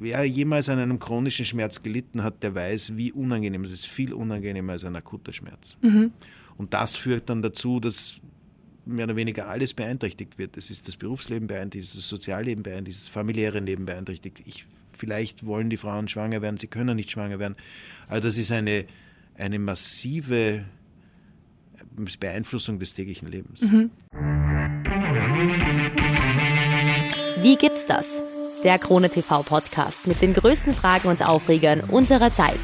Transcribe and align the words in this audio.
wer 0.00 0.24
jemals 0.24 0.68
an 0.68 0.78
einem 0.78 0.98
chronischen 0.98 1.44
Schmerz 1.44 1.82
gelitten 1.82 2.22
hat, 2.22 2.42
der 2.42 2.54
weiß, 2.54 2.96
wie 2.96 3.12
unangenehm 3.12 3.62
es 3.62 3.72
ist. 3.72 3.86
Viel 3.86 4.12
unangenehmer 4.12 4.72
als 4.72 4.84
ein 4.84 4.96
akuter 4.96 5.32
Schmerz. 5.32 5.76
Mhm. 5.82 6.12
Und 6.56 6.74
das 6.74 6.96
führt 6.96 7.28
dann 7.28 7.42
dazu, 7.42 7.78
dass 7.80 8.14
mehr 8.86 9.04
oder 9.04 9.16
weniger 9.16 9.48
alles 9.48 9.74
beeinträchtigt 9.74 10.38
wird. 10.38 10.56
Es 10.56 10.70
ist 10.70 10.88
das 10.88 10.96
Berufsleben 10.96 11.46
beeinträchtigt, 11.46 11.84
es 11.84 11.90
ist 11.90 12.04
das 12.04 12.08
Sozialleben 12.08 12.62
beeinträchtigt, 12.62 13.06
das 13.06 13.08
familiäre 13.08 13.60
Leben 13.60 13.84
beeinträchtigt. 13.84 14.42
Ich, 14.46 14.66
vielleicht 14.96 15.46
wollen 15.46 15.70
die 15.70 15.76
Frauen 15.76 16.08
schwanger 16.08 16.42
werden, 16.42 16.56
sie 16.56 16.66
können 16.66 16.96
nicht 16.96 17.10
schwanger 17.10 17.38
werden. 17.38 17.56
Aber 18.08 18.20
das 18.20 18.38
ist 18.38 18.50
eine, 18.50 18.86
eine 19.36 19.58
massive 19.58 20.64
Beeinflussung 22.18 22.78
des 22.78 22.94
täglichen 22.94 23.28
Lebens. 23.28 23.60
Mhm. 23.60 23.90
Wie 27.42 27.56
gibt's 27.56 27.86
das? 27.86 28.22
Der 28.62 28.78
Krone 28.78 29.08
TV 29.08 29.42
Podcast 29.42 30.06
mit 30.06 30.20
den 30.20 30.34
größten 30.34 30.74
Fragen 30.74 31.08
und 31.08 31.26
Aufregern 31.26 31.80
unserer 31.88 32.30
Zeit. 32.30 32.60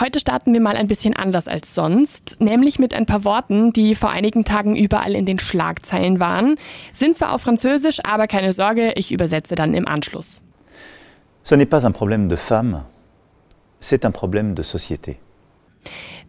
Heute 0.00 0.20
starten 0.20 0.54
wir 0.54 0.60
mal 0.62 0.74
ein 0.76 0.86
bisschen 0.86 1.14
anders 1.14 1.46
als 1.46 1.74
sonst, 1.74 2.40
nämlich 2.40 2.78
mit 2.78 2.94
ein 2.94 3.04
paar 3.04 3.24
Worten, 3.24 3.74
die 3.74 3.94
vor 3.94 4.08
einigen 4.08 4.46
Tagen 4.46 4.74
überall 4.74 5.14
in 5.14 5.26
den 5.26 5.38
Schlagzeilen 5.38 6.18
waren. 6.18 6.56
Sind 6.94 7.18
zwar 7.18 7.34
auf 7.34 7.42
Französisch, 7.42 7.98
aber 8.04 8.26
keine 8.26 8.54
Sorge, 8.54 8.92
ich 8.96 9.12
übersetze 9.12 9.54
dann 9.54 9.74
im 9.74 9.86
Anschluss. 9.86 10.40
Ce 11.44 11.54
n'est 11.54 11.68
pas 11.68 11.84
un 11.84 11.92
problème 11.92 12.28
de 12.28 12.36
femme, 12.36 12.84
c'est 13.80 14.06
un 14.06 14.12
problème 14.12 14.54
de 14.54 14.62
société. 14.62 15.16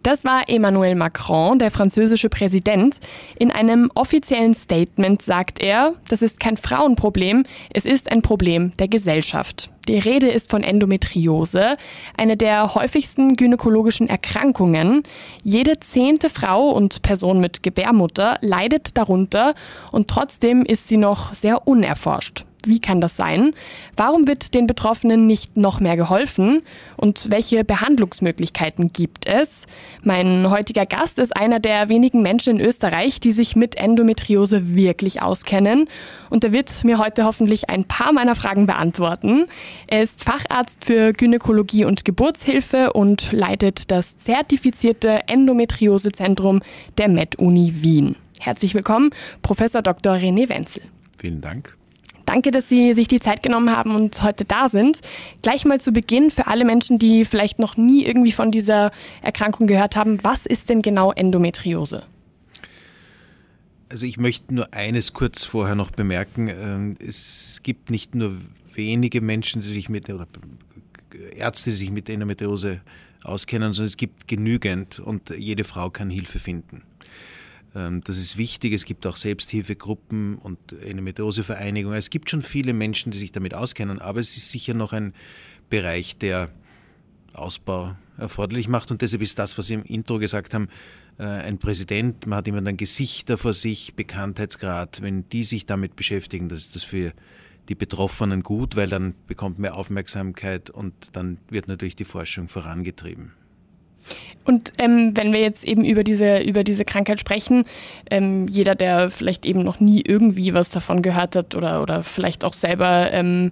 Das 0.03 0.23
war 0.23 0.47
Emmanuel 0.47 0.95
Macron, 0.95 1.59
der 1.59 1.71
französische 1.71 2.29
Präsident. 2.29 2.99
In 3.37 3.51
einem 3.51 3.91
offiziellen 3.93 4.53
Statement 4.53 5.21
sagt 5.21 5.59
er, 5.59 5.93
das 6.09 6.21
ist 6.21 6.39
kein 6.39 6.57
Frauenproblem, 6.57 7.45
es 7.73 7.85
ist 7.85 8.11
ein 8.11 8.21
Problem 8.21 8.71
der 8.77 8.87
Gesellschaft. 8.87 9.69
Die 9.87 9.99
Rede 9.99 10.29
ist 10.29 10.49
von 10.49 10.63
Endometriose, 10.63 11.77
eine 12.17 12.35
der 12.35 12.75
häufigsten 12.75 13.35
gynäkologischen 13.37 14.09
Erkrankungen. 14.09 15.03
Jede 15.43 15.79
zehnte 15.79 16.29
Frau 16.29 16.71
und 16.71 17.01
Person 17.03 17.39
mit 17.39 17.63
Gebärmutter 17.63 18.37
leidet 18.41 18.97
darunter 18.97 19.55
und 19.91 20.09
trotzdem 20.09 20.65
ist 20.65 20.89
sie 20.89 20.97
noch 20.97 21.33
sehr 21.33 21.67
unerforscht. 21.67 22.46
Wie 22.67 22.79
kann 22.79 23.01
das 23.01 23.15
sein? 23.15 23.53
Warum 23.95 24.27
wird 24.27 24.53
den 24.53 24.67
Betroffenen 24.67 25.27
nicht 25.27 25.57
noch 25.57 25.79
mehr 25.79 25.95
geholfen? 25.95 26.61
Und 26.95 27.31
welche 27.31 27.63
Behandlungsmöglichkeiten 27.63 28.93
gibt 28.93 29.25
es? 29.25 29.65
Mein 30.03 30.49
heutiger 30.49 30.85
Gast 30.85 31.19
ist 31.19 31.35
einer 31.35 31.59
der 31.59 31.89
wenigen 31.89 32.21
Menschen 32.21 32.59
in 32.59 32.65
Österreich, 32.65 33.19
die 33.19 33.31
sich 33.31 33.55
mit 33.55 33.75
Endometriose 33.75 34.75
wirklich 34.75 35.21
auskennen. 35.21 35.87
Und 36.29 36.43
er 36.43 36.51
wird 36.51 36.83
mir 36.83 36.97
heute 36.97 37.25
hoffentlich 37.25 37.69
ein 37.69 37.85
paar 37.85 38.11
meiner 38.11 38.35
Fragen 38.35 38.65
beantworten. 38.65 39.45
Er 39.87 40.03
ist 40.03 40.23
Facharzt 40.23 40.83
für 40.83 41.13
Gynäkologie 41.13 41.85
und 41.85 42.05
Geburtshilfe 42.05 42.93
und 42.93 43.31
leitet 43.31 43.91
das 43.91 44.17
zertifizierte 44.17 45.27
Endometriosezentrum 45.27 46.61
der 46.97 47.07
Med-Uni 47.07 47.75
Wien. 47.81 48.15
Herzlich 48.39 48.73
willkommen, 48.73 49.11
Professor 49.41 49.81
Dr. 49.81 50.13
René 50.13 50.49
Wenzel. 50.49 50.81
Vielen 51.17 51.41
Dank. 51.41 51.76
Danke, 52.27 52.51
dass 52.51 52.67
Sie 52.67 52.93
sich 52.93 53.07
die 53.07 53.21
Zeit 53.21 53.41
genommen 53.41 53.73
haben 53.73 53.95
und 53.95 54.21
heute 54.21 54.43
da 54.43 54.67
sind. 54.67 54.99
Gleich 55.43 55.63
mal 55.63 55.79
zu 55.79 55.93
Beginn 55.93 56.29
für 56.29 56.47
alle 56.47 56.65
Menschen, 56.65 56.99
die 56.99 57.23
vielleicht 57.23 57.57
noch 57.57 57.77
nie 57.77 58.05
irgendwie 58.05 58.33
von 58.33 58.51
dieser 58.51 58.91
Erkrankung 59.21 59.65
gehört 59.65 59.95
haben. 59.95 60.21
Was 60.25 60.45
ist 60.45 60.67
denn 60.67 60.81
genau 60.81 61.13
Endometriose? 61.13 62.03
Also 63.87 64.05
ich 64.05 64.17
möchte 64.17 64.53
nur 64.53 64.73
eines 64.73 65.13
kurz 65.13 65.45
vorher 65.45 65.75
noch 65.75 65.91
bemerken. 65.91 66.49
Ähm, 66.49 66.97
es 66.99 67.61
gibt 67.63 67.89
nicht 67.89 68.13
nur 68.13 68.35
wenige 68.73 69.21
Menschen, 69.21 69.61
die 69.61 69.69
sich 69.69 69.87
mit, 69.87 70.09
oder 70.09 70.27
Ärzte, 71.33 71.69
die 71.69 71.77
sich 71.77 71.91
mit 71.91 72.09
Endometriose 72.09 72.81
auskennen, 73.23 73.71
sondern 73.71 73.87
es 73.87 73.95
gibt 73.95 74.27
genügend 74.27 74.99
und 74.99 75.29
jede 75.29 75.63
Frau 75.63 75.89
kann 75.89 76.09
Hilfe 76.09 76.39
finden. 76.39 76.83
Ähm, 77.75 78.01
das 78.03 78.17
ist 78.17 78.37
wichtig. 78.37 78.73
Es 78.73 78.85
gibt 78.85 79.05
auch 79.05 79.15
Selbsthilfegruppen 79.15 80.37
und 80.37 80.73
Endometriosevereinigungen. 80.73 81.97
Es 81.97 82.09
gibt 82.09 82.29
schon 82.29 82.41
viele 82.41 82.73
Menschen, 82.73 83.11
die 83.11 83.17
sich 83.17 83.31
damit 83.31 83.53
auskennen, 83.53 83.99
aber 83.99 84.19
es 84.19 84.37
ist 84.37 84.51
sicher 84.51 84.73
noch 84.73 84.93
ein 84.93 85.13
Bereich, 85.69 86.17
der 86.17 86.49
Ausbau 87.33 87.95
erforderlich 88.17 88.67
macht. 88.67 88.91
Und 88.91 89.01
deshalb 89.01 89.21
ist 89.21 89.37
das, 89.37 89.57
was 89.57 89.67
Sie 89.67 89.75
im 89.75 89.83
Intro 89.83 90.17
gesagt 90.17 90.53
haben, 90.53 90.69
äh, 91.19 91.23
ein 91.23 91.57
Präsident, 91.57 92.25
man 92.25 92.37
hat 92.37 92.47
immer 92.47 92.61
dann 92.61 92.77
Gesichter 92.77 93.37
vor 93.37 93.53
sich, 93.53 93.95
Bekanntheitsgrad. 93.95 95.01
Wenn 95.01 95.27
die 95.29 95.43
sich 95.43 95.65
damit 95.65 95.95
beschäftigen, 95.95 96.49
das 96.49 96.61
ist 96.61 96.75
das 96.75 96.83
für 96.83 97.13
die 97.69 97.75
Betroffenen 97.75 98.43
gut, 98.43 98.75
weil 98.75 98.87
dann 98.87 99.13
bekommt 99.27 99.59
mehr 99.59 99.75
Aufmerksamkeit 99.75 100.69
und 100.69 100.93
dann 101.13 101.37
wird 101.49 101.67
natürlich 101.67 101.95
die 101.95 102.05
Forschung 102.05 102.47
vorangetrieben. 102.47 103.33
Und 104.45 104.71
ähm, 104.77 105.11
wenn 105.15 105.33
wir 105.33 105.41
jetzt 105.41 105.65
eben 105.65 105.83
über 105.83 106.05
diese, 106.05 106.39
über 106.39 106.63
diese 106.63 106.85
Krankheit 106.85 107.19
sprechen, 107.19 107.65
ähm, 108.09 108.47
jeder, 108.47 108.75
der 108.75 109.09
vielleicht 109.09 109.45
eben 109.45 109.61
noch 109.61 109.81
nie 109.81 110.01
irgendwie 110.01 110.53
was 110.53 110.69
davon 110.69 111.01
gehört 111.01 111.35
hat 111.35 111.53
oder, 111.53 111.81
oder 111.81 112.01
vielleicht 112.01 112.45
auch 112.45 112.53
selber 112.53 113.11
ähm, 113.11 113.51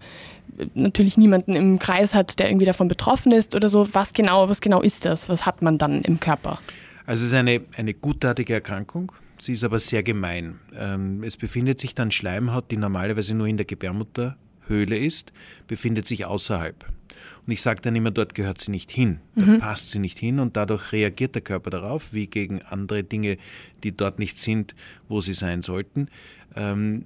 natürlich 0.73 1.17
niemanden 1.17 1.55
im 1.55 1.79
Kreis 1.79 2.13
hat, 2.13 2.39
der 2.39 2.49
irgendwie 2.49 2.65
davon 2.65 2.87
betroffen 2.87 3.33
ist 3.33 3.55
oder 3.55 3.67
so, 3.67 3.93
was 3.93 4.13
genau, 4.13 4.47
was 4.47 4.61
genau 4.61 4.81
ist 4.81 5.03
das? 5.03 5.27
Was 5.27 5.45
hat 5.45 5.61
man 5.61 5.77
dann 5.77 6.01
im 6.03 6.21
Körper? 6.21 6.59
Also 7.05 7.23
es 7.25 7.31
ist 7.31 7.37
eine, 7.37 7.61
eine 7.75 7.93
gutartige 7.93 8.53
Erkrankung. 8.53 9.11
Sie 9.37 9.51
ist 9.51 9.65
aber 9.65 9.79
sehr 9.79 10.01
gemein. 10.01 10.59
Ähm, 10.79 11.23
es 11.23 11.35
befindet 11.35 11.81
sich 11.81 11.93
dann 11.93 12.11
Schleimhaut, 12.11 12.71
die 12.71 12.77
normalerweise 12.77 13.33
nur 13.33 13.47
in 13.47 13.57
der 13.57 13.65
Gebärmutterhöhle 13.65 14.97
ist, 14.97 15.33
befindet 15.67 16.07
sich 16.07 16.25
außerhalb. 16.25 16.85
Und 17.45 17.53
ich 17.53 17.61
sage 17.61 17.81
dann 17.81 17.95
immer, 17.95 18.11
dort 18.11 18.33
gehört 18.33 18.59
sie 18.59 18.71
nicht 18.71 18.91
hin, 18.91 19.19
dort 19.35 19.47
mhm. 19.47 19.59
passt 19.59 19.91
sie 19.91 19.99
nicht 19.99 20.17
hin 20.17 20.39
und 20.39 20.57
dadurch 20.57 20.91
reagiert 20.91 21.35
der 21.35 21.41
Körper 21.41 21.69
darauf, 21.69 22.13
wie 22.13 22.27
gegen 22.27 22.61
andere 22.63 23.03
Dinge, 23.03 23.37
die 23.83 23.95
dort 23.95 24.19
nicht 24.19 24.37
sind, 24.37 24.73
wo 25.07 25.21
sie 25.21 25.33
sein 25.33 25.61
sollten. 25.61 26.07
Ähm, 26.55 27.05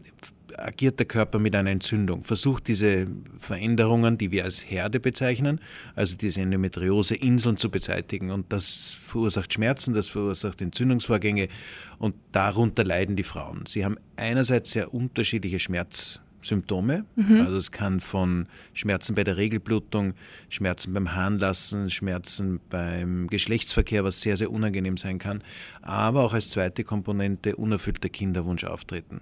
agiert 0.58 1.00
der 1.00 1.06
Körper 1.06 1.40
mit 1.40 1.56
einer 1.56 1.70
Entzündung, 1.72 2.24
versucht 2.24 2.68
diese 2.68 3.08
Veränderungen, 3.38 4.18
die 4.18 4.32
wir 4.32 4.44
als 4.44 4.64
Herde 4.70 5.00
bezeichnen, 5.00 5.60
also 5.96 6.18
diese 6.18 6.42
Endometriose-Inseln 6.42 7.58
zu 7.58 7.70
beseitigen. 7.70 8.32
Und 8.32 8.52
das 8.52 8.98
verursacht 9.04 9.54
Schmerzen, 9.54 9.94
das 9.94 10.08
verursacht 10.08 10.62
Entzündungsvorgänge 10.62 11.50
und 11.98 12.16
darunter 12.32 12.84
leiden 12.84 13.16
die 13.16 13.24
Frauen. 13.24 13.64
Sie 13.68 13.86
haben 13.86 13.98
einerseits 14.16 14.72
sehr 14.72 14.94
unterschiedliche 14.94 15.60
Schmerz 15.60 16.20
Symptome. 16.42 17.06
Mhm. 17.16 17.42
Also 17.42 17.58
es 17.58 17.72
kann 17.72 18.00
von 18.00 18.48
Schmerzen 18.74 19.16
bei 19.16 19.24
der 19.24 19.38
Regelblutung, 19.38 20.14
Schmerzen 20.50 20.94
beim 20.94 21.14
Harnlassen, 21.14 21.90
Schmerzen 21.90 22.60
beim 22.70 23.28
Geschlechtsverkehr, 23.28 24.04
was 24.04 24.22
sehr, 24.22 24.38
sehr 24.38 24.52
unangenehm 24.52 24.98
sein 24.98 25.20
kann, 25.20 25.44
aber 25.82 26.24
auch 26.24 26.34
als 26.34 26.50
zweite 26.50 26.84
Komponente 26.84 27.56
unerfüllter 27.56 28.10
Kinderwunsch 28.10 28.64
auftreten. 28.64 29.22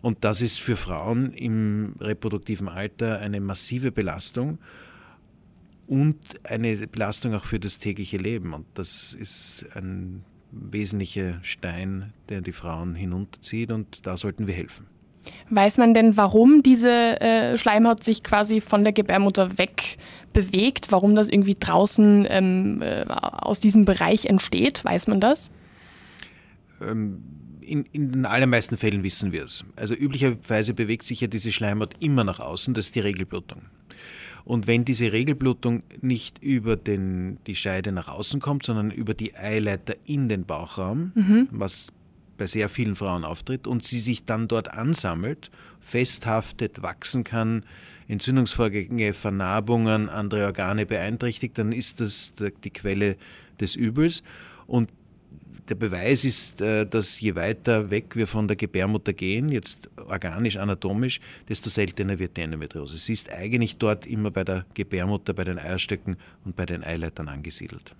Und 0.00 0.24
das 0.24 0.42
ist 0.42 0.60
für 0.60 0.76
Frauen 0.76 1.32
im 1.32 1.94
reproduktiven 2.00 2.68
Alter 2.68 3.18
eine 3.18 3.40
massive 3.40 3.90
Belastung 3.90 4.58
und 5.86 6.18
eine 6.44 6.86
Belastung 6.86 7.34
auch 7.34 7.44
für 7.44 7.58
das 7.58 7.78
tägliche 7.78 8.18
Leben. 8.18 8.52
Und 8.52 8.66
das 8.74 9.14
ist 9.14 9.66
ein 9.74 10.24
wesentlicher 10.52 11.40
Stein, 11.42 12.12
der 12.28 12.40
die 12.40 12.52
Frauen 12.52 12.94
hinunterzieht 12.94 13.70
und 13.70 14.06
da 14.06 14.16
sollten 14.16 14.46
wir 14.46 14.54
helfen. 14.54 14.86
Weiß 15.50 15.78
man 15.78 15.94
denn, 15.94 16.16
warum 16.16 16.62
diese 16.62 17.20
äh, 17.20 17.58
Schleimhaut 17.58 18.04
sich 18.04 18.22
quasi 18.22 18.60
von 18.60 18.84
der 18.84 18.92
Gebärmutter 18.92 19.58
weg 19.58 19.98
bewegt? 20.32 20.86
Warum 20.90 21.14
das 21.14 21.28
irgendwie 21.28 21.56
draußen 21.58 22.26
ähm, 22.28 22.82
äh, 22.82 23.04
aus 23.08 23.60
diesem 23.60 23.84
Bereich 23.84 24.26
entsteht? 24.26 24.84
Weiß 24.84 25.06
man 25.06 25.20
das? 25.20 25.50
Ähm, 26.80 27.22
in, 27.60 27.84
in, 27.92 28.12
den 28.12 28.26
allermeisten 28.26 28.76
Fällen 28.76 29.02
wissen 29.02 29.32
wir 29.32 29.44
es. 29.44 29.64
Also 29.76 29.94
üblicherweise 29.94 30.74
bewegt 30.74 31.06
sich 31.06 31.20
ja 31.20 31.28
diese 31.28 31.52
Schleimhaut 31.52 31.94
immer 32.00 32.24
nach 32.24 32.40
außen, 32.40 32.74
das 32.74 32.86
ist 32.86 32.94
die 32.94 33.00
Regelblutung. 33.00 33.62
Und 34.44 34.66
wenn 34.66 34.86
diese 34.86 35.12
Regelblutung 35.12 35.82
nicht 36.00 36.42
über 36.42 36.76
den, 36.76 37.38
die 37.46 37.54
Scheide 37.54 37.92
nach 37.92 38.08
außen 38.08 38.40
kommt, 38.40 38.64
sondern 38.64 38.90
über 38.90 39.12
die 39.12 39.36
Eileiter 39.36 39.94
in 40.06 40.30
den 40.30 40.46
Bauchraum, 40.46 41.12
mhm. 41.14 41.48
was 41.50 41.88
bei 42.38 42.46
sehr 42.46 42.70
vielen 42.70 42.96
Frauen 42.96 43.24
auftritt 43.24 43.66
und 43.66 43.84
sie 43.84 43.98
sich 43.98 44.24
dann 44.24 44.48
dort 44.48 44.72
ansammelt, 44.72 45.50
festhaftet, 45.80 46.80
wachsen 46.80 47.24
kann, 47.24 47.64
Entzündungsvorgänge, 48.08 49.12
Vernarbungen, 49.12 50.08
andere 50.08 50.46
Organe 50.46 50.86
beeinträchtigt, 50.86 51.58
dann 51.58 51.72
ist 51.72 52.00
das 52.00 52.32
die 52.64 52.70
Quelle 52.70 53.16
des 53.60 53.76
Übels. 53.76 54.22
Und 54.66 54.90
der 55.68 55.74
Beweis 55.74 56.24
ist, 56.24 56.62
äh, 56.62 56.86
dass 56.86 57.20
je 57.20 57.34
weiter 57.34 57.90
weg 57.90 58.16
wir 58.16 58.26
von 58.26 58.48
der 58.48 58.56
Gebärmutter 58.56 59.12
gehen, 59.12 59.50
jetzt 59.50 59.90
organisch, 59.96 60.56
anatomisch, 60.56 61.20
desto 61.48 61.68
seltener 61.68 62.18
wird 62.18 62.38
die 62.38 62.40
Endometriose. 62.40 62.96
Sie 62.96 63.12
ist 63.12 63.30
eigentlich 63.32 63.76
dort 63.76 64.06
immer 64.06 64.30
bei 64.30 64.44
der 64.44 64.64
Gebärmutter, 64.72 65.34
bei 65.34 65.44
den 65.44 65.58
Eierstöcken 65.58 66.16
und 66.44 66.56
bei 66.56 66.64
den 66.64 66.82
Eileitern 66.84 67.28
angesiedelt. 67.28 67.94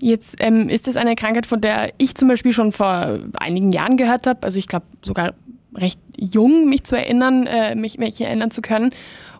Jetzt 0.00 0.36
ähm, 0.40 0.68
ist 0.68 0.86
das 0.86 0.96
eine 0.96 1.16
Krankheit, 1.16 1.46
von 1.46 1.60
der 1.60 1.92
ich 1.98 2.14
zum 2.14 2.28
Beispiel 2.28 2.52
schon 2.52 2.72
vor 2.72 3.18
einigen 3.38 3.72
Jahren 3.72 3.96
gehört 3.96 4.26
habe. 4.26 4.42
Also 4.42 4.58
ich 4.58 4.66
glaube 4.66 4.86
sogar 5.02 5.34
recht 5.74 6.00
jung, 6.16 6.68
mich 6.68 6.84
zu 6.84 6.96
erinnern, 6.96 7.46
äh, 7.46 7.74
mich, 7.74 7.98
mich 7.98 8.20
erinnern 8.20 8.50
zu 8.50 8.62
können. 8.62 8.90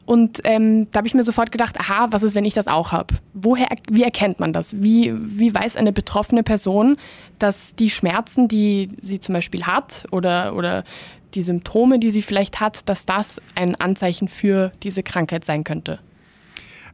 Und 0.07 0.41
ähm, 0.45 0.89
da 0.91 0.99
habe 0.99 1.09
ich 1.09 1.15
mir 1.15 1.23
sofort 1.23 1.51
gedacht, 1.51 1.81
aha, 1.81 2.09
was 2.11 2.23
ist, 2.23 2.35
wenn 2.35 2.45
ich 2.45 2.53
das 2.53 2.67
auch 2.67 2.93
habe? 2.93 3.15
Woher, 3.33 3.69
wie 3.91 4.03
erkennt 4.03 4.39
man 4.39 4.53
das? 4.53 4.83
Wie, 4.83 5.15
wie 5.15 5.55
weiß 5.55 5.77
eine 5.77 5.93
betroffene 5.93 6.43
Person, 6.43 6.99
dass 7.39 7.75
die 7.75 7.89
Schmerzen, 7.89 8.47
die 8.47 8.91
sie 9.01 9.19
zum 9.19 9.33
Beispiel 9.33 9.65
hat 9.65 10.07
oder, 10.11 10.55
oder 10.57 10.85
die 11.35 11.43
Symptome, 11.43 11.99
die 11.99 12.11
sie 12.11 12.23
vielleicht 12.23 12.61
hat, 12.61 12.89
dass 12.89 13.07
das 13.07 13.41
ein 13.55 13.75
Anzeichen 13.77 14.29
für 14.29 14.73
diese 14.83 15.03
Krankheit 15.03 15.47
sein 15.47 15.65
könnte? 15.65 16.01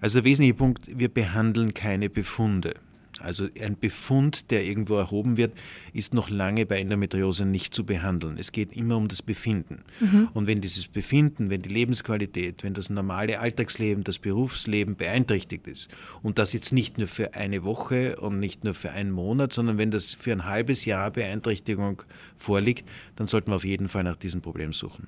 Also 0.01 0.21
der 0.21 0.25
wesentliche 0.25 0.55
Punkt, 0.55 0.83
wir 0.87 1.09
behandeln 1.09 1.75
keine 1.75 2.09
Befunde. 2.09 2.75
Also 3.21 3.49
ein 3.61 3.79
Befund, 3.79 4.51
der 4.51 4.65
irgendwo 4.65 4.97
erhoben 4.97 5.37
wird, 5.37 5.53
ist 5.93 6.15
noch 6.15 6.31
lange 6.31 6.67
bei 6.67 6.81
Endometriose 6.81 7.45
nicht 7.45 7.75
zu 7.75 7.85
behandeln. 7.85 8.39
Es 8.39 8.53
geht 8.53 8.77
immer 8.77 8.97
um 8.97 9.09
das 9.09 9.23
Befinden. 9.23 9.85
Mhm. 10.01 10.29
Und 10.35 10.47
wenn 10.47 10.61
dieses 10.61 10.89
Befinden, 10.89 11.51
wenn 11.51 11.63
die 11.63 11.69
Lebensqualität, 11.69 12.65
wenn 12.65 12.75
das 12.75 12.91
normale 12.91 13.41
Alltagsleben, 13.41 14.05
das 14.05 14.19
Berufsleben 14.19 14.97
beeinträchtigt 14.97 15.69
ist 15.69 15.89
und 16.23 16.39
das 16.39 16.53
jetzt 16.53 16.73
nicht 16.73 16.99
nur 16.99 17.09
für 17.09 17.35
eine 17.35 17.65
Woche 17.65 18.17
und 18.17 18.39
nicht 18.39 18.65
nur 18.65 18.75
für 18.75 18.91
einen 18.91 19.11
Monat, 19.11 19.53
sondern 19.53 19.79
wenn 19.79 19.91
das 19.91 20.15
für 20.15 20.33
ein 20.33 20.45
halbes 20.45 20.85
Jahr 20.85 21.11
Beeinträchtigung 21.11 22.03
vorliegt, 22.37 22.89
dann 23.17 23.27
sollten 23.27 23.51
wir 23.51 23.57
auf 23.57 23.65
jeden 23.65 23.89
Fall 23.89 24.05
nach 24.05 24.17
diesem 24.17 24.41
Problem 24.41 24.73
suchen. 24.73 25.07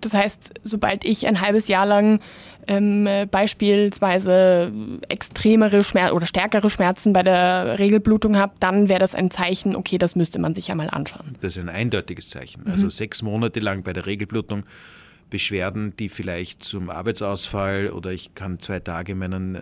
Das 0.00 0.14
heißt, 0.14 0.54
sobald 0.62 1.04
ich 1.04 1.26
ein 1.26 1.40
halbes 1.40 1.68
Jahr 1.68 1.86
lang 1.86 2.20
ähm, 2.66 3.08
beispielsweise 3.30 4.72
extremere 5.08 5.82
Schmerzen 5.82 6.14
oder 6.14 6.26
stärkere 6.26 6.70
Schmerzen 6.70 7.12
bei 7.12 7.22
der 7.22 7.78
Regelblutung 7.78 8.36
habe, 8.36 8.54
dann 8.60 8.88
wäre 8.88 9.00
das 9.00 9.14
ein 9.14 9.30
Zeichen, 9.30 9.76
okay, 9.76 9.98
das 9.98 10.16
müsste 10.16 10.38
man 10.38 10.54
sich 10.54 10.70
einmal 10.70 10.90
anschauen. 10.90 11.36
Das 11.40 11.56
ist 11.56 11.62
ein 11.62 11.68
eindeutiges 11.68 12.30
Zeichen. 12.30 12.62
Mhm. 12.64 12.72
Also 12.72 12.90
sechs 12.90 13.22
Monate 13.22 13.60
lang 13.60 13.82
bei 13.82 13.92
der 13.92 14.06
Regelblutung 14.06 14.64
Beschwerden, 15.30 15.96
die 15.96 16.10
vielleicht 16.10 16.62
zum 16.62 16.90
Arbeitsausfall 16.90 17.90
oder 17.90 18.12
ich 18.12 18.34
kann 18.34 18.60
zwei 18.60 18.78
Tage 18.78 19.14
meinen 19.14 19.54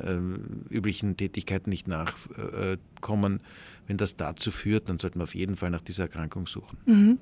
äh, 0.68 0.74
üblichen 0.74 1.16
Tätigkeiten 1.16 1.70
nicht 1.70 1.88
nachkommen, 1.88 3.40
wenn 3.86 3.96
das 3.96 4.16
dazu 4.16 4.50
führt, 4.50 4.88
dann 4.88 4.98
sollten 4.98 5.18
wir 5.18 5.24
auf 5.24 5.34
jeden 5.34 5.56
Fall 5.56 5.70
nach 5.70 5.80
dieser 5.80 6.04
Erkrankung 6.04 6.46
suchen. 6.46 6.78
Mhm. 6.86 7.18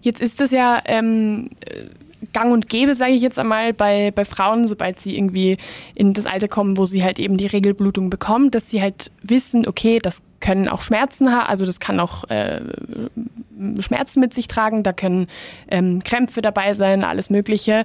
Jetzt 0.00 0.20
ist 0.20 0.40
das 0.40 0.50
ja 0.52 0.80
ähm, 0.86 1.50
gang 2.32 2.52
und 2.52 2.68
gäbe, 2.68 2.94
sage 2.94 3.12
ich 3.12 3.22
jetzt 3.22 3.38
einmal, 3.38 3.72
bei, 3.72 4.10
bei 4.12 4.24
Frauen, 4.24 4.68
sobald 4.68 5.00
sie 5.00 5.16
irgendwie 5.16 5.56
in 5.94 6.14
das 6.14 6.26
Alter 6.26 6.48
kommen, 6.48 6.76
wo 6.76 6.86
sie 6.86 7.02
halt 7.02 7.18
eben 7.18 7.36
die 7.36 7.46
Regelblutung 7.46 8.10
bekommen, 8.10 8.50
dass 8.50 8.70
sie 8.70 8.80
halt 8.80 9.10
wissen, 9.22 9.66
okay, 9.66 9.98
das 9.98 10.22
können 10.40 10.68
auch 10.68 10.82
Schmerzen 10.82 11.32
haben, 11.32 11.48
also 11.48 11.64
das 11.66 11.80
kann 11.80 11.98
auch 12.00 12.24
äh, 12.28 12.60
Schmerzen 13.80 14.20
mit 14.20 14.34
sich 14.34 14.46
tragen, 14.46 14.82
da 14.82 14.92
können 14.92 15.28
ähm, 15.68 16.02
Krämpfe 16.04 16.42
dabei 16.42 16.74
sein, 16.74 17.02
alles 17.02 17.30
Mögliche. 17.30 17.84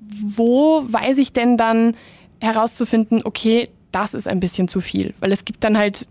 Wo 0.00 0.84
weiß 0.88 1.18
ich 1.18 1.32
denn 1.32 1.56
dann 1.56 1.96
herauszufinden, 2.40 3.22
okay, 3.24 3.68
das 3.92 4.12
ist 4.12 4.28
ein 4.28 4.40
bisschen 4.40 4.68
zu 4.68 4.80
viel? 4.80 5.14
Weil 5.20 5.32
es 5.32 5.44
gibt 5.44 5.62
dann 5.62 5.78
halt 5.78 6.08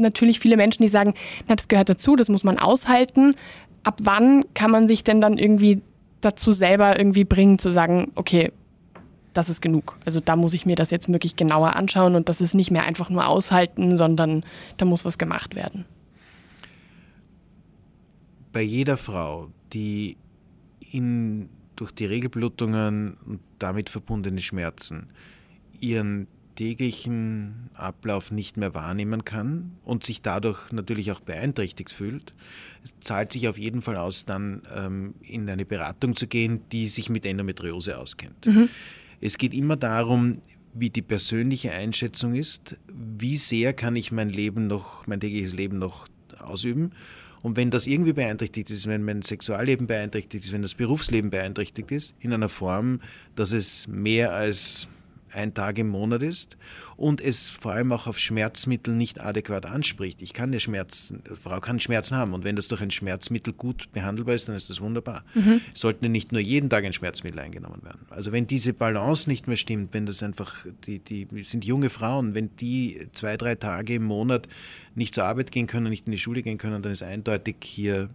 natürlich 0.00 0.40
viele 0.40 0.56
Menschen, 0.56 0.82
die 0.82 0.88
sagen, 0.88 1.14
na, 1.48 1.54
das 1.54 1.68
gehört 1.68 1.88
dazu, 1.88 2.16
das 2.16 2.28
muss 2.28 2.44
man 2.44 2.58
aushalten. 2.58 3.34
Ab 3.82 3.98
wann 4.02 4.44
kann 4.54 4.70
man 4.70 4.88
sich 4.88 5.04
denn 5.04 5.20
dann 5.20 5.38
irgendwie 5.38 5.82
dazu 6.20 6.52
selber 6.52 6.98
irgendwie 6.98 7.24
bringen, 7.24 7.58
zu 7.58 7.70
sagen, 7.70 8.12
okay, 8.14 8.52
das 9.32 9.48
ist 9.48 9.62
genug. 9.62 9.98
Also 10.04 10.20
da 10.20 10.36
muss 10.36 10.54
ich 10.54 10.66
mir 10.66 10.76
das 10.76 10.90
jetzt 10.90 11.10
wirklich 11.10 11.36
genauer 11.36 11.76
anschauen 11.76 12.14
und 12.14 12.28
das 12.28 12.40
ist 12.40 12.54
nicht 12.54 12.70
mehr 12.70 12.84
einfach 12.84 13.10
nur 13.10 13.26
aushalten, 13.26 13.96
sondern 13.96 14.44
da 14.76 14.84
muss 14.84 15.04
was 15.04 15.18
gemacht 15.18 15.54
werden. 15.54 15.84
Bei 18.52 18.62
jeder 18.62 18.96
Frau, 18.96 19.48
die 19.72 20.16
in, 20.90 21.48
durch 21.76 21.92
die 21.92 22.06
Regelblutungen 22.06 23.16
und 23.24 23.40
damit 23.58 23.88
verbundene 23.88 24.40
Schmerzen 24.40 25.10
ihren 25.78 26.26
täglichen 26.54 27.70
Ablauf 27.74 28.30
nicht 28.30 28.56
mehr 28.56 28.74
wahrnehmen 28.74 29.24
kann 29.24 29.72
und 29.84 30.04
sich 30.04 30.22
dadurch 30.22 30.72
natürlich 30.72 31.12
auch 31.12 31.20
beeinträchtigt 31.20 31.90
fühlt, 31.90 32.34
zahlt 33.00 33.32
sich 33.32 33.48
auf 33.48 33.58
jeden 33.58 33.82
Fall 33.82 33.96
aus, 33.96 34.24
dann 34.24 34.62
ähm, 34.74 35.14
in 35.22 35.48
eine 35.48 35.64
Beratung 35.64 36.16
zu 36.16 36.26
gehen, 36.26 36.60
die 36.72 36.88
sich 36.88 37.10
mit 37.10 37.26
Endometriose 37.26 37.98
auskennt. 37.98 38.46
Mhm. 38.46 38.68
Es 39.20 39.38
geht 39.38 39.54
immer 39.54 39.76
darum, 39.76 40.40
wie 40.72 40.90
die 40.90 41.02
persönliche 41.02 41.72
Einschätzung 41.72 42.34
ist, 42.34 42.76
wie 42.88 43.36
sehr 43.36 43.72
kann 43.72 43.96
ich 43.96 44.12
mein 44.12 44.30
Leben 44.30 44.66
noch, 44.66 45.06
mein 45.06 45.20
tägliches 45.20 45.54
Leben 45.54 45.78
noch 45.78 46.08
ausüben. 46.38 46.92
Und 47.42 47.56
wenn 47.56 47.70
das 47.70 47.86
irgendwie 47.86 48.12
beeinträchtigt 48.12 48.70
ist, 48.70 48.86
wenn 48.86 49.02
mein 49.02 49.22
Sexualleben 49.22 49.86
beeinträchtigt 49.86 50.44
ist, 50.44 50.52
wenn 50.52 50.62
das 50.62 50.74
Berufsleben 50.74 51.30
beeinträchtigt 51.30 51.90
ist, 51.90 52.14
in 52.20 52.32
einer 52.32 52.50
Form, 52.50 53.00
dass 53.34 53.52
es 53.52 53.88
mehr 53.88 54.34
als 54.34 54.88
ein 55.32 55.54
Tag 55.54 55.78
im 55.78 55.88
Monat 55.88 56.22
ist 56.22 56.56
und 56.96 57.20
es 57.20 57.50
vor 57.50 57.72
allem 57.72 57.92
auch 57.92 58.06
auf 58.06 58.18
Schmerzmittel 58.18 58.94
nicht 58.94 59.20
adäquat 59.20 59.66
anspricht. 59.66 60.22
Ich 60.22 60.32
kann 60.32 60.52
ja 60.52 60.60
Schmerzen, 60.60 61.22
Frau 61.40 61.60
kann 61.60 61.80
Schmerzen 61.80 62.16
haben 62.16 62.34
und 62.34 62.44
wenn 62.44 62.56
das 62.56 62.68
durch 62.68 62.80
ein 62.80 62.90
Schmerzmittel 62.90 63.52
gut 63.52 63.90
behandelbar 63.92 64.34
ist, 64.34 64.48
dann 64.48 64.56
ist 64.56 64.70
das 64.70 64.80
wunderbar. 64.80 65.24
Mhm. 65.34 65.60
Sollten 65.74 66.10
nicht 66.10 66.32
nur 66.32 66.40
jeden 66.40 66.70
Tag 66.70 66.84
ein 66.84 66.92
Schmerzmittel 66.92 67.38
eingenommen 67.38 67.82
werden. 67.82 68.00
Also 68.10 68.32
wenn 68.32 68.46
diese 68.46 68.72
Balance 68.72 69.28
nicht 69.28 69.46
mehr 69.48 69.56
stimmt, 69.56 69.94
wenn 69.94 70.06
das 70.06 70.22
einfach, 70.22 70.56
die, 70.86 70.98
die 70.98 71.26
sind 71.44 71.64
junge 71.64 71.90
Frauen, 71.90 72.34
wenn 72.34 72.54
die 72.56 73.08
zwei, 73.12 73.36
drei 73.36 73.54
Tage 73.54 73.94
im 73.94 74.04
Monat 74.04 74.48
nicht 74.94 75.14
zur 75.14 75.24
Arbeit 75.24 75.52
gehen 75.52 75.66
können, 75.66 75.88
nicht 75.88 76.06
in 76.06 76.12
die 76.12 76.18
Schule 76.18 76.42
gehen 76.42 76.58
können, 76.58 76.82
dann 76.82 76.92
ist 76.92 77.02
eindeutig 77.02 77.56
hier 77.62 78.10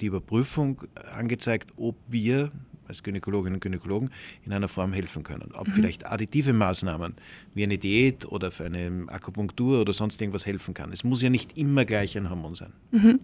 die 0.00 0.06
Überprüfung 0.06 0.82
angezeigt, 1.14 1.72
ob 1.76 1.96
wir 2.08 2.50
als 2.90 3.02
Gynäkologinnen 3.02 3.54
und 3.54 3.60
Gynäkologen 3.60 4.10
in 4.44 4.52
einer 4.52 4.68
Form 4.68 4.92
helfen 4.92 5.22
können. 5.22 5.50
Ob 5.54 5.68
mhm. 5.68 5.72
vielleicht 5.72 6.06
additive 6.06 6.52
Maßnahmen 6.52 7.14
wie 7.54 7.62
eine 7.62 7.78
Diät 7.78 8.26
oder 8.26 8.50
für 8.50 8.66
eine 8.66 9.06
Akupunktur 9.08 9.80
oder 9.80 9.92
sonst 9.92 10.20
irgendwas 10.20 10.46
helfen 10.46 10.74
kann. 10.74 10.92
Es 10.92 11.04
muss 11.04 11.22
ja 11.22 11.30
nicht 11.30 11.56
immer 11.56 11.84
gleich 11.84 12.16
ein 12.16 12.28
Hormon 12.28 12.54
sein. 12.54 12.72
Mhm. 12.90 13.20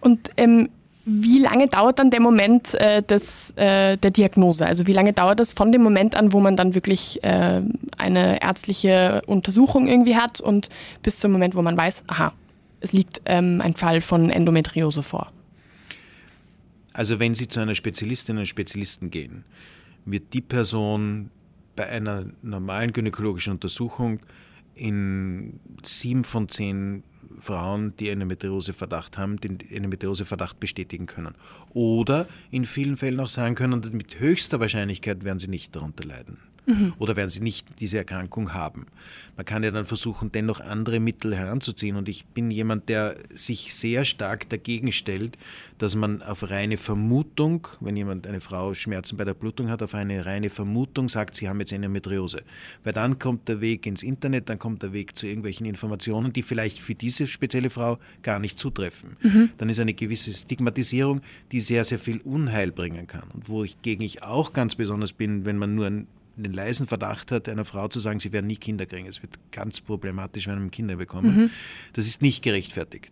Und 0.00 0.28
ähm, 0.36 0.68
wie 1.10 1.38
lange 1.38 1.68
dauert 1.68 1.98
dann 1.98 2.10
der 2.10 2.20
Moment 2.20 2.74
äh, 2.74 3.02
des, 3.02 3.52
äh, 3.56 3.96
der 3.96 4.10
Diagnose? 4.10 4.66
Also 4.66 4.86
wie 4.86 4.92
lange 4.92 5.14
dauert 5.14 5.40
das 5.40 5.52
von 5.52 5.72
dem 5.72 5.82
Moment 5.82 6.14
an, 6.14 6.34
wo 6.34 6.40
man 6.40 6.54
dann 6.54 6.74
wirklich 6.74 7.24
äh, 7.24 7.62
eine 7.96 8.42
ärztliche 8.42 9.22
Untersuchung 9.26 9.86
irgendwie 9.86 10.16
hat 10.16 10.40
und 10.40 10.68
bis 11.02 11.18
zum 11.18 11.32
Moment, 11.32 11.54
wo 11.54 11.62
man 11.62 11.78
weiß, 11.78 12.04
aha, 12.08 12.34
es 12.80 12.92
liegt 12.92 13.22
ähm, 13.24 13.62
ein 13.62 13.72
Fall 13.72 14.02
von 14.02 14.28
Endometriose 14.28 15.02
vor? 15.02 15.32
Also 16.98 17.20
wenn 17.20 17.36
Sie 17.36 17.46
zu 17.46 17.60
einer 17.60 17.76
Spezialistin 17.76 18.38
oder 18.38 18.46
Spezialisten 18.46 19.12
gehen, 19.12 19.44
wird 20.04 20.34
die 20.34 20.40
Person 20.40 21.30
bei 21.76 21.88
einer 21.88 22.26
normalen 22.42 22.92
gynäkologischen 22.92 23.52
Untersuchung 23.52 24.18
in 24.74 25.60
sieben 25.84 26.24
von 26.24 26.48
zehn 26.48 27.04
Frauen, 27.38 27.94
die 28.00 28.08
Endometriose-Verdacht 28.08 29.16
haben, 29.16 29.36
den 29.36 29.60
Endometriose-Verdacht 29.60 30.58
bestätigen 30.58 31.06
können. 31.06 31.36
Oder 31.70 32.26
in 32.50 32.64
vielen 32.64 32.96
Fällen 32.96 33.20
auch 33.20 33.28
sagen 33.28 33.54
können, 33.54 33.80
mit 33.92 34.18
höchster 34.18 34.58
Wahrscheinlichkeit 34.58 35.22
werden 35.22 35.38
sie 35.38 35.46
nicht 35.46 35.76
darunter 35.76 36.02
leiden 36.02 36.47
mhm. 36.68 36.92
oder 36.98 37.16
werden 37.16 37.30
sie 37.30 37.40
nicht 37.40 37.66
diese 37.80 37.98
Erkrankung 37.98 38.54
haben. 38.54 38.86
Man 39.36 39.46
kann 39.46 39.62
ja 39.62 39.70
dann 39.70 39.86
versuchen, 39.86 40.32
dennoch 40.32 40.60
andere 40.60 41.00
Mittel 41.00 41.34
heranzuziehen. 41.34 41.96
Und 41.96 42.08
ich 42.08 42.26
bin 42.26 42.50
jemand, 42.50 42.88
der 42.88 43.16
sich 43.32 43.74
sehr 43.74 44.04
stark 44.04 44.48
dagegen 44.48 44.92
stellt, 44.92 45.38
dass 45.78 45.94
man 45.94 46.22
auf 46.22 46.50
reine 46.50 46.76
Vermutung, 46.76 47.68
wenn 47.80 47.96
jemand, 47.96 48.26
eine 48.26 48.40
Frau 48.40 48.74
Schmerzen 48.74 49.16
bei 49.16 49.24
der 49.24 49.34
Blutung 49.34 49.70
hat, 49.70 49.82
auf 49.82 49.94
eine 49.94 50.26
reine 50.26 50.50
Vermutung 50.50 51.08
sagt, 51.08 51.36
sie 51.36 51.48
haben 51.48 51.60
jetzt 51.60 51.72
Endometriose. 51.72 52.42
Weil 52.82 52.92
dann 52.92 53.18
kommt 53.18 53.48
der 53.48 53.60
Weg 53.60 53.86
ins 53.86 54.02
Internet, 54.02 54.48
dann 54.48 54.58
kommt 54.58 54.82
der 54.82 54.92
Weg 54.92 55.16
zu 55.16 55.26
irgendwelchen 55.26 55.66
Informationen, 55.66 56.32
die 56.32 56.42
vielleicht 56.42 56.80
für 56.80 56.96
diese 56.96 57.28
spezielle 57.28 57.70
Frau 57.70 57.98
gar 58.22 58.40
nicht 58.40 58.58
zutreffen. 58.58 59.16
Mhm. 59.22 59.50
Dann 59.58 59.68
ist 59.68 59.78
eine 59.78 59.94
gewisse 59.94 60.32
Stigmatisierung, 60.32 61.20
die 61.52 61.60
sehr, 61.60 61.84
sehr 61.84 62.00
viel 62.00 62.20
Unheil 62.22 62.72
bringen 62.72 63.06
kann. 63.06 63.30
Und 63.32 63.48
wo 63.48 63.62
ich 63.62 63.80
gegen 63.82 64.02
ich 64.02 64.24
auch 64.24 64.52
ganz 64.52 64.74
besonders 64.74 65.12
bin, 65.12 65.44
wenn 65.44 65.58
man 65.58 65.76
nur 65.76 65.86
ein 65.86 66.08
den 66.44 66.52
leisen 66.52 66.86
Verdacht 66.86 67.32
hat, 67.32 67.48
einer 67.48 67.64
Frau 67.64 67.88
zu 67.88 67.98
sagen, 67.98 68.20
sie 68.20 68.32
werden 68.32 68.46
nie 68.46 68.56
Kinder 68.56 68.86
kriegen. 68.86 69.06
Es 69.06 69.22
wird 69.22 69.38
ganz 69.50 69.80
problematisch, 69.80 70.46
wenn 70.46 70.58
man 70.58 70.70
Kinder 70.70 70.96
bekommen. 70.96 71.36
Mhm. 71.36 71.50
Das 71.92 72.06
ist 72.06 72.22
nicht 72.22 72.42
gerechtfertigt. 72.42 73.10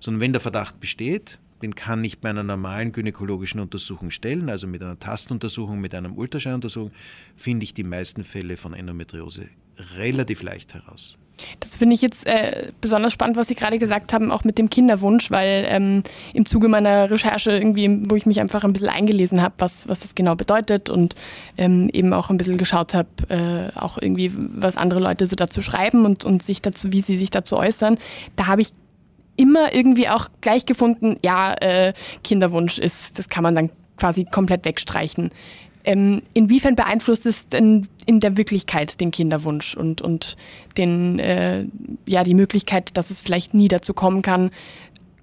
Sondern 0.00 0.20
wenn 0.20 0.32
der 0.32 0.40
Verdacht 0.40 0.80
besteht, 0.80 1.38
den 1.62 1.74
kann 1.74 2.04
ich 2.04 2.18
bei 2.18 2.30
einer 2.30 2.42
normalen 2.42 2.92
gynäkologischen 2.92 3.60
Untersuchung 3.60 4.10
stellen, 4.10 4.50
also 4.50 4.66
mit 4.66 4.82
einer 4.82 4.98
Tastuntersuchung, 4.98 5.80
mit 5.80 5.94
einer 5.94 6.16
Ultraschalluntersuchung, 6.16 6.92
finde 7.34 7.64
ich 7.64 7.72
die 7.72 7.84
meisten 7.84 8.24
Fälle 8.24 8.56
von 8.56 8.74
Endometriose 8.74 9.48
relativ 9.94 10.42
leicht 10.42 10.74
heraus. 10.74 11.16
Das 11.60 11.76
finde 11.76 11.94
ich 11.94 12.02
jetzt 12.02 12.26
äh, 12.26 12.68
besonders 12.80 13.12
spannend, 13.12 13.36
was 13.36 13.48
Sie 13.48 13.54
gerade 13.54 13.78
gesagt 13.78 14.12
haben, 14.12 14.32
auch 14.32 14.44
mit 14.44 14.58
dem 14.58 14.70
Kinderwunsch, 14.70 15.30
weil 15.30 15.66
ähm, 15.68 16.02
im 16.32 16.46
Zuge 16.46 16.68
meiner 16.68 17.10
Recherche 17.10 17.50
irgendwie, 17.50 18.10
wo 18.10 18.16
ich 18.16 18.26
mich 18.26 18.40
einfach 18.40 18.64
ein 18.64 18.72
bisschen 18.72 18.88
eingelesen 18.88 19.42
habe, 19.42 19.54
was, 19.58 19.88
was 19.88 20.00
das 20.00 20.14
genau 20.14 20.34
bedeutet 20.34 20.88
und 20.90 21.14
ähm, 21.58 21.90
eben 21.92 22.12
auch 22.12 22.30
ein 22.30 22.38
bisschen 22.38 22.58
geschaut 22.58 22.94
habe, 22.94 23.08
äh, 23.28 23.78
auch 23.78 23.98
irgendwie, 24.00 24.32
was 24.34 24.76
andere 24.76 25.00
Leute 25.00 25.26
so 25.26 25.36
dazu 25.36 25.60
schreiben 25.60 26.04
und, 26.04 26.24
und 26.24 26.42
sich 26.42 26.62
dazu, 26.62 26.92
wie 26.92 27.02
sie 27.02 27.18
sich 27.18 27.30
dazu 27.30 27.56
äußern, 27.56 27.98
da 28.36 28.46
habe 28.46 28.62
ich 28.62 28.70
immer 29.36 29.74
irgendwie 29.74 30.08
auch 30.08 30.28
gleich 30.40 30.64
gefunden, 30.64 31.18
ja, 31.22 31.54
äh, 31.54 31.92
Kinderwunsch 32.24 32.78
ist, 32.78 33.18
das 33.18 33.28
kann 33.28 33.42
man 33.42 33.54
dann 33.54 33.70
quasi 33.96 34.24
komplett 34.24 34.64
wegstreichen. 34.64 35.30
Ähm, 35.86 36.22
inwiefern 36.34 36.74
beeinflusst 36.74 37.26
es 37.26 37.48
denn 37.48 37.86
in 38.06 38.18
der 38.18 38.36
Wirklichkeit 38.36 39.00
den 39.00 39.12
Kinderwunsch 39.12 39.76
und, 39.76 40.02
und 40.02 40.36
den, 40.76 41.20
äh, 41.20 41.64
ja, 42.06 42.24
die 42.24 42.34
Möglichkeit, 42.34 42.96
dass 42.96 43.10
es 43.10 43.20
vielleicht 43.20 43.54
nie 43.54 43.68
dazu 43.68 43.94
kommen 43.94 44.20
kann, 44.20 44.50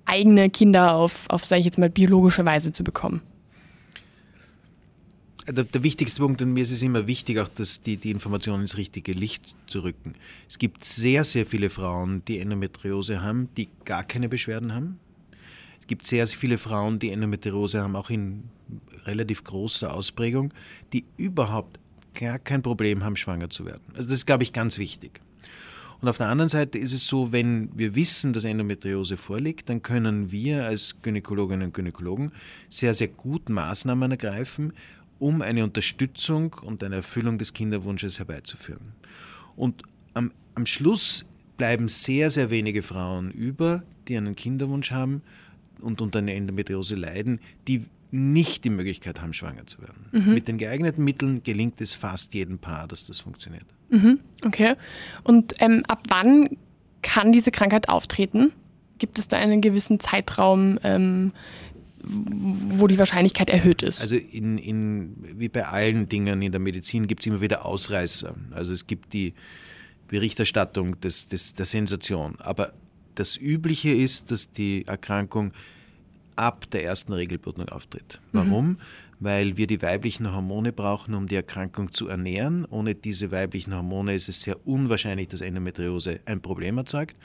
eigene 0.05 0.49
Kinder 0.49 0.93
auf, 0.93 1.25
auf 1.29 1.43
sage 1.43 1.59
ich 1.59 1.65
jetzt 1.65 1.77
mal, 1.77 1.89
biologische 1.89 2.45
Weise 2.45 2.71
zu 2.71 2.85
bekommen? 2.85 3.21
Der, 5.45 5.65
der, 5.65 5.83
wichtigste 5.83 6.21
Punkt, 6.21 6.41
und 6.41 6.53
mir 6.53 6.63
ist 6.63 6.71
es 6.71 6.81
immer 6.81 7.07
wichtig, 7.07 7.39
auch 7.39 7.49
dass 7.49 7.81
die, 7.81 7.97
die 7.97 8.11
Informationen 8.11 8.61
ins 8.61 8.77
richtige 8.77 9.11
Licht 9.11 9.55
zu 9.67 9.81
rücken. 9.81 10.15
Es 10.47 10.57
gibt 10.57 10.85
sehr, 10.85 11.25
sehr 11.25 11.45
viele 11.45 11.69
Frauen, 11.69 12.23
die 12.25 12.39
Endometriose 12.39 13.21
haben, 13.21 13.49
die 13.57 13.67
gar 13.83 14.05
keine 14.05 14.29
Beschwerden 14.29 14.73
haben. 14.73 14.97
Es 15.81 15.87
gibt 15.87 16.05
sehr, 16.05 16.25
sehr 16.25 16.37
viele 16.37 16.57
Frauen, 16.57 16.99
die 16.99 17.11
Endometriose 17.11 17.81
haben, 17.81 17.97
auch 17.97 18.09
in 18.09 18.43
relativ 19.05 19.43
großer 19.43 19.93
Ausprägung, 19.93 20.53
die 20.91 21.05
überhaupt 21.17 21.79
gar 22.13 22.39
kein 22.39 22.61
Problem 22.61 23.03
haben, 23.03 23.15
schwanger 23.15 23.49
zu 23.49 23.65
werden. 23.65 23.83
Also 23.89 24.03
das 24.03 24.19
ist, 24.19 24.25
glaube 24.25 24.43
ich, 24.43 24.53
ganz 24.53 24.77
wichtig. 24.77 25.21
Und 26.01 26.09
auf 26.09 26.17
der 26.17 26.27
anderen 26.27 26.49
Seite 26.49 26.77
ist 26.77 26.91
es 26.91 27.07
so, 27.07 27.31
wenn 27.31 27.69
wir 27.77 27.95
wissen, 27.95 28.33
dass 28.33 28.43
Endometriose 28.43 29.15
vorliegt, 29.15 29.69
dann 29.69 29.81
können 29.81 30.31
wir 30.33 30.65
als 30.65 30.97
Gynäkologinnen 31.01 31.67
und 31.67 31.73
Gynäkologen 31.73 32.33
sehr, 32.67 32.93
sehr 32.93 33.07
gut 33.07 33.47
Maßnahmen 33.47 34.11
ergreifen, 34.11 34.73
um 35.19 35.41
eine 35.41 35.63
Unterstützung 35.63 36.55
und 36.61 36.83
eine 36.83 36.97
Erfüllung 36.97 37.37
des 37.37 37.53
Kinderwunsches 37.53 38.19
herbeizuführen. 38.19 38.91
Und 39.55 39.83
am, 40.13 40.31
am 40.55 40.65
Schluss 40.65 41.25
bleiben 41.55 41.87
sehr, 41.87 42.31
sehr 42.31 42.49
wenige 42.49 42.83
Frauen 42.83 43.31
über, 43.31 43.83
die 44.09 44.17
einen 44.17 44.35
Kinderwunsch 44.35 44.91
haben 44.91 45.21
und 45.79 46.01
unter 46.01 46.19
einer 46.19 46.33
Endometriose 46.33 46.95
leiden, 46.95 47.39
die 47.67 47.85
nicht 48.13 48.63
die 48.63 48.69
Möglichkeit 48.69 49.21
haben, 49.21 49.33
schwanger 49.33 49.65
zu 49.65 49.81
werden. 49.81 50.05
Mhm. 50.11 50.33
Mit 50.35 50.47
den 50.47 50.59
geeigneten 50.59 51.03
Mitteln 51.03 51.41
gelingt 51.41 51.81
es 51.81 51.95
fast 51.95 52.35
jedem 52.35 52.59
Paar, 52.59 52.87
dass 52.87 53.07
das 53.07 53.19
funktioniert. 53.19 53.65
Mhm. 53.89 54.19
Okay. 54.45 54.75
Und 55.23 55.55
ähm, 55.59 55.83
ab 55.87 56.03
wann 56.09 56.57
kann 57.01 57.31
diese 57.31 57.49
Krankheit 57.49 57.89
auftreten? 57.89 58.53
Gibt 58.99 59.17
es 59.17 59.27
da 59.27 59.37
einen 59.37 59.61
gewissen 59.61 59.99
Zeitraum, 59.99 60.77
ähm, 60.83 61.31
wo 62.03 62.85
die 62.85 62.99
Wahrscheinlichkeit 62.99 63.49
erhöht 63.49 63.81
ist? 63.81 63.99
Also 64.01 64.15
in, 64.15 64.59
in, 64.59 65.15
wie 65.39 65.49
bei 65.49 65.65
allen 65.65 66.07
Dingen 66.07 66.43
in 66.43 66.51
der 66.51 66.61
Medizin 66.61 67.07
gibt 67.07 67.21
es 67.21 67.27
immer 67.27 67.41
wieder 67.41 67.65
Ausreißer. 67.65 68.35
Also 68.51 68.73
es 68.73 68.85
gibt 68.85 69.13
die 69.13 69.33
Berichterstattung 70.07 71.01
des, 71.01 71.27
des, 71.29 71.55
der 71.55 71.65
Sensation. 71.65 72.35
Aber 72.37 72.73
das 73.15 73.37
Übliche 73.37 73.89
ist, 73.89 74.29
dass 74.29 74.51
die 74.51 74.85
Erkrankung 74.85 75.51
ab 76.37 76.69
der 76.71 76.83
ersten 76.83 77.13
Regelblutung 77.13 77.69
auftritt. 77.69 78.19
Warum? 78.31 78.67
Mhm. 78.67 78.77
Weil 79.19 79.57
wir 79.57 79.67
die 79.67 79.81
weiblichen 79.81 80.33
Hormone 80.33 80.73
brauchen, 80.73 81.13
um 81.13 81.27
die 81.27 81.35
Erkrankung 81.35 81.93
zu 81.93 82.07
ernähren. 82.07 82.65
Ohne 82.65 82.93
diese 82.93 83.31
weiblichen 83.31 83.73
Hormone 83.73 84.15
ist 84.15 84.27
es 84.27 84.41
sehr 84.41 84.67
unwahrscheinlich, 84.67 85.29
dass 85.29 85.39
Endometriose 85.41 86.19
ein 86.25 86.41
Problem 86.41 86.77
erzeugt. 86.77 87.15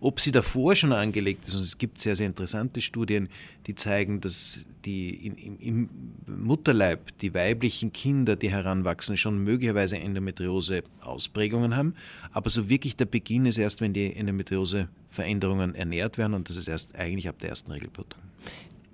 Ob 0.00 0.18
sie 0.18 0.32
davor 0.32 0.74
schon 0.74 0.92
angelegt 0.92 1.46
ist, 1.46 1.54
und 1.54 1.60
es 1.60 1.78
gibt 1.78 2.00
sehr, 2.00 2.16
sehr 2.16 2.26
interessante 2.26 2.80
Studien, 2.80 3.28
die 3.68 3.76
zeigen, 3.76 4.20
dass 4.20 4.66
die 4.84 5.26
in, 5.26 5.58
im 5.60 5.88
Mutterleib 6.26 7.16
die 7.18 7.32
weiblichen 7.34 7.92
Kinder, 7.92 8.34
die 8.34 8.50
heranwachsen, 8.50 9.16
schon 9.16 9.44
möglicherweise 9.44 9.98
Endometriose-Ausprägungen 9.98 11.76
haben. 11.76 11.94
Aber 12.32 12.50
so 12.50 12.68
wirklich 12.68 12.96
der 12.96 13.04
Beginn 13.04 13.46
ist 13.46 13.58
erst, 13.58 13.80
wenn 13.80 13.92
die 13.92 14.16
Endometriose-Veränderungen 14.16 15.76
ernährt 15.76 16.18
werden 16.18 16.34
und 16.34 16.48
das 16.48 16.56
ist 16.56 16.66
erst 16.66 16.96
eigentlich 16.96 17.28
ab 17.28 17.38
der 17.38 17.50
ersten 17.50 17.70
Regelblutung. 17.70 18.21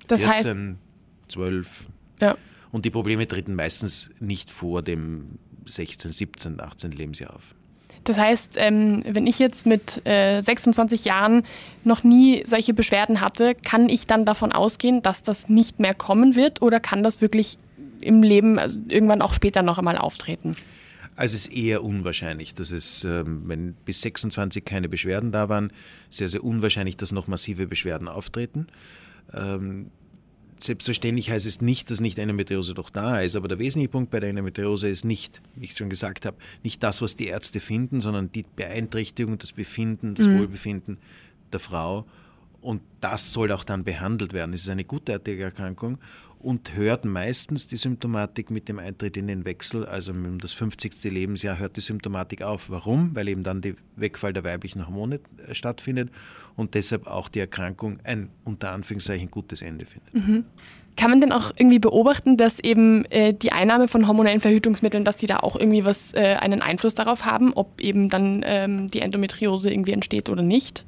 Das 0.07 0.21
14, 0.21 0.79
heißt, 1.29 1.33
12. 1.33 1.87
Ja. 2.21 2.37
Und 2.71 2.85
die 2.85 2.91
Probleme 2.91 3.27
treten 3.27 3.55
meistens 3.55 4.11
nicht 4.21 4.51
vor 4.51 4.83
dem 4.83 5.39
16, 5.67 6.13
17, 6.13 6.61
18 6.61 6.93
Lebensjahr 6.93 7.35
auf. 7.35 7.55
Das 8.05 8.17
heißt, 8.17 8.53
ähm, 8.57 9.03
wenn 9.07 9.27
ich 9.27 9.39
jetzt 9.39 9.67
mit 9.67 10.07
äh, 10.07 10.41
26 10.41 11.05
Jahren 11.05 11.43
noch 11.85 12.05
nie 12.05 12.43
solche 12.47 12.73
Beschwerden 12.73 13.21
hatte, 13.21 13.55
kann 13.55 13.89
ich 13.89 14.07
dann 14.07 14.25
davon 14.25 14.53
ausgehen, 14.53 15.03
dass 15.03 15.23
das 15.23 15.49
nicht 15.49 15.79
mehr 15.79 15.95
kommen 15.95 16.35
wird 16.35 16.63
oder 16.63 16.81
kann 16.81 17.03
das 17.03 17.21
wirklich 17.21 17.59
im 18.01 18.23
Leben 18.23 18.59
also 18.59 18.79
irgendwann 18.89 19.21
auch 19.21 19.35
später 19.35 19.63
noch 19.63 19.79
einmal 19.79 19.99
auftreten? 19.99 20.57
Also 21.17 21.35
es 21.35 21.49
ist 21.49 21.53
eher 21.53 21.83
unwahrscheinlich, 21.83 22.55
dass 22.55 22.71
es, 22.71 23.03
ähm, 23.05 23.43
wenn 23.47 23.75
bis 23.85 24.01
26 24.03 24.65
keine 24.65 24.89
Beschwerden 24.89 25.33
da 25.33 25.49
waren, 25.49 25.73
sehr, 26.11 26.29
sehr 26.29 26.45
unwahrscheinlich, 26.45 26.97
dass 26.97 27.11
noch 27.13 27.27
massive 27.27 27.67
Beschwerden 27.67 28.09
auftreten. 28.09 28.69
Ähm, 29.33 29.91
Selbstverständlich 30.61 31.31
heißt 31.31 31.47
es 31.47 31.61
nicht, 31.61 31.89
dass 31.91 32.01
nicht 32.01 32.19
eine 32.19 32.33
Meteose 32.33 32.75
doch 32.75 32.91
da 32.91 33.21
ist, 33.21 33.37
aber 33.37 33.47
der 33.47 33.61
wesentliche 33.61 33.91
Punkt 33.91 34.11
bei 34.11 34.19
der 34.19 34.31
Endometriose 34.31 34.89
ist 34.89 35.05
nicht, 35.05 35.41
wie 35.55 35.67
ich 35.67 35.75
schon 35.75 35.89
gesagt 35.89 36.27
habe, 36.27 36.37
nicht 36.65 36.83
das, 36.83 37.01
was 37.01 37.15
die 37.15 37.29
Ärzte 37.29 37.61
finden, 37.61 38.01
sondern 38.01 38.33
die 38.33 38.45
Beeinträchtigung, 38.57 39.39
das 39.39 39.53
Befinden, 39.53 40.17
das 40.17 40.27
mhm. 40.27 40.41
Wohlbefinden 40.41 40.99
der 41.53 41.61
Frau. 41.61 42.07
Und 42.61 42.83
das 43.01 43.33
soll 43.33 43.53
auch 43.53 43.63
dann 43.63 43.85
behandelt 43.85 44.33
werden. 44.33 44.53
Es 44.53 44.63
ist 44.63 44.69
eine 44.69 44.85
gutartige 44.85 45.45
Erkrankung 45.45 45.99
und 46.41 46.77
hört 46.77 47.05
meistens 47.05 47.67
die 47.67 47.77
Symptomatik 47.77 48.51
mit 48.51 48.69
dem 48.69 48.79
Eintritt 48.79 49.17
in 49.17 49.27
den 49.27 49.45
Wechsel, 49.45 49.85
also 49.85 50.13
um 50.13 50.39
das 50.39 50.53
50. 50.53 51.05
Lebensjahr 51.05 51.59
hört 51.59 51.77
die 51.77 51.81
Symptomatik 51.81 52.43
auf. 52.43 52.71
Warum? 52.71 53.15
Weil 53.15 53.29
eben 53.29 53.43
dann 53.43 53.61
der 53.61 53.75
Wegfall 53.97 54.33
der 54.33 54.45
weiblichen 54.45 54.87
Hormone 54.87 55.21
äh, 55.47 55.55
stattfindet 55.55 56.11
und 56.57 56.75
deshalb 56.75 57.07
auch 57.07 57.29
die 57.29 57.41
Erkrankung 57.41 57.99
ein 58.05 58.31
unter 58.45 58.71
Anführungszeichen 58.71 59.31
gutes 59.31 59.63
Ende 59.63 59.87
findet. 59.87 60.15
Mhm. 60.15 60.45
Kann 60.97 61.11
man 61.11 61.21
denn 61.21 61.31
auch 61.31 61.53
irgendwie 61.57 61.79
beobachten, 61.79 62.37
dass 62.37 62.59
eben 62.59 63.05
äh, 63.07 63.33
die 63.33 63.53
Einnahme 63.53 63.87
von 63.87 64.09
hormonellen 64.09 64.41
Verhütungsmitteln, 64.41 65.05
dass 65.05 65.17
die 65.17 65.27
da 65.27 65.39
auch 65.39 65.55
irgendwie 65.55 65.85
was 65.85 66.13
äh, 66.15 66.37
einen 66.41 66.61
Einfluss 66.61 66.97
darauf 66.97 67.25
haben, 67.25 67.53
ob 67.53 67.81
eben 67.81 68.09
dann 68.09 68.43
ähm, 68.45 68.91
die 68.91 69.01
Endometriose 69.01 69.71
irgendwie 69.71 69.93
entsteht 69.93 70.29
oder 70.29 70.43
nicht? 70.43 70.85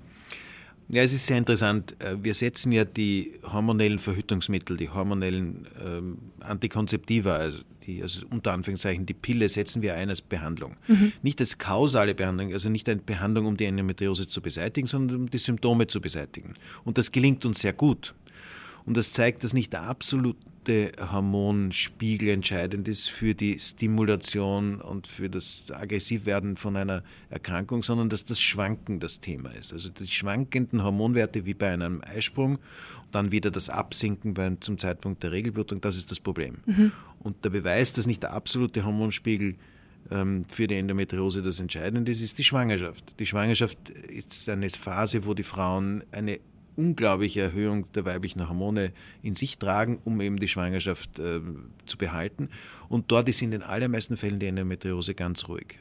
Ja, 0.93 1.03
es 1.03 1.13
ist 1.13 1.27
sehr 1.27 1.39
interessant. 1.39 1.95
Äh, 2.01 2.17
wir 2.21 2.35
setzen 2.35 2.73
ja 2.73 2.85
die 2.85 3.33
hormonellen 3.45 4.01
Verhütungsmittel, 4.01 4.77
die 4.77 4.89
hormonellen 4.89 5.69
ähm, 5.85 6.19
Antikonzeptiva, 6.41 7.37
also, 7.37 7.61
die, 7.87 8.03
also 8.03 8.23
unter 8.31 8.53
Anführungszeichen 8.53 9.07
die 9.07 9.15
Pille, 9.15 9.49
setzen 9.49 9.83
wir 9.83 9.95
ein 9.95 10.11
als 10.11 10.21
Behandlung. 10.21 10.77
Mhm. 10.89 11.13
Nicht 11.23 11.41
als 11.41 11.59
kausale 11.59 12.15
Behandlung, 12.15 12.53
also 12.53 12.69
nicht 12.69 12.89
eine 12.89 13.01
Behandlung, 13.01 13.47
um 13.47 13.57
die 13.57 13.67
Endometriose 13.67 14.27
zu 14.27 14.43
beseitigen, 14.43 14.89
sondern 14.89 15.21
um 15.21 15.31
die 15.31 15.39
Symptome 15.39 15.87
zu 15.87 16.01
beseitigen. 16.01 16.55
Und 16.83 16.99
das 16.99 17.13
gelingt 17.13 17.47
uns 17.47 17.61
sehr 17.61 17.73
gut. 17.73 18.15
Und 18.85 18.97
das 18.97 19.13
zeigt, 19.13 19.45
dass 19.45 19.53
nicht 19.53 19.73
der 19.73 19.83
absolute 19.83 20.93
Hormonspiegel 21.13 22.29
entscheidend 22.29 22.89
ist 22.89 23.09
für 23.11 23.35
die 23.35 23.59
Stimulation 23.59 24.81
und 24.81 25.07
für 25.07 25.29
das 25.29 25.65
Aggressivwerden 25.71 26.57
von 26.57 26.77
einer 26.77 27.03
Erkrankung, 27.29 27.83
sondern 27.83 28.09
dass 28.09 28.25
das 28.25 28.41
Schwanken 28.41 29.01
das 29.01 29.21
Thema 29.21 29.51
ist. 29.51 29.73
Also 29.73 29.89
die 29.89 30.07
schwankenden 30.07 30.83
Hormonwerte 30.83 31.45
wie 31.45 31.55
bei 31.55 31.73
einem 31.73 32.03
Eisprung 32.03 32.57
und 32.57 33.15
dann 33.15 33.33
wieder 33.33 33.51
das 33.51 33.71
Absinken 33.71 34.35
bei, 34.35 34.57
zum 34.61 34.79
Zeitpunkt 34.79 35.23
der 35.23 35.33
Regelblutung, 35.33 35.81
das 35.81 35.97
ist 35.97 36.11
das 36.11 36.21
Problem. 36.21 36.59
Mhm. 36.67 36.93
Und 37.21 37.45
der 37.45 37.51
Beweis, 37.51 37.93
dass 37.93 38.07
nicht 38.07 38.23
der 38.23 38.33
absolute 38.33 38.85
Hormonspiegel 38.85 39.57
ähm, 40.11 40.45
für 40.49 40.67
die 40.67 40.77
Endometriose 40.77 41.43
das 41.43 41.61
Entscheidende 41.61 42.11
ist, 42.11 42.23
ist 42.23 42.39
die 42.39 42.45
Schwangerschaft. 42.45 43.19
Die 43.19 43.27
Schwangerschaft 43.27 43.91
ist 43.91 44.49
eine 44.49 44.71
Phase, 44.71 45.25
wo 45.25 45.35
die 45.35 45.43
Frauen 45.43 46.03
eine 46.13 46.41
unglaubliche 46.77 47.41
Erhöhung 47.41 47.91
der 47.93 48.05
weiblichen 48.05 48.49
Hormone 48.49 48.93
in 49.23 49.35
sich 49.35 49.59
tragen, 49.59 49.99
um 50.05 50.21
eben 50.21 50.39
die 50.39 50.49
Schwangerschaft 50.49 51.19
äh, 51.19 51.41
zu 51.87 51.99
behalten. 51.99 52.49
Und 52.89 53.11
dort 53.11 53.29
ist 53.29 53.43
in 53.43 53.51
den 53.51 53.63
allermeisten 53.63 54.17
Fällen 54.17 54.39
die 54.39 54.47
Endometriose 54.47 55.15
ganz 55.15 55.49
ruhig. 55.49 55.79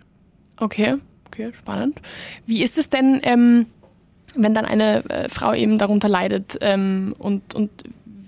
Okay, 0.58 0.96
okay, 1.27 1.51
spannend. 1.53 2.01
Wie 2.46 2.63
ist 2.63 2.77
es 2.77 2.89
denn, 2.89 3.22
ähm, 3.24 3.67
wenn 4.36 4.53
dann 4.53 4.65
eine 4.65 5.10
äh, 5.10 5.29
Frau 5.29 5.53
eben 5.53 5.77
darunter 5.77 6.10
leidet 6.10 6.58
ähm, 6.62 7.15
und, 7.17 7.55
und 7.55 7.69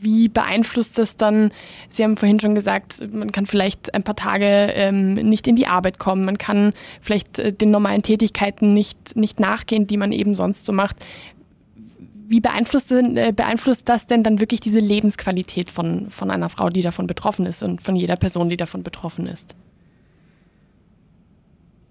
wie 0.01 0.29
beeinflusst 0.29 0.97
das 0.97 1.15
dann? 1.15 1.51
Sie 1.89 2.03
haben 2.03 2.17
vorhin 2.17 2.39
schon 2.39 2.55
gesagt, 2.55 3.07
man 3.13 3.31
kann 3.31 3.45
vielleicht 3.45 3.93
ein 3.93 4.03
paar 4.03 4.15
Tage 4.15 4.45
ähm, 4.45 5.13
nicht 5.13 5.45
in 5.47 5.55
die 5.55 5.67
Arbeit 5.67 5.99
kommen, 5.99 6.25
man 6.25 6.39
kann 6.39 6.73
vielleicht 7.01 7.37
äh, 7.37 7.53
den 7.53 7.69
normalen 7.69 8.01
Tätigkeiten 8.01 8.73
nicht, 8.73 9.15
nicht 9.15 9.39
nachgehen, 9.39 9.85
die 9.85 9.97
man 9.97 10.11
eben 10.11 10.35
sonst 10.35 10.65
so 10.65 10.73
macht 10.73 10.97
wie 12.31 12.39
beeinflusst, 12.39 12.93
äh, 12.93 13.33
beeinflusst 13.35 13.89
das 13.89 14.07
denn 14.07 14.23
dann 14.23 14.39
wirklich 14.39 14.61
diese 14.61 14.79
Lebensqualität 14.79 15.69
von, 15.69 16.09
von 16.09 16.31
einer 16.31 16.47
Frau, 16.47 16.69
die 16.69 16.81
davon 16.81 17.05
betroffen 17.05 17.45
ist 17.45 17.61
und 17.61 17.81
von 17.81 17.97
jeder 17.97 18.15
Person, 18.15 18.49
die 18.49 18.55
davon 18.55 18.83
betroffen 18.83 19.27
ist? 19.27 19.53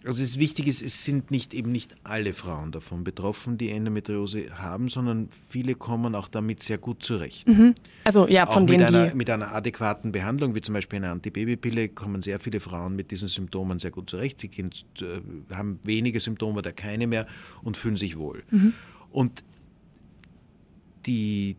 Also 0.02 0.22
es 0.22 0.38
wichtig 0.38 0.66
ist, 0.66 0.80
es 0.80 1.04
sind 1.04 1.30
nicht 1.30 1.52
eben 1.52 1.70
nicht 1.70 1.94
alle 2.04 2.32
Frauen 2.32 2.72
davon 2.72 3.04
betroffen, 3.04 3.58
die 3.58 3.68
Endometriose 3.68 4.46
haben, 4.56 4.88
sondern 4.88 5.28
viele 5.50 5.74
kommen 5.74 6.14
auch 6.14 6.28
damit 6.28 6.62
sehr 6.62 6.78
gut 6.78 7.02
zurecht. 7.02 7.46
Mhm. 7.46 7.74
Also 8.04 8.26
ja, 8.26 8.46
von 8.46 8.62
auch 8.62 8.66
denen 8.66 8.78
mit 8.78 8.88
einer, 8.88 9.14
mit 9.14 9.28
einer 9.28 9.54
adäquaten 9.54 10.10
Behandlung, 10.10 10.54
wie 10.54 10.62
zum 10.62 10.72
Beispiel 10.72 10.96
eine 10.96 11.10
Antibabypille, 11.10 11.90
kommen 11.90 12.22
sehr 12.22 12.40
viele 12.40 12.60
Frauen 12.60 12.96
mit 12.96 13.10
diesen 13.10 13.28
Symptomen 13.28 13.78
sehr 13.78 13.90
gut 13.90 14.08
zurecht. 14.08 14.40
Sie 14.40 14.48
äh, 14.48 15.54
haben 15.54 15.80
wenige 15.84 16.18
Symptome 16.18 16.60
oder 16.60 16.72
keine 16.72 17.06
mehr 17.06 17.26
und 17.62 17.76
fühlen 17.76 17.98
sich 17.98 18.16
wohl. 18.16 18.42
Mhm. 18.50 18.72
Und 19.10 19.44
die, 21.06 21.56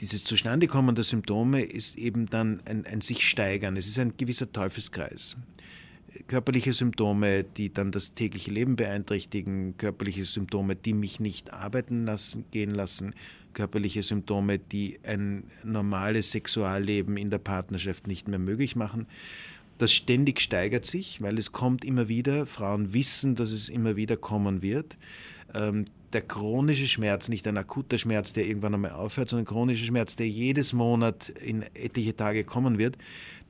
dieses 0.00 0.24
Zustandekommen 0.24 0.94
der 0.94 1.04
Symptome 1.04 1.62
ist 1.62 1.96
eben 1.96 2.26
dann 2.26 2.62
ein, 2.64 2.86
ein 2.86 3.00
sich 3.00 3.28
steigern. 3.28 3.76
Es 3.76 3.86
ist 3.86 3.98
ein 3.98 4.16
gewisser 4.16 4.52
Teufelskreis 4.52 5.36
körperliche 6.26 6.72
Symptome, 6.72 7.44
die 7.44 7.72
dann 7.72 7.92
das 7.92 8.14
tägliche 8.14 8.50
Leben 8.50 8.76
beeinträchtigen, 8.76 9.76
körperliche 9.76 10.24
Symptome, 10.24 10.74
die 10.76 10.94
mich 10.94 11.20
nicht 11.20 11.52
arbeiten 11.52 12.04
lassen, 12.04 12.44
gehen 12.50 12.70
lassen, 12.70 13.14
körperliche 13.54 14.02
Symptome, 14.02 14.58
die 14.58 14.98
ein 15.04 15.44
normales 15.64 16.30
Sexualleben 16.32 17.16
in 17.16 17.30
der 17.30 17.38
Partnerschaft 17.38 18.06
nicht 18.06 18.28
mehr 18.28 18.38
möglich 18.38 18.76
machen. 18.76 19.06
Das 19.78 19.92
ständig 19.92 20.40
steigert 20.40 20.86
sich, 20.86 21.22
weil 21.22 21.38
es 21.38 21.52
kommt 21.52 21.84
immer 21.84 22.08
wieder. 22.08 22.46
Frauen 22.46 22.92
wissen, 22.92 23.36
dass 23.36 23.52
es 23.52 23.68
immer 23.68 23.96
wieder 23.96 24.16
kommen 24.16 24.60
wird. 24.62 24.98
Der 26.12 26.22
chronische 26.22 26.88
Schmerz, 26.88 27.28
nicht 27.28 27.46
ein 27.46 27.56
akuter 27.56 27.98
Schmerz, 27.98 28.32
der 28.32 28.46
irgendwann 28.46 28.74
einmal 28.74 28.92
aufhört, 28.92 29.28
sondern 29.28 29.44
ein 29.44 29.48
chronischer 29.48 29.84
Schmerz, 29.84 30.16
der 30.16 30.28
jedes 30.28 30.72
Monat 30.72 31.28
in 31.28 31.62
etliche 31.74 32.16
Tage 32.16 32.44
kommen 32.44 32.78
wird, 32.78 32.96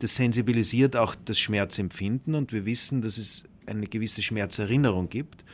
das 0.00 0.16
sensibilisiert 0.16 0.96
auch 0.96 1.14
das 1.24 1.38
Schmerzempfinden 1.38 2.34
und 2.34 2.52
wir 2.52 2.64
wissen, 2.66 3.02
dass 3.02 3.18
es 3.18 3.44
eine 3.66 3.86
gewisse 3.86 4.22
Schmerzerinnerung 4.22 5.08
gibt. 5.08 5.44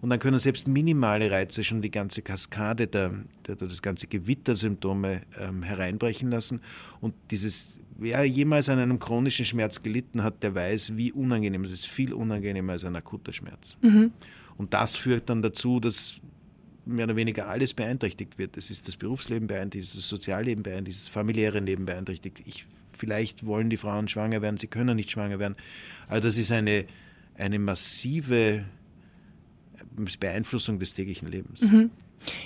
Und 0.00 0.10
dann 0.10 0.20
können 0.20 0.38
selbst 0.38 0.68
minimale 0.68 1.30
Reize 1.30 1.64
schon 1.64 1.82
die 1.82 1.90
ganze 1.90 2.22
Kaskade, 2.22 2.86
der, 2.86 3.12
der 3.46 3.56
das 3.56 3.82
ganze 3.82 4.06
Gewitter 4.06 4.56
Symptome 4.56 5.22
ähm, 5.38 5.64
hereinbrechen 5.64 6.30
lassen. 6.30 6.60
Und 7.00 7.14
dieses, 7.32 7.80
wer 7.96 8.24
jemals 8.24 8.68
an 8.68 8.78
einem 8.78 9.00
chronischen 9.00 9.44
Schmerz 9.44 9.82
gelitten 9.82 10.22
hat, 10.22 10.42
der 10.44 10.54
weiß, 10.54 10.96
wie 10.96 11.10
unangenehm 11.10 11.64
es 11.64 11.72
ist. 11.72 11.86
Viel 11.86 12.12
unangenehmer 12.12 12.74
als 12.74 12.84
ein 12.84 12.94
akuter 12.94 13.32
Schmerz. 13.32 13.76
Mhm. 13.82 14.12
Und 14.56 14.72
das 14.72 14.96
führt 14.96 15.28
dann 15.28 15.42
dazu, 15.42 15.80
dass 15.80 16.14
mehr 16.88 17.04
oder 17.04 17.16
weniger 17.16 17.48
alles 17.48 17.74
beeinträchtigt 17.74 18.38
wird. 18.38 18.56
Es 18.56 18.70
ist 18.70 18.88
das 18.88 18.96
Berufsleben 18.96 19.46
beeinträchtigt, 19.46 19.96
das 19.96 20.08
Sozialleben 20.08 20.62
beeinträchtigt, 20.62 21.06
das 21.06 21.12
familiäre 21.12 21.60
Leben 21.60 21.84
beeinträchtigt. 21.84 22.40
Ich 22.44 22.66
vielleicht 22.98 23.46
wollen 23.46 23.70
die 23.70 23.76
Frauen 23.76 24.08
schwanger 24.08 24.42
werden, 24.42 24.58
sie 24.58 24.66
können 24.66 24.96
nicht 24.96 25.10
schwanger 25.10 25.38
werden. 25.38 25.56
Aber 26.08 26.20
das 26.20 26.36
ist 26.36 26.50
eine, 26.50 26.84
eine 27.36 27.58
massive 27.58 28.64
Beeinflussung 30.20 30.78
des 30.78 30.94
täglichen 30.94 31.30
Lebens. 31.30 31.60
Mhm. 31.60 31.90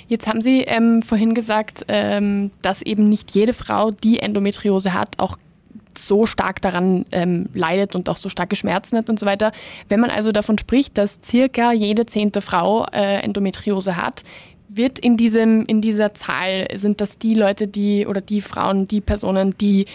Jetzt 0.07 0.27
haben 0.27 0.43
Sie 0.43 0.61
ähm, 0.63 1.03
vorhin 1.03 1.35
gesagt, 1.35 1.87
ähm, 1.89 2.51
dass 2.61 2.83
eben 2.83 3.09
nicht 3.09 3.35
jede 3.35 3.55
Frau, 3.55 3.91
die 3.91 4.19
Endometriose 4.19 4.93
hat, 4.93 5.19
auch 5.19 5.39
so 5.99 6.27
stark 6.27 6.61
daran 6.61 7.07
ähm, 7.13 7.49
leidet 7.55 7.95
und 7.95 8.09
auch 8.09 8.17
so 8.17 8.29
starke 8.29 8.57
Schmerzen 8.57 8.97
hat 8.97 9.09
und 9.09 9.19
so 9.19 9.27
weiter. 9.27 9.53
Wenn 9.89 10.01
man 10.01 10.11
also 10.11 10.33
davon 10.33 10.59
spricht, 10.59 10.99
dass 10.99 11.19
circa 11.25 11.73
jede 11.73 12.07
zehnte 12.07 12.41
Frau 12.41 12.87
äh, 12.93 13.21
Endometriose 13.23 13.97
hat, 13.97 14.23
wird 14.69 14.99
in, 14.99 15.17
diesem, 15.17 15.67
in 15.67 15.81
dieser 15.81 16.15
Zahl, 16.15 16.67
sind 16.75 17.01
das 17.01 17.19
die 17.19 17.35
Leute, 17.35 17.69
die 17.69 18.07
oder 18.07 18.21
die 18.21 18.41
Frauen, 18.41 18.89
die 18.89 19.01
Personen, 19.01 19.57
die 19.59 19.87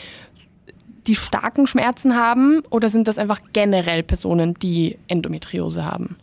die 1.08 1.16
starken 1.16 1.68
Schmerzen 1.68 2.16
haben 2.16 2.62
oder 2.70 2.89
sind 2.89 3.08
das 3.08 3.18
einfach 3.18 3.39
generell 3.54 4.04
Personen, 4.04 4.56
die 4.56 4.98
Endometriose 5.08 5.86
haben? 5.86 6.18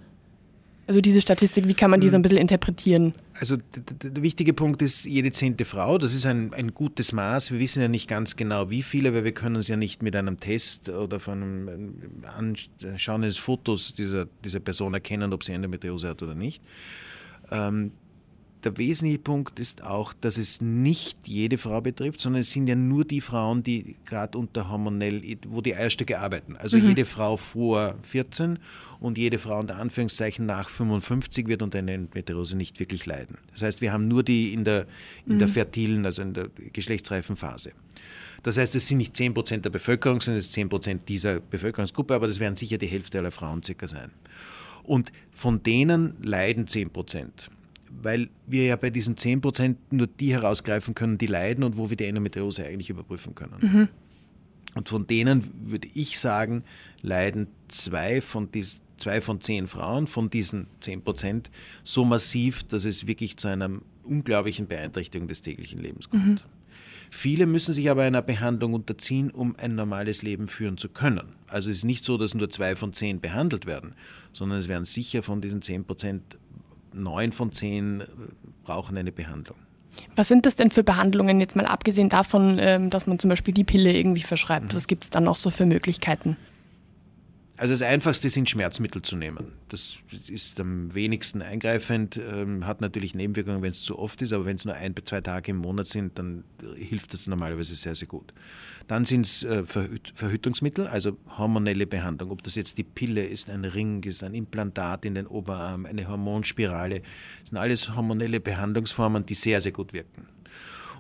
Also 0.87 1.01
diese 1.01 1.21
Statistik, 1.21 1.67
wie 1.67 1.75
kann 1.75 1.91
man 1.91 2.01
die 2.01 2.09
so 2.09 2.17
ein 2.17 2.19
hm. 2.19 2.23
bisschen 2.23 2.39
interpretieren? 2.39 3.15
Also 3.41 3.57
der, 3.57 4.23
wichtige 4.23 4.53
Punkt 4.53 4.83
ist 4.83 5.05
jede 5.07 5.33
zehnte 5.33 5.65
Frau. 5.65 5.99
Das 5.99 6.15
ist 6.15 6.27
ein, 6.27 6.53
ein 6.53 6.75
gutes 6.75 7.13
Maß. 7.13 7.53
Wir 7.53 7.59
wissen 7.59 7.81
ja 7.81 7.89
nicht 7.89 8.09
ganz 8.09 8.37
genau, 8.37 8.71
wie 8.71 8.83
viele, 8.83 9.15
weil 9.15 9.25
wir 9.25 9.33
können 9.33 9.57
es 9.57 9.69
ja 9.69 9.77
nicht 9.77 10.03
mit 10.03 10.15
einem 10.15 10.39
Test 10.41 10.89
oder 10.89 11.21
von 11.21 11.43
einem 11.43 11.95
Anschauen 12.37 13.25
eines 13.25 13.39
Fotos 13.39 13.95
dieser, 13.95 14.27
dieser 14.45 14.61
Person 14.61 14.95
erkennen, 14.95 15.33
ob 15.33 15.43
sie 15.43 15.53
Endometriose 15.53 16.09
hat 16.09 16.23
oder 16.23 16.35
nicht. 16.35 16.63
Ähm, 17.51 17.93
der 18.65 18.77
wesentliche 18.79 19.19
Punkt 19.19 19.59
ist 19.61 19.83
auch, 19.83 20.13
dass 20.13 20.39
es 20.39 20.61
nicht 20.61 21.29
jede 21.29 21.59
Frau 21.59 21.81
betrifft, 21.81 22.21
sondern 22.21 22.41
es 22.41 22.53
sind 22.53 22.67
ja 22.67 22.75
nur 22.75 23.05
die 23.05 23.21
Frauen, 23.21 23.63
die 23.63 23.97
gerade 24.05 24.39
unter 24.39 24.71
hormonell, 24.71 25.23
wo 25.49 25.61
die 25.61 25.75
Eierstöcke 25.75 26.19
arbeiten. 26.19 26.57
Also 26.57 26.79
mhm. 26.79 26.89
jede 26.89 27.05
Frau 27.05 27.37
vor 27.37 27.97
14 28.03 28.59
und 29.01 29.19
jede 29.19 29.39
Frau 29.39 29.59
unter 29.59 29.77
Anführungszeichen 29.77 30.47
nach 30.47 30.69
55 30.69 31.47
wird 31.47 31.63
unter 31.63 31.79
einer 31.79 31.93
Endometriose 31.93 32.57
nicht 32.57 32.81
wirklich 32.81 33.07
leiden. 33.07 33.39
Das 33.53 33.63
heißt, 33.63 33.81
wir 33.81 33.93
haben 33.93 34.09
nur 34.09 34.23
die 34.23 34.55
in 34.55 34.65
der, 34.65 34.87
in 35.27 35.35
mhm. 35.35 35.39
der 35.41 35.49
fertilen, 35.49 36.07
also 36.07 36.23
in 36.23 36.33
der 36.33 36.49
geschlechtsreifen 36.73 37.37
Phase. 37.37 37.73
Das 38.43 38.59
heißt, 38.59 38.75
es 38.77 38.89
sind 38.89 38.99
nicht 38.99 39.15
10% 39.15 39.59
der 39.59 39.71
Bevölkerung, 39.71 40.21
sondern 40.21 40.39
es 40.39 40.53
sind 40.53 40.73
10% 40.73 41.01
dieser 41.09 41.41
Bevölkerungsgruppe, 41.41 42.15
aber 42.15 42.27
das 42.27 42.41
werden 42.41 42.57
sicher 42.57 42.79
die 42.79 42.87
Hälfte 42.87 43.19
aller 43.19 43.31
Frauen 43.31 43.63
circa 43.63 43.89
sein. 43.89 44.11
Und 44.83 45.13
von 45.33 45.63
denen 45.63 46.15
leiden 46.23 46.67
10 46.67 46.91
weil 48.03 48.29
wir 48.47 48.65
ja 48.65 48.77
bei 48.77 48.91
diesen 48.91 49.17
10% 49.17 49.77
nur 49.91 50.07
die 50.07 50.33
herausgreifen 50.33 50.95
können, 50.95 51.19
die 51.19 51.27
leiden 51.27 51.65
und 51.65 51.77
wo 51.77 51.91
wir 51.91 51.97
die 51.97 52.05
Endometriose 52.05 52.65
eigentlich 52.65 52.91
überprüfen 52.91 53.35
können. 53.35 53.57
Mhm. 53.61 53.89
Und 54.75 54.89
von 54.89 55.07
denen 55.07 55.51
würde 55.65 55.89
ich 55.95 56.19
sagen, 56.19 56.65
leiden 57.03 57.49
zwei 57.69 58.21
von, 58.21 58.51
dies, 58.51 58.81
zwei 58.99 59.21
von 59.21 59.41
zehn 59.41 59.69
Frauen 59.69 60.07
von 60.07 60.31
diesen 60.31 60.67
10% 60.83 61.45
so 61.85 62.05
massiv, 62.05 62.65
dass 62.65 62.85
es 62.85 63.07
wirklich 63.07 63.37
zu 63.37 63.49
einer 63.49 63.71
unglaublichen 64.03 64.67
Beeinträchtigung 64.67 65.29
des 65.29 65.43
täglichen 65.43 65.81
Lebens 65.81 66.11
kommt. 66.11 66.27
Mhm. 66.27 66.41
Viele 67.11 67.47
müssen 67.47 67.75
sich 67.75 67.89
aber 67.91 68.03
einer 68.03 68.23
Behandlung 68.23 68.75
unterziehen, 68.75 69.31
um 69.31 69.55
ein 69.57 69.77
normales 69.77 70.23
Leben 70.23 70.49
führen 70.49 70.79
zu 70.79 70.89
können. 70.89 71.35
Also 71.47 71.71
es 71.71 71.79
ist 71.79 71.85
nicht 71.85 72.05
so, 72.05 72.19
dass 72.19 72.35
nur 72.35 72.51
zwei 72.51 72.75
von 72.75 72.93
zehn 72.93 73.21
behandelt 73.21 73.67
werden, 73.67 73.95
sondern 74.33 74.59
es 74.59 74.67
werden 74.67 74.85
sicher 74.85 75.23
von 75.23 75.41
diesen 75.41 75.63
10 75.63 75.85
Prozent 75.85 76.39
neun 76.95 77.33
von 77.33 77.53
zehn 77.53 78.01
äh, 78.01 78.05
brauchen 78.65 78.97
eine 78.97 79.13
Behandlung. 79.13 79.59
Was 80.17 80.29
sind 80.29 80.47
das 80.47 80.57
denn 80.57 80.71
für 80.71 80.83
Behandlungen, 80.83 81.41
jetzt 81.41 81.57
mal 81.57 81.67
abgesehen 81.67 82.09
davon, 82.09 82.59
ähm, 82.61 82.91
dass 82.91 83.07
man 83.07 83.19
zum 83.19 83.31
Beispiel 83.31 83.55
die 83.55 83.65
Pille 83.65 83.93
irgendwie 83.93 84.23
verschreibt? 84.23 84.73
Mhm. 84.73 84.77
Was 84.77 84.87
gibt 84.87 85.05
es 85.05 85.11
dann 85.11 85.25
noch 85.25 85.37
so 85.37 85.51
für 85.51 85.67
Möglichkeiten? 85.67 86.37
Also 87.57 87.73
das 87.73 87.83
Einfachste 87.83 88.29
sind 88.31 88.51
Schmerzmittel 88.51 89.03
zu 89.03 89.15
nehmen. 89.15 89.53
Das 89.69 89.99
ist 90.27 90.59
am 90.59 90.93
wenigsten 90.93 91.41
eingreifend, 91.41 92.17
ähm, 92.17 92.67
hat 92.67 92.81
natürlich 92.81 93.15
Nebenwirkungen, 93.15 93.63
wenn 93.63 93.71
es 93.71 93.83
zu 93.83 93.97
oft 93.97 94.21
ist, 94.23 94.33
aber 94.33 94.45
wenn 94.45 94.57
es 94.57 94.65
nur 94.65 94.75
ein, 94.75 94.93
zwei 95.05 95.21
Tage 95.21 95.53
im 95.53 95.59
Monat 95.59 95.87
sind, 95.87 96.19
dann 96.19 96.43
hilft 96.77 97.15
das 97.15 97.29
normalerweise 97.29 97.77
sehr, 97.77 97.95
sehr 97.95 98.09
gut. 98.09 98.35
Dann 98.89 99.05
sind 99.05 99.27
es 99.27 99.45
äh, 99.45 99.63
Verhütungsmittel, 99.65 100.89
also 100.89 101.17
hormonelle 101.39 101.87
Behandlung. 101.87 102.33
Ob 102.33 102.43
das 102.43 102.57
jetzt 102.57 102.77
die 102.77 102.83
Pille 102.83 103.25
ist, 103.25 103.49
ein 103.49 103.65
Ring 103.65 104.03
ist, 104.03 104.25
ein 104.25 104.35
Implantat 104.35 105.05
in 105.05 105.15
den 105.15 105.29
Oberarm, 105.29 105.87
eine 105.87 106.09
Hormonspirale, 106.09 107.03
das 107.41 107.51
sind 107.51 107.59
alles 107.59 107.95
hormonelle 107.95 108.41
Behandlungsformen, 108.41 109.27
die 109.27 109.35
sehr, 109.35 109.61
sehr 109.61 109.73
gut 109.73 109.93
wirken. 109.93 110.27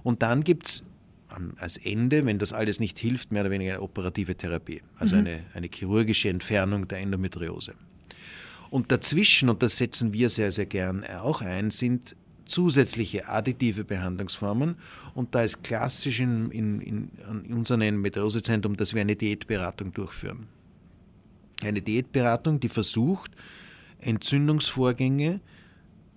Und 0.04 0.22
dann 0.22 0.44
gibt 0.44 0.66
es 0.66 0.84
als 1.56 1.76
Ende, 1.76 2.26
wenn 2.26 2.38
das 2.38 2.52
alles 2.52 2.80
nicht 2.80 2.98
hilft, 2.98 3.32
mehr 3.32 3.42
oder 3.42 3.50
weniger 3.50 3.74
eine 3.74 3.82
operative 3.82 4.36
Therapie, 4.36 4.82
also 4.98 5.16
mhm. 5.16 5.20
eine, 5.20 5.44
eine 5.54 5.68
chirurgische 5.72 6.28
Entfernung 6.28 6.88
der 6.88 6.98
Endometriose. 6.98 7.74
Und 8.70 8.90
dazwischen, 8.90 9.48
und 9.48 9.62
das 9.62 9.76
setzen 9.76 10.12
wir 10.12 10.28
sehr, 10.28 10.50
sehr 10.50 10.66
gern 10.66 11.04
auch 11.04 11.42
ein, 11.42 11.70
sind 11.70 12.16
zusätzliche 12.46 13.28
additive 13.28 13.84
Behandlungsformen. 13.84 14.76
Und 15.14 15.34
da 15.34 15.42
ist 15.42 15.62
klassisch 15.62 16.20
in, 16.20 16.50
in, 16.50 16.80
in 16.80 17.54
unserem 17.54 17.82
Endometriosezentrum, 17.82 18.76
dass 18.76 18.94
wir 18.94 19.00
eine 19.00 19.16
Diätberatung 19.16 19.92
durchführen. 19.92 20.46
Eine 21.62 21.82
Diätberatung, 21.82 22.60
die 22.60 22.68
versucht, 22.68 23.30
Entzündungsvorgänge 24.00 25.40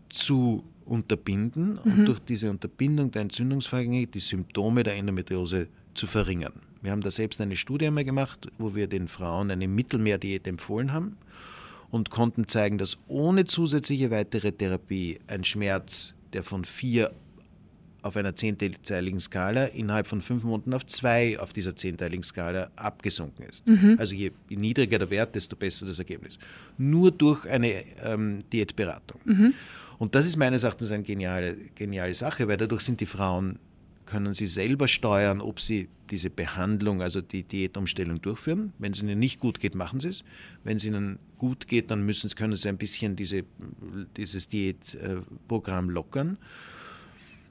zu 0.10 0.64
unterbinden 0.88 1.80
mhm. 1.84 1.92
und 1.92 2.06
durch 2.06 2.20
diese 2.20 2.50
Unterbindung 2.50 3.12
der 3.12 3.24
Entzündungsvorgänge 3.24 4.08
die 4.08 4.20
Symptome 4.20 4.84
der 4.84 4.96
Endometriose 4.96 5.68
zu 5.94 6.08
verringern. 6.08 6.54
Wir 6.82 6.92
haben 6.92 7.02
da 7.02 7.12
selbst 7.12 7.42
eine 7.42 7.56
Studie 7.56 7.88
einmal 7.88 8.06
gemacht, 8.06 8.48
wo 8.58 8.76
wir 8.76 8.88
den 8.88 9.08
Frauen 9.08 9.52
eine 9.52 9.68
Mittelmeerdiät 9.68 10.48
empfohlen 10.48 10.94
haben 10.94 11.18
und 11.90 12.10
konnten 12.10 12.48
zeigen, 12.48 12.78
dass 12.78 12.98
ohne 13.08 13.46
zusätzliche 13.46 14.12
weitere 14.12 14.52
Therapie 14.52 15.20
ein 15.28 15.44
Schmerz, 15.44 16.14
der 16.34 16.44
von 16.44 16.66
vier 16.66 17.12
auf 18.04 18.16
einer 18.16 18.36
zehnteiligen 18.36 19.20
Skala 19.20 19.66
innerhalb 19.66 20.08
von 20.08 20.22
fünf 20.22 20.44
Monaten 20.44 20.74
auf 20.74 20.86
zwei 20.86 21.38
auf 21.40 21.52
dieser 21.52 21.76
zehnteiligen 21.76 22.24
Skala 22.24 22.70
abgesunken 22.76 23.46
ist. 23.46 23.66
Mhm. 23.68 23.98
Also 24.00 24.16
je 24.16 24.32
niedriger 24.50 25.00
der 25.00 25.10
Wert, 25.10 25.36
desto 25.36 25.56
besser 25.56 25.86
das 25.86 26.00
Ergebnis. 26.00 26.38
Nur 26.78 27.12
durch 27.12 27.46
eine 27.46 27.84
ähm, 28.04 28.40
Diätberatung. 28.52 29.20
Mhm. 29.26 29.54
Und 30.00 30.16
das 30.16 30.26
ist 30.26 30.38
meines 30.38 30.64
Erachtens 30.64 30.92
eine 30.92 31.04
geniale, 31.04 31.58
geniale 31.76 32.14
Sache, 32.14 32.48
weil 32.48 32.58
dadurch 32.58 32.82
sind 32.82 33.02
die 33.02 33.06
Frauen, 33.06 33.60
können 34.06 34.34
sie 34.34 34.48
selber 34.48 34.88
steuern, 34.88 35.42
ob 35.42 35.60
sie 35.60 35.90
diese 36.10 36.30
Behandlung, 36.30 37.02
also 37.02 37.20
die 37.20 37.44
Diätumstellung 37.44 38.22
durchführen. 38.22 38.74
Wenn 38.80 38.94
es 38.94 39.02
ihnen 39.02 39.20
nicht 39.20 39.40
gut 39.40 39.60
geht, 39.60 39.76
machen 39.76 40.00
sie 40.00 40.10
es. 40.10 40.24
Wenn 40.64 40.78
es 40.78 40.86
ihnen 40.86 41.20
gut 41.38 41.68
geht, 41.68 41.92
dann 41.92 42.06
müssen, 42.06 42.30
können 42.32 42.56
sie 42.56 42.70
ein 42.70 42.78
bisschen 42.78 43.16
diese, 43.16 43.44
dieses 44.16 44.48
Diätprogramm 44.48 45.90
lockern 45.90 46.38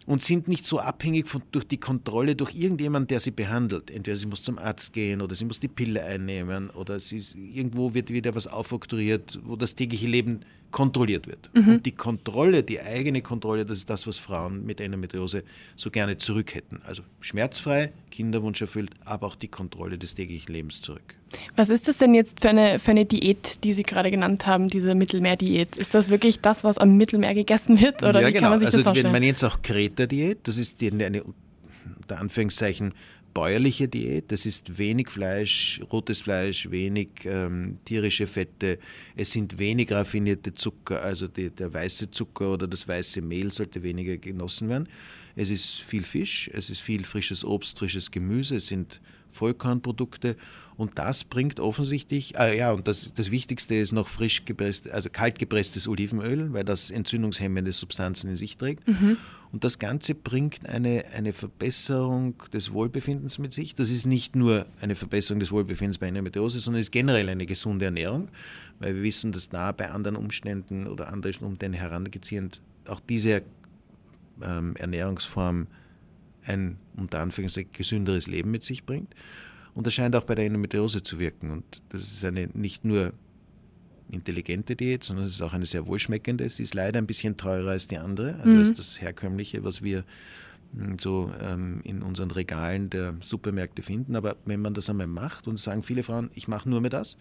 und 0.06 0.22
sind 0.22 0.46
nicht 0.48 0.64
so 0.64 0.78
abhängig 0.78 1.28
von, 1.28 1.42
durch 1.50 1.66
die 1.66 1.78
Kontrolle 1.78 2.36
durch 2.36 2.54
irgendjemanden, 2.54 3.08
der 3.08 3.20
sie 3.20 3.32
behandelt. 3.32 3.90
Entweder 3.90 4.16
sie 4.16 4.26
muss 4.26 4.42
zum 4.42 4.58
Arzt 4.58 4.92
gehen 4.92 5.20
oder 5.20 5.34
sie 5.34 5.44
muss 5.44 5.60
die 5.60 5.68
Pille 5.68 6.02
einnehmen 6.02 6.70
oder 6.70 7.00
sie, 7.00 7.22
irgendwo 7.34 7.92
wird 7.92 8.10
wieder 8.10 8.34
was 8.34 8.46
aufoktroyiert, 8.46 9.40
wo 9.44 9.56
das 9.56 9.74
tägliche 9.74 10.06
Leben 10.06 10.40
kontrolliert 10.76 11.26
wird. 11.26 11.48
Mhm. 11.54 11.68
Und 11.68 11.86
die 11.86 11.92
Kontrolle, 11.92 12.62
die 12.62 12.78
eigene 12.78 13.22
Kontrolle, 13.22 13.64
das 13.64 13.78
ist 13.78 13.88
das, 13.88 14.06
was 14.06 14.18
Frauen 14.18 14.66
mit 14.66 14.78
Endometriose 14.78 15.42
so 15.74 15.90
gerne 15.90 16.18
zurück 16.18 16.54
hätten. 16.54 16.82
Also 16.84 17.02
schmerzfrei, 17.22 17.92
Kinderwunsch 18.10 18.60
erfüllt, 18.60 18.90
aber 19.02 19.26
auch 19.26 19.36
die 19.36 19.48
Kontrolle 19.48 19.96
des 19.96 20.14
täglichen 20.14 20.52
Lebens 20.52 20.82
zurück. 20.82 21.14
Was 21.56 21.70
ist 21.70 21.88
das 21.88 21.96
denn 21.96 22.12
jetzt 22.12 22.42
für 22.42 22.50
eine, 22.50 22.78
für 22.78 22.90
eine 22.90 23.06
Diät, 23.06 23.64
die 23.64 23.72
Sie 23.72 23.84
gerade 23.84 24.10
genannt 24.10 24.46
haben, 24.46 24.68
diese 24.68 24.94
Mittelmeerdiät? 24.94 25.78
Ist 25.78 25.94
das 25.94 26.10
wirklich 26.10 26.40
das, 26.40 26.62
was 26.62 26.76
am 26.76 26.98
Mittelmeer 26.98 27.32
gegessen 27.32 27.80
wird? 27.80 28.02
Oder 28.02 28.20
ja, 28.20 28.28
wie 28.28 28.32
genau. 28.32 28.42
kann 28.42 28.50
man 28.50 28.58
sich 28.58 28.66
also, 28.66 28.76
das 28.76 28.84
vorstellen? 28.84 29.12
Man 29.12 29.22
nennt 29.22 29.38
es 29.38 29.44
auch 29.44 29.62
Kreta-Diät. 29.62 30.40
Das 30.42 30.58
ist 30.58 30.82
eine, 30.82 31.22
unter 32.02 32.18
Anführungszeichen, 32.18 32.92
bäuerliche 33.36 33.86
Diät. 33.86 34.32
Das 34.32 34.46
ist 34.46 34.78
wenig 34.78 35.10
Fleisch, 35.10 35.82
rotes 35.92 36.22
Fleisch, 36.22 36.70
wenig 36.70 37.08
ähm, 37.26 37.76
tierische 37.84 38.26
Fette. 38.26 38.78
Es 39.14 39.30
sind 39.30 39.58
wenig 39.58 39.92
raffinierte 39.92 40.54
Zucker, 40.54 41.02
also 41.02 41.28
die, 41.28 41.50
der 41.50 41.74
weiße 41.74 42.10
Zucker 42.10 42.54
oder 42.54 42.66
das 42.66 42.88
weiße 42.88 43.20
Mehl 43.20 43.52
sollte 43.52 43.82
weniger 43.82 44.16
genossen 44.16 44.70
werden. 44.70 44.88
Es 45.34 45.50
ist 45.50 45.82
viel 45.82 46.04
Fisch, 46.04 46.48
es 46.54 46.70
ist 46.70 46.80
viel 46.80 47.04
frisches 47.04 47.44
Obst, 47.44 47.78
frisches 47.78 48.10
Gemüse, 48.10 48.56
es 48.56 48.68
sind 48.68 49.02
Vollkornprodukte 49.32 50.36
und 50.78 50.98
das 50.98 51.24
bringt 51.24 51.60
offensichtlich, 51.60 52.38
ah 52.38 52.50
ja, 52.50 52.72
und 52.72 52.88
das, 52.88 53.12
das 53.14 53.30
Wichtigste 53.30 53.74
ist 53.74 53.92
noch 53.92 54.08
frisch 54.08 54.46
gepresst, 54.46 54.90
also 54.90 55.10
kalt 55.10 55.38
gepresstes 55.38 55.86
Olivenöl, 55.88 56.54
weil 56.54 56.64
das 56.64 56.90
entzündungshemmende 56.90 57.72
Substanzen 57.72 58.30
in 58.30 58.36
sich 58.36 58.56
trägt. 58.56 58.88
Mhm. 58.88 59.18
Und 59.56 59.64
das 59.64 59.78
Ganze 59.78 60.14
bringt 60.14 60.68
eine, 60.68 61.06
eine 61.14 61.32
Verbesserung 61.32 62.34
des 62.52 62.74
Wohlbefindens 62.74 63.38
mit 63.38 63.54
sich. 63.54 63.74
Das 63.74 63.90
ist 63.90 64.04
nicht 64.04 64.36
nur 64.36 64.66
eine 64.82 64.94
Verbesserung 64.94 65.40
des 65.40 65.50
Wohlbefindens 65.50 65.96
bei 65.96 66.08
Endometriose, 66.08 66.60
sondern 66.60 66.82
ist 66.82 66.92
generell 66.92 67.26
eine 67.30 67.46
gesunde 67.46 67.86
Ernährung, 67.86 68.28
weil 68.80 68.96
wir 68.96 69.02
wissen, 69.02 69.32
dass 69.32 69.48
da 69.48 69.72
bei 69.72 69.90
anderen 69.90 70.18
Umständen 70.18 70.86
oder 70.86 71.10
anderen 71.10 71.38
Umständen 71.38 71.78
herangeziehend 71.78 72.60
auch 72.86 73.00
diese 73.00 73.44
ähm, 74.42 74.76
Ernährungsform 74.76 75.68
ein 76.44 76.76
unter 76.94 77.20
Anführungszeichen 77.20 77.72
gesünderes 77.72 78.26
Leben 78.26 78.50
mit 78.50 78.62
sich 78.62 78.84
bringt. 78.84 79.14
Und 79.72 79.86
das 79.86 79.94
scheint 79.94 80.14
auch 80.16 80.24
bei 80.24 80.34
der 80.34 80.44
Endometriose 80.44 81.02
zu 81.02 81.18
wirken. 81.18 81.50
Und 81.50 81.64
das 81.88 82.02
ist 82.02 82.22
eine 82.26 82.50
nicht 82.52 82.84
nur 82.84 83.14
intelligente 84.10 84.76
Diät, 84.76 85.04
sondern 85.04 85.26
es 85.26 85.32
ist 85.32 85.42
auch 85.42 85.52
eine 85.52 85.66
sehr 85.66 85.86
wohlschmeckende. 85.86 86.48
Sie 86.48 86.62
ist 86.62 86.74
leider 86.74 86.98
ein 86.98 87.06
bisschen 87.06 87.36
teurer 87.36 87.70
als 87.70 87.88
die 87.88 87.98
andere, 87.98 88.36
also 88.36 88.48
mhm. 88.48 88.58
als 88.60 88.74
das 88.74 89.00
herkömmliche, 89.00 89.64
was 89.64 89.82
wir 89.82 90.04
hm, 90.76 90.98
so 90.98 91.30
ähm, 91.40 91.80
in 91.84 92.02
unseren 92.02 92.30
Regalen 92.30 92.90
der 92.90 93.14
Supermärkte 93.20 93.82
finden. 93.82 94.16
Aber 94.16 94.36
wenn 94.44 94.60
man 94.60 94.74
das 94.74 94.88
einmal 94.90 95.06
macht 95.06 95.48
und 95.48 95.58
sagen 95.58 95.82
viele 95.82 96.02
Frauen, 96.02 96.30
ich 96.34 96.48
mache 96.48 96.68
nur 96.68 96.80
mehr 96.80 96.90
das 96.90 97.16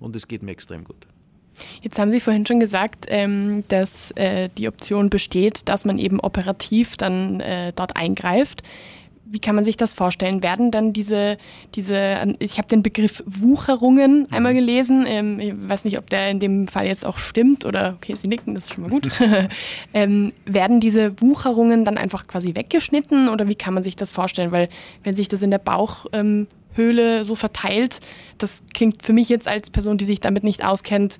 und 0.00 0.16
es 0.16 0.28
geht 0.28 0.42
mir 0.42 0.52
extrem 0.52 0.84
gut. 0.84 1.06
Jetzt 1.82 1.98
haben 1.98 2.10
Sie 2.10 2.20
vorhin 2.20 2.46
schon 2.46 2.60
gesagt, 2.60 3.06
ähm, 3.08 3.64
dass 3.68 4.10
äh, 4.12 4.48
die 4.56 4.68
Option 4.68 5.10
besteht, 5.10 5.68
dass 5.68 5.84
man 5.84 5.98
eben 5.98 6.18
operativ 6.20 6.96
dann 6.96 7.40
äh, 7.40 7.72
dort 7.74 7.96
eingreift 7.96 8.62
wie 9.24 9.38
kann 9.38 9.54
man 9.54 9.64
sich 9.64 9.76
das 9.76 9.94
vorstellen? 9.94 10.42
Werden 10.42 10.70
dann 10.70 10.92
diese, 10.92 11.38
diese 11.74 12.34
ich 12.38 12.58
habe 12.58 12.68
den 12.68 12.82
Begriff 12.82 13.22
Wucherungen 13.26 14.26
einmal 14.30 14.52
mhm. 14.52 14.56
gelesen, 14.58 15.04
ähm, 15.06 15.40
ich 15.40 15.54
weiß 15.56 15.84
nicht, 15.84 15.98
ob 15.98 16.10
der 16.10 16.30
in 16.30 16.40
dem 16.40 16.68
Fall 16.68 16.86
jetzt 16.86 17.06
auch 17.06 17.18
stimmt 17.18 17.64
oder, 17.64 17.94
okay, 17.96 18.14
Sie 18.16 18.28
nicken, 18.28 18.54
das 18.54 18.64
ist 18.64 18.74
schon 18.74 18.82
mal 18.82 18.90
gut. 18.90 19.08
ähm, 19.94 20.32
werden 20.44 20.80
diese 20.80 21.20
Wucherungen 21.20 21.84
dann 21.84 21.98
einfach 21.98 22.26
quasi 22.26 22.54
weggeschnitten 22.54 23.28
oder 23.28 23.48
wie 23.48 23.54
kann 23.54 23.74
man 23.74 23.82
sich 23.82 23.96
das 23.96 24.10
vorstellen? 24.10 24.52
Weil 24.52 24.68
wenn 25.04 25.14
sich 25.14 25.28
das 25.28 25.42
in 25.42 25.50
der 25.50 25.58
Bauchhöhle 25.58 26.48
ähm, 27.18 27.24
so 27.24 27.34
verteilt, 27.34 28.00
das 28.38 28.62
klingt 28.74 29.04
für 29.04 29.12
mich 29.12 29.28
jetzt 29.28 29.48
als 29.48 29.70
Person, 29.70 29.98
die 29.98 30.04
sich 30.04 30.20
damit 30.20 30.44
nicht 30.44 30.64
auskennt, 30.64 31.18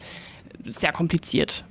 sehr 0.64 0.92
kompliziert 0.92 1.64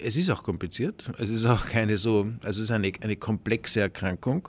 es 0.00 0.16
ist 0.16 0.30
auch 0.30 0.42
kompliziert. 0.42 1.10
Es 1.18 1.30
ist 1.30 1.44
auch 1.44 1.66
keine 1.66 1.98
so, 1.98 2.28
also 2.42 2.62
es 2.62 2.68
ist 2.68 2.70
eine, 2.70 2.92
eine 3.00 3.16
komplexe 3.16 3.80
Erkrankung, 3.80 4.48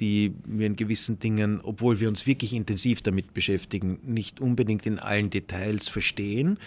die 0.00 0.32
wir 0.44 0.66
in 0.66 0.76
gewissen 0.76 1.18
Dingen, 1.18 1.60
obwohl 1.62 2.00
wir 2.00 2.08
uns 2.08 2.26
wirklich 2.26 2.52
intensiv 2.52 3.02
damit 3.02 3.34
beschäftigen, 3.34 4.00
nicht 4.04 4.40
unbedingt 4.40 4.86
in 4.86 4.98
allen 4.98 5.30
Details 5.30 5.88
verstehen. 5.88 6.58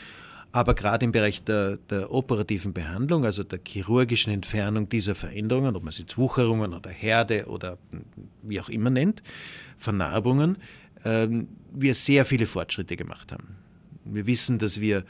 Aber 0.54 0.74
gerade 0.74 1.06
im 1.06 1.14
Bereich 1.14 1.44
der, 1.44 1.78
der, 1.90 2.12
operativen 2.12 2.74
Behandlung, 2.74 3.24
also 3.24 3.44
der 3.44 3.60
chirurgischen 3.66 4.34
Entfernung 4.34 4.90
dieser 4.90 5.16
Veränderungen, 5.16 5.76
ob 5.78 5.84
man 5.84 5.94
sie 5.94 6.02
jetzt 6.02 6.18
Wucherungen 6.18 6.74
oder 6.74 6.90
Herde 6.90 7.46
oder 7.48 7.78
wie 8.42 8.60
auch 8.60 8.68
immer 8.68 8.90
nennt, 8.90 9.24
Vernarbungen, 9.78 10.58
ähm, 11.06 11.48
wir 11.74 11.96
sehr 11.96 12.26
viele 12.26 12.48
Fortschritte 12.48 12.98
gemacht 12.98 13.32
haben. 13.32 13.56
Wir 14.04 14.26
wissen, 14.26 14.60
dass 14.60 14.82
wir 14.82 15.06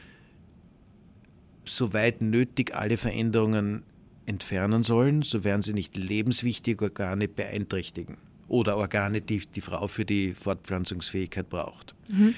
soweit 1.65 2.21
nötig 2.21 2.76
alle 2.76 2.97
Veränderungen 2.97 3.84
entfernen 4.26 4.84
sollen, 4.84 5.21
so 5.24 5.43
werden 5.43 5.63
sie 5.63 5.74
nicht 5.74 5.97
lebenswichtige 5.97 6.86
Organe 6.86 7.28
beeinträchtigen 7.28 8.17
oder 8.47 8.78
Organe, 8.78 9.21
die 9.21 9.39
die 9.39 9.62
Frau 9.62 9.88
für 9.88 10.06
die 10.06 10.34
Fortpflanzungsfähigkeit 10.34 11.50
braucht. 11.50 11.95
Mhm. 12.08 12.36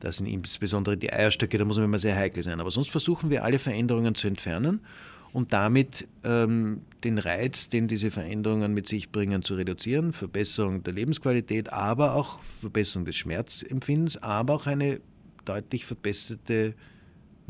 Das 0.00 0.16
sind 0.16 0.26
insbesondere 0.26 0.96
die 0.96 1.12
Eierstöcke, 1.12 1.58
da 1.58 1.64
muss 1.64 1.76
man 1.76 1.84
immer 1.84 1.98
sehr 1.98 2.16
heikel 2.16 2.42
sein. 2.42 2.60
Aber 2.60 2.70
sonst 2.70 2.90
versuchen 2.90 3.30
wir 3.30 3.44
alle 3.44 3.58
Veränderungen 3.58 4.14
zu 4.14 4.28
entfernen 4.28 4.80
und 5.32 5.52
damit 5.52 6.08
ähm, 6.24 6.82
den 7.04 7.18
Reiz, 7.18 7.68
den 7.68 7.86
diese 7.86 8.10
Veränderungen 8.10 8.72
mit 8.72 8.88
sich 8.88 9.10
bringen, 9.10 9.42
zu 9.42 9.54
reduzieren. 9.54 10.12
Verbesserung 10.12 10.82
der 10.82 10.94
Lebensqualität, 10.94 11.72
aber 11.72 12.14
auch 12.14 12.42
Verbesserung 12.60 13.04
des 13.04 13.16
Schmerzempfindens, 13.16 14.16
aber 14.16 14.54
auch 14.54 14.66
eine 14.66 15.00
deutlich 15.44 15.84
verbesserte 15.84 16.74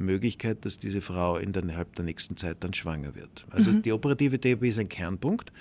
Möglichkeit, 0.01 0.65
dass 0.65 0.79
diese 0.79 1.01
Frau 1.01 1.37
innerhalb 1.37 1.95
der 1.97 2.05
nächsten 2.05 2.37
Zeit 2.37 2.59
dann 2.61 2.75
schwanger 2.75 3.15
wird. 3.15 3.47
Also 3.51 3.71
mhm. 3.71 3.83
die 3.83 3.93
operative 3.93 4.39
Therapie 4.41 4.69
ist 4.69 4.79
ein 4.79 4.89
Kernpunkt, 4.89 5.53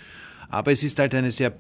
aber 0.50 0.72
es 0.72 0.84
ist 0.84 0.98
halt 0.98 1.14
eine 1.14 1.32
sehr 1.32 1.54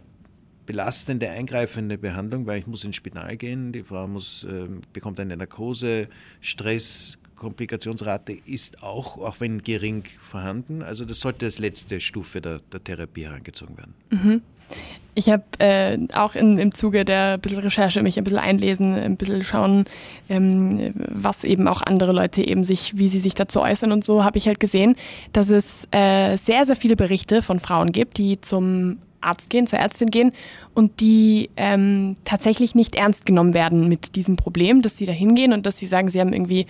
belastende, 0.66 1.30
eingreifende 1.30 1.98
Behandlung, 1.98 2.46
weil 2.46 2.60
ich 2.60 2.68
muss 2.68 2.84
ins 2.84 2.96
Spital 2.96 3.38
gehen, 3.38 3.72
die 3.72 3.84
Frau 3.84 4.08
muss, 4.08 4.44
äh, 4.44 4.68
bekommt 4.94 5.20
eine 5.20 5.36
Narkose, 5.36 6.08
Stress, 6.42 7.19
Komplikationsrate 7.40 8.38
ist 8.46 8.84
auch, 8.84 9.18
auch 9.18 9.40
wenn 9.40 9.64
gering, 9.64 10.04
vorhanden. 10.22 10.84
Also 10.84 11.06
das 11.06 11.20
sollte 11.20 11.46
als 11.46 11.58
letzte 11.58 12.00
Stufe 12.00 12.42
der, 12.42 12.60
der 12.72 12.84
Therapie 12.84 13.26
herangezogen 13.26 13.78
werden. 13.78 13.94
Mhm. 14.12 14.42
Ich 15.16 15.30
habe 15.30 15.44
äh, 15.58 15.98
auch 16.14 16.36
in, 16.36 16.58
im 16.60 16.74
Zuge 16.74 17.04
der 17.04 17.38
bisschen 17.38 17.60
Recherche 17.60 18.02
mich 18.04 18.18
ein 18.18 18.24
bisschen 18.24 18.40
einlesen, 18.40 18.94
ein 18.94 19.18
bisschen 19.18 19.44
schauen, 19.44 19.86
ähm, 20.30 20.94
was 20.96 21.44
eben 21.44 21.68
auch 21.68 21.82
andere 21.82 22.14
Leute 22.14 22.48
eben 22.48 22.64
sich, 22.64 22.98
wie 22.98 23.08
sie 23.08 23.20
sich 23.20 23.34
dazu 23.34 23.62
äußern 23.62 23.92
und 23.92 24.06
so, 24.06 24.24
habe 24.24 24.38
ich 24.38 24.48
halt 24.48 24.60
gesehen, 24.60 24.96
dass 25.34 25.50
es 25.50 25.88
äh, 25.92 26.38
sehr, 26.38 26.66
sehr 26.66 26.76
viele 26.76 26.96
Berichte 26.96 27.42
von 27.42 27.60
Frauen 27.60 27.92
gibt, 27.92 28.18
die 28.18 28.40
zum 28.40 29.00
Arzt 29.22 29.50
gehen, 29.50 29.68
zur 29.68 29.80
Ärztin 29.80 30.12
gehen 30.12 30.32
und 30.80 31.02
die 31.02 31.50
ähm, 31.58 32.16
tatsächlich 32.24 32.74
nicht 32.74 32.96
ernst 32.96 33.26
genommen 33.26 33.54
werden 33.54 33.90
mit 33.90 34.16
diesem 34.16 34.38
Problem, 34.38 34.82
dass 34.82 34.98
sie 34.98 35.06
da 35.06 35.12
hingehen 35.12 35.52
und 35.52 35.66
dass 35.66 35.78
sie 35.78 35.86
sagen, 35.86 36.08
sie 36.08 36.22
haben 36.22 36.32
irgendwie 36.32 36.68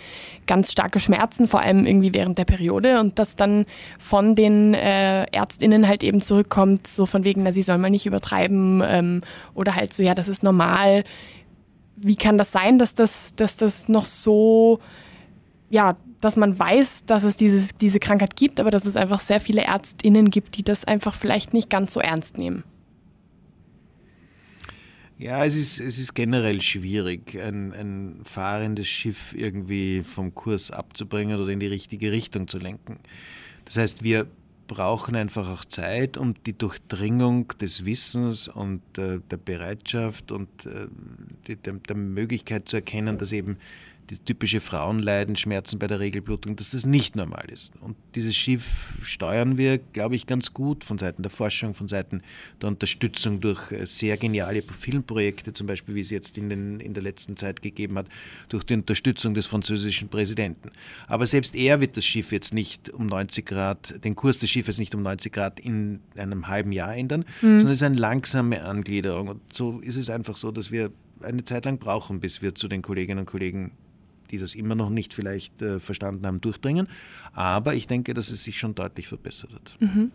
ganz 0.47 0.71
starke 0.71 0.99
Schmerzen, 0.99 1.47
vor 1.47 1.61
allem 1.61 1.85
irgendwie 1.85 2.15
während 2.15 2.39
der 2.39 2.45
Periode 2.45 2.99
und 2.99 3.19
dass 3.19 3.35
dann 3.35 3.67
von 3.99 4.33
den 4.35 4.73
äh, 4.73 5.25
Ärztinnen 5.25 5.87
halt 5.87 6.03
eben 6.03 6.21
zurückkommt, 6.21 6.87
so 6.87 7.05
von 7.05 7.23
wegen, 7.23 7.43
na, 7.43 7.51
sie 7.51 7.61
sollen 7.61 7.81
mal 7.81 7.91
nicht 7.91 8.07
übertreiben 8.07 8.81
ähm, 8.83 9.21
oder 9.53 9.75
halt 9.75 9.93
so, 9.93 10.01
ja, 10.01 10.15
das 10.15 10.27
ist 10.27 10.41
normal. 10.41 11.03
Wie 11.95 12.15
kann 12.15 12.39
das 12.39 12.51
sein, 12.51 12.79
dass 12.79 12.95
das, 12.95 13.35
dass 13.35 13.57
das 13.57 13.89
noch 13.89 14.05
so, 14.05 14.79
ja, 15.69 15.97
dass 16.19 16.35
man 16.35 16.57
weiß, 16.57 17.05
dass 17.05 17.23
es 17.23 17.37
dieses, 17.37 17.77
diese 17.77 17.99
Krankheit 17.99 18.35
gibt, 18.35 18.59
aber 18.59 18.71
dass 18.71 18.85
es 18.85 18.95
einfach 18.95 19.19
sehr 19.19 19.39
viele 19.39 19.61
Ärztinnen 19.61 20.31
gibt, 20.31 20.57
die 20.57 20.63
das 20.63 20.83
einfach 20.83 21.13
vielleicht 21.13 21.53
nicht 21.53 21.69
ganz 21.69 21.93
so 21.93 21.99
ernst 21.99 22.39
nehmen. 22.39 22.63
Ja, 25.19 25.43
es 25.43 25.57
ist, 25.57 25.81
es 25.81 25.99
ist 25.99 26.15
generell 26.15 26.61
schwierig, 26.61 27.35
ein, 27.37 27.73
ein 27.73 28.21
fahrendes 28.23 28.87
Schiff 28.87 29.35
irgendwie 29.35 30.01
vom 30.01 30.33
Kurs 30.33 30.71
abzubringen 30.71 31.37
oder 31.41 31.51
in 31.51 31.59
die 31.59 31.67
richtige 31.67 32.13
Richtung 32.13 32.47
zu 32.47 32.57
lenken. 32.57 32.99
Das 33.65 33.75
heißt, 33.75 34.01
wir 34.01 34.27
brauchen 34.67 35.17
einfach 35.17 35.49
auch 35.49 35.65
Zeit, 35.65 36.15
um 36.15 36.35
die 36.45 36.57
Durchdringung 36.57 37.49
des 37.59 37.83
Wissens 37.83 38.47
und 38.47 38.81
äh, 38.97 39.19
der 39.29 39.35
Bereitschaft 39.35 40.31
und 40.31 40.47
äh, 40.65 40.87
die, 41.47 41.57
der, 41.57 41.73
der 41.73 41.97
Möglichkeit 41.97 42.69
zu 42.69 42.77
erkennen, 42.77 43.17
dass 43.17 43.33
eben 43.33 43.57
die 44.09 44.17
typische 44.17 44.59
Frauenleiden, 44.59 45.35
Schmerzen 45.35 45.77
bei 45.77 45.87
der 45.87 45.99
Regelblutung, 45.99 46.55
dass 46.55 46.71
das 46.71 46.85
nicht 46.85 47.15
normal 47.15 47.45
ist. 47.51 47.71
Und 47.79 47.95
dieses 48.15 48.35
Schiff 48.35 48.93
steuern 49.03 49.57
wir, 49.57 49.77
glaube 49.77 50.15
ich, 50.15 50.25
ganz 50.25 50.53
gut 50.53 50.83
von 50.83 50.97
Seiten 50.97 51.21
der 51.21 51.29
Forschung, 51.29 51.73
von 51.73 51.87
Seiten 51.87 52.21
der 52.61 52.69
Unterstützung 52.69 53.39
durch 53.39 53.71
äh, 53.71 53.85
sehr 53.85 54.17
geniale 54.17 54.61
Filmprojekte, 54.61 55.53
zum 55.53 55.67
Beispiel, 55.67 55.95
wie 55.95 55.99
es 55.99 56.09
jetzt 56.09 56.37
in, 56.37 56.49
den, 56.49 56.79
in 56.79 56.93
der 56.93 57.03
letzten 57.03 57.37
Zeit 57.37 57.61
gegeben 57.61 57.97
hat, 57.97 58.07
durch 58.49 58.63
die 58.63 58.73
Unterstützung 58.73 59.33
des 59.33 59.45
französischen 59.45 60.09
Präsidenten. 60.09 60.71
Aber 61.07 61.27
selbst 61.27 61.55
er 61.55 61.79
wird 61.79 61.95
das 61.95 62.05
Schiff 62.05 62.31
jetzt 62.31 62.53
nicht 62.53 62.89
um 62.89 63.05
90 63.05 63.45
Grad, 63.45 64.03
den 64.03 64.15
Kurs 64.15 64.39
des 64.39 64.49
Schiffes 64.49 64.79
nicht 64.79 64.95
um 64.95 65.03
90 65.03 65.31
Grad 65.31 65.59
in 65.59 65.99
einem 66.15 66.47
halben 66.47 66.71
Jahr 66.71 66.95
ändern, 66.95 67.25
mhm. 67.41 67.59
sondern 67.59 67.67
es 67.67 67.79
ist 67.79 67.83
eine 67.83 67.97
langsame 67.97 68.63
Angliederung. 68.63 69.27
Und 69.27 69.41
so 69.53 69.79
ist 69.81 69.97
es 69.97 70.09
einfach 70.09 70.37
so, 70.37 70.51
dass 70.51 70.71
wir 70.71 70.91
eine 71.21 71.43
Zeit 71.43 71.65
lang 71.65 71.77
brauchen, 71.79 72.19
bis 72.19 72.41
wir 72.41 72.55
zu 72.55 72.67
den 72.67 72.81
Kolleginnen 72.81 73.19
und 73.19 73.25
Kollegen 73.25 73.71
die 74.31 74.37
das 74.37 74.55
immer 74.55 74.75
noch 74.75 74.89
nicht 74.89 75.13
vielleicht 75.13 75.61
äh, 75.61 75.79
verstanden 75.79 76.25
haben, 76.25 76.41
durchdringen. 76.41 76.87
Aber 77.33 77.73
ich 77.73 77.87
denke, 77.87 78.13
dass 78.13 78.31
es 78.31 78.43
sich 78.43 78.59
schon 78.59 78.75
deutlich 78.75 79.07
verbessert 79.07 79.51
hat. 79.53 79.75
Mhm. 79.79 80.11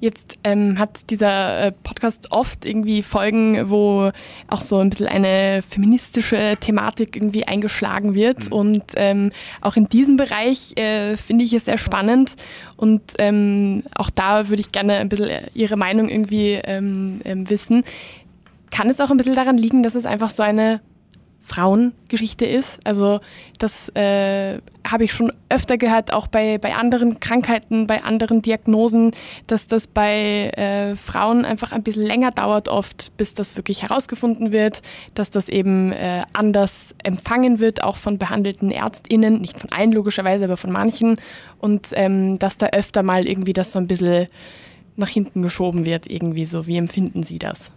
Jetzt 0.00 0.38
ähm, 0.42 0.78
hat 0.78 1.10
dieser 1.10 1.66
äh, 1.66 1.72
Podcast 1.72 2.32
oft 2.32 2.64
irgendwie 2.64 3.02
Folgen, 3.02 3.68
wo 3.68 4.10
auch 4.48 4.60
so 4.60 4.78
ein 4.78 4.88
bisschen 4.88 5.08
eine 5.08 5.60
feministische 5.62 6.56
Thematik 6.58 7.14
irgendwie 7.14 7.46
eingeschlagen 7.46 8.14
wird. 8.14 8.46
Mhm. 8.46 8.52
Und 8.52 8.82
ähm, 8.96 9.32
auch 9.60 9.76
in 9.76 9.88
diesem 9.88 10.16
Bereich 10.16 10.74
äh, 10.76 11.18
finde 11.18 11.44
ich 11.44 11.52
es 11.52 11.66
sehr 11.66 11.76
spannend. 11.76 12.36
Und 12.76 13.02
ähm, 13.18 13.82
auch 13.94 14.08
da 14.08 14.48
würde 14.48 14.62
ich 14.62 14.72
gerne 14.72 14.96
ein 14.96 15.10
bisschen 15.10 15.48
Ihre 15.52 15.76
Meinung 15.76 16.08
irgendwie 16.08 16.52
ähm, 16.64 17.20
ähm, 17.24 17.50
wissen. 17.50 17.84
Kann 18.70 18.88
es 18.88 19.00
auch 19.00 19.10
ein 19.10 19.18
bisschen 19.18 19.34
daran 19.34 19.58
liegen, 19.58 19.82
dass 19.82 19.94
es 19.94 20.06
einfach 20.06 20.30
so 20.30 20.42
eine 20.42 20.80
Frauengeschichte 21.42 22.46
ist. 22.46 22.78
Also 22.84 23.20
das 23.58 23.88
äh, 23.96 24.58
habe 24.86 25.04
ich 25.04 25.12
schon 25.12 25.32
öfter 25.48 25.78
gehört, 25.78 26.12
auch 26.12 26.26
bei, 26.26 26.58
bei 26.58 26.74
anderen 26.74 27.18
Krankheiten, 27.18 27.86
bei 27.86 28.04
anderen 28.04 28.40
Diagnosen, 28.40 29.12
dass 29.46 29.66
das 29.66 29.86
bei 29.86 30.50
äh, 30.50 30.96
Frauen 30.96 31.44
einfach 31.44 31.72
ein 31.72 31.82
bisschen 31.82 32.04
länger 32.04 32.30
dauert 32.30 32.68
oft, 32.68 33.16
bis 33.16 33.34
das 33.34 33.56
wirklich 33.56 33.82
herausgefunden 33.82 34.52
wird, 34.52 34.82
dass 35.14 35.30
das 35.30 35.48
eben 35.48 35.92
äh, 35.92 36.22
anders 36.32 36.94
empfangen 37.02 37.58
wird, 37.58 37.82
auch 37.82 37.96
von 37.96 38.18
behandelten 38.18 38.70
Ärztinnen, 38.70 39.40
nicht 39.40 39.58
von 39.58 39.72
allen 39.72 39.92
logischerweise, 39.92 40.44
aber 40.44 40.56
von 40.56 40.70
manchen. 40.70 41.16
Und 41.58 41.88
ähm, 41.92 42.38
dass 42.38 42.56
da 42.58 42.66
öfter 42.66 43.02
mal 43.02 43.26
irgendwie 43.26 43.52
das 43.52 43.72
so 43.72 43.78
ein 43.78 43.86
bisschen 43.86 44.28
nach 44.96 45.08
hinten 45.08 45.42
geschoben 45.42 45.84
wird, 45.84 46.08
irgendwie 46.08 46.46
so. 46.46 46.66
Wie 46.66 46.76
empfinden 46.76 47.22
Sie 47.22 47.38
das? 47.38 47.72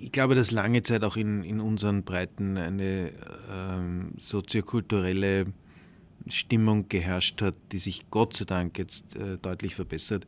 Ich 0.00 0.12
glaube, 0.12 0.34
dass 0.34 0.50
lange 0.50 0.82
Zeit 0.82 1.02
auch 1.02 1.16
in, 1.16 1.42
in 1.42 1.60
unseren 1.60 2.04
Breiten 2.04 2.56
eine 2.56 3.12
ähm, 3.50 4.12
soziokulturelle 4.20 5.46
Stimmung 6.28 6.88
geherrscht 6.88 7.42
hat, 7.42 7.54
die 7.72 7.78
sich 7.78 8.10
Gott 8.10 8.36
sei 8.36 8.44
Dank 8.44 8.78
jetzt 8.78 9.16
äh, 9.16 9.38
deutlich 9.38 9.74
verbessert, 9.74 10.26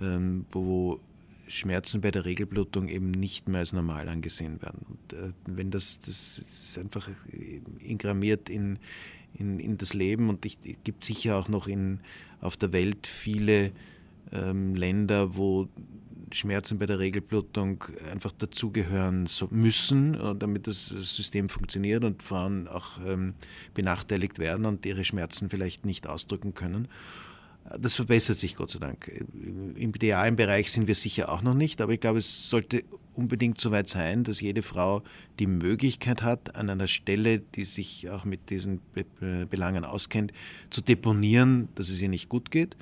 ähm, 0.00 0.46
wo 0.52 1.00
Schmerzen 1.48 2.00
bei 2.00 2.10
der 2.10 2.24
Regelblutung 2.24 2.88
eben 2.88 3.10
nicht 3.10 3.48
mehr 3.48 3.60
als 3.60 3.72
normal 3.72 4.08
angesehen 4.08 4.62
werden. 4.62 4.86
Und 4.88 5.18
äh, 5.18 5.32
wenn 5.46 5.70
das, 5.70 5.98
das 6.00 6.38
ist 6.38 6.78
einfach 6.78 7.08
ingrammiert 7.80 8.48
in, 8.48 8.78
in, 9.34 9.58
in 9.58 9.76
das 9.76 9.92
Leben 9.92 10.28
und 10.28 10.46
es 10.46 10.56
gibt 10.84 11.04
sicher 11.04 11.36
auch 11.36 11.48
noch 11.48 11.66
in, 11.66 12.00
auf 12.40 12.56
der 12.56 12.72
Welt 12.72 13.06
viele 13.06 13.72
ähm, 14.32 14.76
Länder, 14.76 15.36
wo 15.36 15.68
Schmerzen 16.32 16.78
bei 16.78 16.86
der 16.86 16.98
Regelblutung 16.98 17.84
einfach 18.10 18.32
dazugehören 18.32 19.28
müssen, 19.50 20.14
äh, 20.14 20.34
damit 20.34 20.66
das 20.66 20.86
System 20.86 21.48
funktioniert 21.48 22.04
und 22.04 22.22
Frauen 22.22 22.68
auch 22.68 22.98
ähm, 23.06 23.34
benachteiligt 23.74 24.38
werden 24.38 24.66
und 24.66 24.84
ihre 24.86 25.04
Schmerzen 25.04 25.50
vielleicht 25.50 25.84
nicht 25.84 26.06
ausdrücken 26.06 26.54
können. 26.54 26.88
Das 27.78 27.94
verbessert 27.94 28.38
sich 28.40 28.56
Gott 28.56 28.70
sei 28.70 28.80
Dank. 28.80 29.06
Im 29.76 29.94
idealen 29.94 30.34
Bereich 30.34 30.72
sind 30.72 30.88
wir 30.88 30.94
sicher 30.94 31.28
auch 31.28 31.42
noch 31.42 31.54
nicht, 31.54 31.80
aber 31.80 31.92
ich 31.92 32.00
glaube, 32.00 32.18
es 32.18 32.48
sollte 32.48 32.82
unbedingt 33.14 33.60
so 33.60 33.70
weit 33.70 33.88
sein, 33.88 34.24
dass 34.24 34.40
jede 34.40 34.62
Frau 34.62 35.02
die 35.38 35.46
Möglichkeit 35.46 36.22
hat, 36.22 36.56
an 36.56 36.70
einer 36.70 36.88
Stelle, 36.88 37.38
die 37.38 37.64
sich 37.64 38.08
auch 38.08 38.24
mit 38.24 38.50
diesen 38.50 38.80
Belangen 39.50 39.84
auskennt, 39.84 40.32
zu 40.70 40.80
deponieren, 40.80 41.68
dass 41.74 41.90
es 41.90 42.02
ihr 42.02 42.08
nicht 42.08 42.28
gut 42.28 42.50
geht 42.50 42.76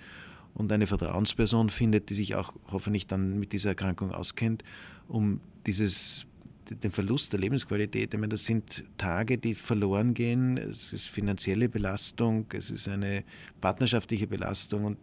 und 0.59 0.71
eine 0.73 0.87
Vertrauensperson 0.87 1.71
findet, 1.71 2.11
die 2.11 2.14
sich 2.14 2.35
auch 2.35 2.53
hoffentlich 2.71 3.07
dann 3.07 3.38
mit 3.38 3.53
dieser 3.53 3.71
Erkrankung 3.71 4.12
auskennt, 4.12 4.62
um 5.09 5.40
dieses 5.66 6.27
den 6.71 6.90
Verlust 6.90 7.33
der 7.33 7.40
Lebensqualität, 7.40 8.12
ich 8.12 8.21
meine, 8.21 8.29
das 8.29 8.44
sind 8.44 8.85
Tage, 8.99 9.38
die 9.38 9.55
verloren 9.55 10.12
gehen, 10.12 10.59
es 10.59 10.92
ist 10.92 11.09
finanzielle 11.09 11.68
Belastung, 11.68 12.44
es 12.53 12.71
ist 12.71 12.88
eine 12.88 13.25
partnerschaftliche 13.62 14.27
Belastung 14.27 14.85
und 14.85 14.99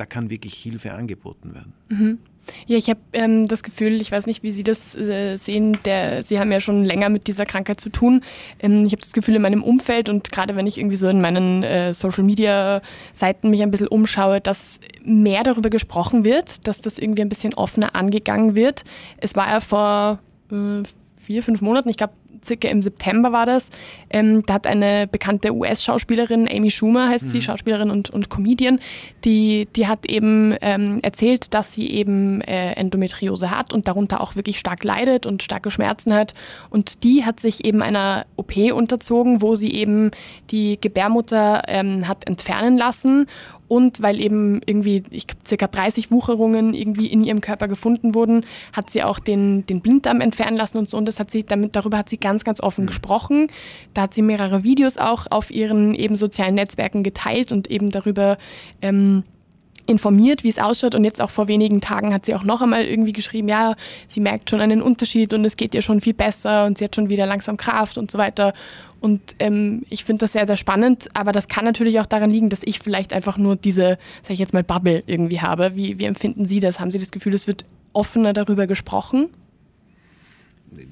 da 0.00 0.06
kann 0.06 0.30
wirklich 0.30 0.54
Hilfe 0.54 0.92
angeboten 0.92 1.52
werden. 1.52 1.74
Mhm. 1.90 2.18
Ja, 2.66 2.78
ich 2.78 2.88
habe 2.88 3.00
ähm, 3.12 3.48
das 3.48 3.62
Gefühl, 3.62 4.00
ich 4.00 4.10
weiß 4.10 4.26
nicht, 4.26 4.42
wie 4.42 4.50
Sie 4.50 4.64
das 4.64 4.94
äh, 4.96 5.36
sehen, 5.36 5.78
der, 5.84 6.22
Sie 6.22 6.40
haben 6.40 6.50
ja 6.50 6.58
schon 6.58 6.84
länger 6.84 7.10
mit 7.10 7.26
dieser 7.26 7.44
Krankheit 7.44 7.80
zu 7.80 7.90
tun. 7.90 8.22
Ähm, 8.60 8.86
ich 8.86 8.92
habe 8.92 9.02
das 9.02 9.12
Gefühl 9.12 9.36
in 9.36 9.42
meinem 9.42 9.62
Umfeld 9.62 10.08
und 10.08 10.32
gerade 10.32 10.56
wenn 10.56 10.66
ich 10.66 10.78
irgendwie 10.78 10.96
so 10.96 11.06
in 11.06 11.20
meinen 11.20 11.62
äh, 11.62 11.92
Social-Media-Seiten 11.92 13.50
mich 13.50 13.62
ein 13.62 13.70
bisschen 13.70 13.88
umschaue, 13.88 14.40
dass 14.40 14.80
mehr 15.04 15.42
darüber 15.42 15.68
gesprochen 15.68 16.24
wird, 16.24 16.66
dass 16.66 16.80
das 16.80 16.98
irgendwie 16.98 17.20
ein 17.22 17.28
bisschen 17.28 17.52
offener 17.52 17.94
angegangen 17.94 18.56
wird. 18.56 18.84
Es 19.18 19.36
war 19.36 19.50
ja 19.50 19.60
vor 19.60 20.18
äh, 20.50 20.82
vier, 21.18 21.42
fünf 21.42 21.60
Monaten, 21.60 21.90
ich 21.90 21.98
glaube 21.98 22.14
circa 22.44 22.68
im 22.68 22.82
September 22.82 23.32
war 23.32 23.46
das. 23.46 23.68
Ähm, 24.10 24.44
da 24.46 24.54
hat 24.54 24.66
eine 24.66 25.06
bekannte 25.06 25.54
US-Schauspielerin, 25.54 26.48
Amy 26.50 26.70
Schumer 26.70 27.08
heißt 27.08 27.26
mhm. 27.26 27.30
sie, 27.30 27.42
Schauspielerin 27.42 27.90
und, 27.90 28.10
und 28.10 28.30
Comedian, 28.30 28.80
die, 29.24 29.68
die 29.76 29.86
hat 29.86 30.06
eben 30.06 30.54
ähm, 30.60 31.00
erzählt, 31.02 31.54
dass 31.54 31.72
sie 31.72 31.88
eben 31.90 32.40
äh, 32.42 32.72
Endometriose 32.72 33.50
hat 33.50 33.72
und 33.72 33.88
darunter 33.88 34.20
auch 34.20 34.36
wirklich 34.36 34.58
stark 34.58 34.84
leidet 34.84 35.26
und 35.26 35.42
starke 35.42 35.70
Schmerzen 35.70 36.14
hat. 36.14 36.34
Und 36.70 37.04
die 37.04 37.24
hat 37.24 37.40
sich 37.40 37.64
eben 37.64 37.82
einer 37.82 38.26
OP 38.36 38.56
unterzogen, 38.56 39.42
wo 39.42 39.54
sie 39.54 39.70
eben 39.72 40.10
die 40.50 40.78
Gebärmutter 40.80 41.62
ähm, 41.68 42.08
hat 42.08 42.26
entfernen 42.26 42.76
lassen 42.76 43.26
und 43.70 44.02
weil 44.02 44.20
eben 44.20 44.60
irgendwie, 44.66 45.04
ich 45.10 45.28
glaube, 45.28 45.42
circa 45.46 45.68
30 45.68 46.10
Wucherungen 46.10 46.74
irgendwie 46.74 47.06
in 47.06 47.22
ihrem 47.22 47.40
Körper 47.40 47.68
gefunden 47.68 48.16
wurden, 48.16 48.44
hat 48.72 48.90
sie 48.90 49.04
auch 49.04 49.20
den, 49.20 49.64
den 49.66 49.80
Blinddarm 49.80 50.20
entfernen 50.20 50.56
lassen 50.56 50.76
und 50.76 50.90
so. 50.90 50.96
Und 50.96 51.06
das 51.06 51.20
hat 51.20 51.30
sie, 51.30 51.44
damit, 51.44 51.76
darüber 51.76 51.96
hat 51.98 52.08
sie 52.08 52.18
ganz, 52.18 52.42
ganz 52.42 52.60
offen 52.60 52.82
mhm. 52.82 52.88
gesprochen. 52.88 53.46
Da 53.94 54.02
hat 54.02 54.14
sie 54.14 54.22
mehrere 54.22 54.64
Videos 54.64 54.96
auch 54.96 55.28
auf 55.30 55.52
ihren 55.52 55.94
eben 55.94 56.16
sozialen 56.16 56.56
Netzwerken 56.56 57.04
geteilt 57.04 57.52
und 57.52 57.70
eben 57.70 57.92
darüber 57.92 58.38
ähm, 58.82 59.22
informiert, 59.90 60.44
wie 60.44 60.48
es 60.48 60.58
ausschaut. 60.58 60.94
Und 60.94 61.04
jetzt 61.04 61.20
auch 61.20 61.30
vor 61.30 61.48
wenigen 61.48 61.80
Tagen 61.80 62.14
hat 62.14 62.26
sie 62.26 62.34
auch 62.34 62.44
noch 62.44 62.62
einmal 62.62 62.84
irgendwie 62.84 63.12
geschrieben, 63.12 63.48
ja, 63.48 63.74
sie 64.06 64.20
merkt 64.20 64.48
schon 64.48 64.60
einen 64.60 64.80
Unterschied 64.80 65.34
und 65.34 65.44
es 65.44 65.56
geht 65.56 65.74
ihr 65.74 65.82
schon 65.82 66.00
viel 66.00 66.14
besser 66.14 66.64
und 66.66 66.78
sie 66.78 66.84
hat 66.84 66.96
schon 66.96 67.10
wieder 67.10 67.26
langsam 67.26 67.56
Kraft 67.56 67.98
und 67.98 68.10
so 68.10 68.16
weiter. 68.18 68.54
Und 69.00 69.20
ähm, 69.38 69.82
ich 69.88 70.04
finde 70.04 70.24
das 70.24 70.32
sehr, 70.32 70.46
sehr 70.46 70.58
spannend, 70.58 71.08
aber 71.14 71.32
das 71.32 71.48
kann 71.48 71.64
natürlich 71.64 72.00
auch 72.00 72.06
daran 72.06 72.30
liegen, 72.30 72.50
dass 72.50 72.60
ich 72.62 72.80
vielleicht 72.80 73.12
einfach 73.12 73.38
nur 73.38 73.56
diese, 73.56 73.98
sag 74.22 74.30
ich 74.32 74.38
jetzt 74.38 74.52
mal, 74.52 74.62
Bubble 74.62 75.02
irgendwie 75.06 75.40
habe. 75.40 75.74
Wie, 75.74 75.98
wie 75.98 76.04
empfinden 76.04 76.44
Sie 76.44 76.60
das? 76.60 76.80
Haben 76.80 76.90
Sie 76.90 76.98
das 76.98 77.10
Gefühl, 77.10 77.34
es 77.34 77.46
wird 77.46 77.64
offener 77.92 78.32
darüber 78.32 78.66
gesprochen? 78.66 79.30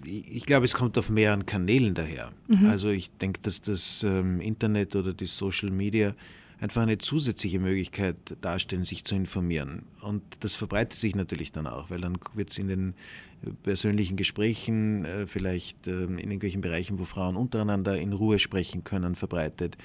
Ich 0.04 0.44
glaube, 0.44 0.64
es 0.64 0.74
kommt 0.74 0.98
auf 0.98 1.08
mehreren 1.08 1.46
Kanälen 1.46 1.94
daher. 1.94 2.32
Mhm. 2.48 2.68
Also 2.68 2.88
ich 2.88 3.10
denke, 3.18 3.40
dass 3.42 3.60
das 3.60 4.02
ähm, 4.02 4.40
Internet 4.40 4.96
oder 4.96 5.12
die 5.12 5.26
Social 5.26 5.70
Media 5.70 6.14
einfach 6.60 6.82
eine 6.82 6.98
zusätzliche 6.98 7.58
Möglichkeit 7.58 8.16
darstellen, 8.40 8.84
sich 8.84 9.04
zu 9.04 9.14
informieren. 9.14 9.82
Und 10.02 10.22
das 10.40 10.56
verbreitet 10.56 10.98
sich 10.98 11.14
natürlich 11.14 11.52
dann 11.52 11.66
auch, 11.66 11.90
weil 11.90 12.00
dann 12.00 12.18
wird 12.34 12.50
es 12.50 12.58
in 12.58 12.68
den 12.68 12.94
persönlichen 13.62 14.16
Gesprächen, 14.16 15.04
äh, 15.04 15.26
vielleicht 15.26 15.86
ähm, 15.86 16.18
in 16.18 16.30
irgendwelchen 16.30 16.60
Bereichen, 16.60 16.98
wo 16.98 17.04
Frauen 17.04 17.36
untereinander 17.36 17.98
in 17.98 18.12
Ruhe 18.12 18.38
sprechen 18.38 18.84
können, 18.84 19.14
verbreitet. 19.14 19.78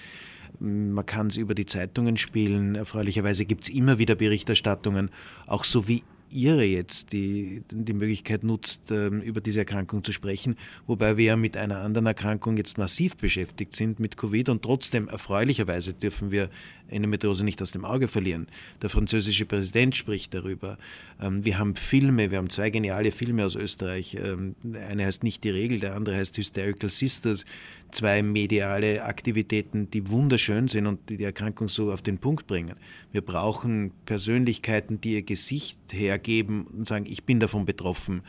Man 0.59 1.05
kann 1.05 1.27
es 1.27 1.37
über 1.37 1.55
die 1.55 1.65
Zeitungen 1.65 2.17
spielen. 2.17 2.75
Erfreulicherweise 2.75 3.45
gibt 3.45 3.63
es 3.63 3.69
immer 3.69 3.97
wieder 3.97 4.15
Berichterstattungen, 4.15 5.09
auch 5.47 5.63
so 5.63 5.87
wie 5.87 6.03
Ihre 6.33 6.63
jetzt 6.63 7.13
die, 7.13 7.63
die 7.71 7.93
Möglichkeit 7.93 8.43
nutzt, 8.43 8.91
ähm, 8.91 9.21
über 9.21 9.41
diese 9.41 9.59
Erkrankung 9.59 10.03
zu 10.03 10.11
sprechen, 10.11 10.57
wobei 10.87 11.17
wir 11.17 11.25
ja 11.25 11.35
mit 11.35 11.55
einer 11.57 11.81
anderen 11.81 12.07
Erkrankung 12.07 12.57
jetzt 12.57 12.77
massiv 12.77 13.15
beschäftigt 13.17 13.75
sind, 13.75 13.99
mit 13.99 14.17
Covid 14.17 14.49
und 14.49 14.61
trotzdem 14.63 15.07
erfreulicherweise 15.07 15.93
dürfen 15.93 16.31
wir 16.31 16.49
Endometriose 16.89 17.43
nicht 17.43 17.61
aus 17.61 17.71
dem 17.71 17.85
Auge 17.85 18.07
verlieren. 18.07 18.47
Der 18.81 18.89
französische 18.89 19.45
Präsident 19.45 19.95
spricht 19.95 20.33
darüber. 20.33 20.77
Ähm, 21.21 21.43
wir 21.43 21.57
haben 21.57 21.75
Filme, 21.75 22.31
wir 22.31 22.37
haben 22.37 22.49
zwei 22.49 22.69
geniale 22.69 23.11
Filme 23.11 23.45
aus 23.45 23.55
Österreich. 23.55 24.15
Ähm, 24.15 24.55
der 24.63 24.87
eine 24.87 25.05
heißt 25.05 25.23
Nicht 25.23 25.43
die 25.43 25.49
Regel, 25.49 25.79
der 25.79 25.95
andere 25.95 26.15
heißt 26.15 26.37
Hysterical 26.37 26.89
Sisters. 26.89 27.45
Zwei 27.91 28.23
mediale 28.23 29.03
Aktivitäten, 29.03 29.91
die 29.91 30.09
wunderschön 30.09 30.67
sind 30.67 30.87
und 30.87 31.09
die 31.09 31.17
die 31.17 31.23
Erkrankung 31.25 31.69
so 31.69 31.91
auf 31.91 32.01
den 32.01 32.17
Punkt 32.17 32.47
bringen. 32.47 32.75
Wir 33.11 33.21
brauchen 33.21 33.91
Persönlichkeiten, 34.05 34.99
die 34.99 35.13
ihr 35.13 35.21
Gesicht 35.21 35.77
hergeben 35.91 36.22
und 36.27 36.87
sagen, 36.87 37.05
ich 37.07 37.23
bin 37.23 37.39
davon 37.39 37.65
betroffen 37.65 38.23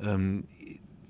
ähm, 0.00 0.44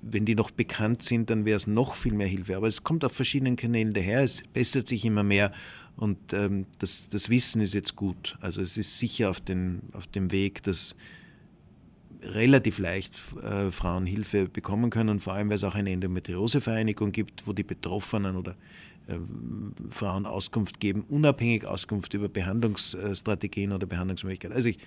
wenn 0.01 0.25
die 0.25 0.35
noch 0.35 0.51
bekannt 0.51 1.03
sind, 1.03 1.29
dann 1.29 1.45
wäre 1.45 1.57
es 1.57 1.67
noch 1.67 1.95
viel 1.95 2.13
mehr 2.13 2.27
Hilfe. 2.27 2.55
Aber 2.55 2.67
es 2.67 2.83
kommt 2.83 3.03
auf 3.03 3.13
verschiedenen 3.13 3.55
Kanälen 3.55 3.93
daher, 3.93 4.23
es 4.23 4.43
bessert 4.53 4.87
sich 4.87 5.05
immer 5.05 5.23
mehr 5.23 5.51
und 5.97 6.17
ähm, 6.31 6.65
das, 6.79 7.07
das 7.09 7.29
Wissen 7.29 7.61
ist 7.61 7.73
jetzt 7.73 7.95
gut. 7.95 8.37
Also 8.39 8.61
es 8.61 8.77
ist 8.77 8.99
sicher 8.99 9.29
auf, 9.29 9.41
den, 9.41 9.81
auf 9.91 10.07
dem 10.07 10.31
Weg, 10.31 10.63
dass 10.63 10.95
relativ 12.21 12.79
leicht 12.79 13.13
äh, 13.41 13.71
Frauen 13.71 14.05
Hilfe 14.05 14.47
bekommen 14.47 14.89
können, 14.89 15.19
vor 15.19 15.33
allem 15.33 15.49
weil 15.49 15.57
es 15.57 15.63
auch 15.63 15.75
eine 15.75 15.91
Endometriosevereinigung 15.91 17.11
gibt, 17.11 17.47
wo 17.47 17.53
die 17.53 17.63
Betroffenen 17.63 18.35
oder 18.35 18.55
Frauen 19.89 20.25
Auskunft 20.25 20.79
geben, 20.79 21.03
unabhängig 21.09 21.65
Auskunft 21.65 22.13
über 22.13 22.29
Behandlungsstrategien 22.29 23.71
oder 23.71 23.87
Behandlungsmöglichkeiten. 23.87 24.55
Also 24.55 24.69
ich, 24.69 24.77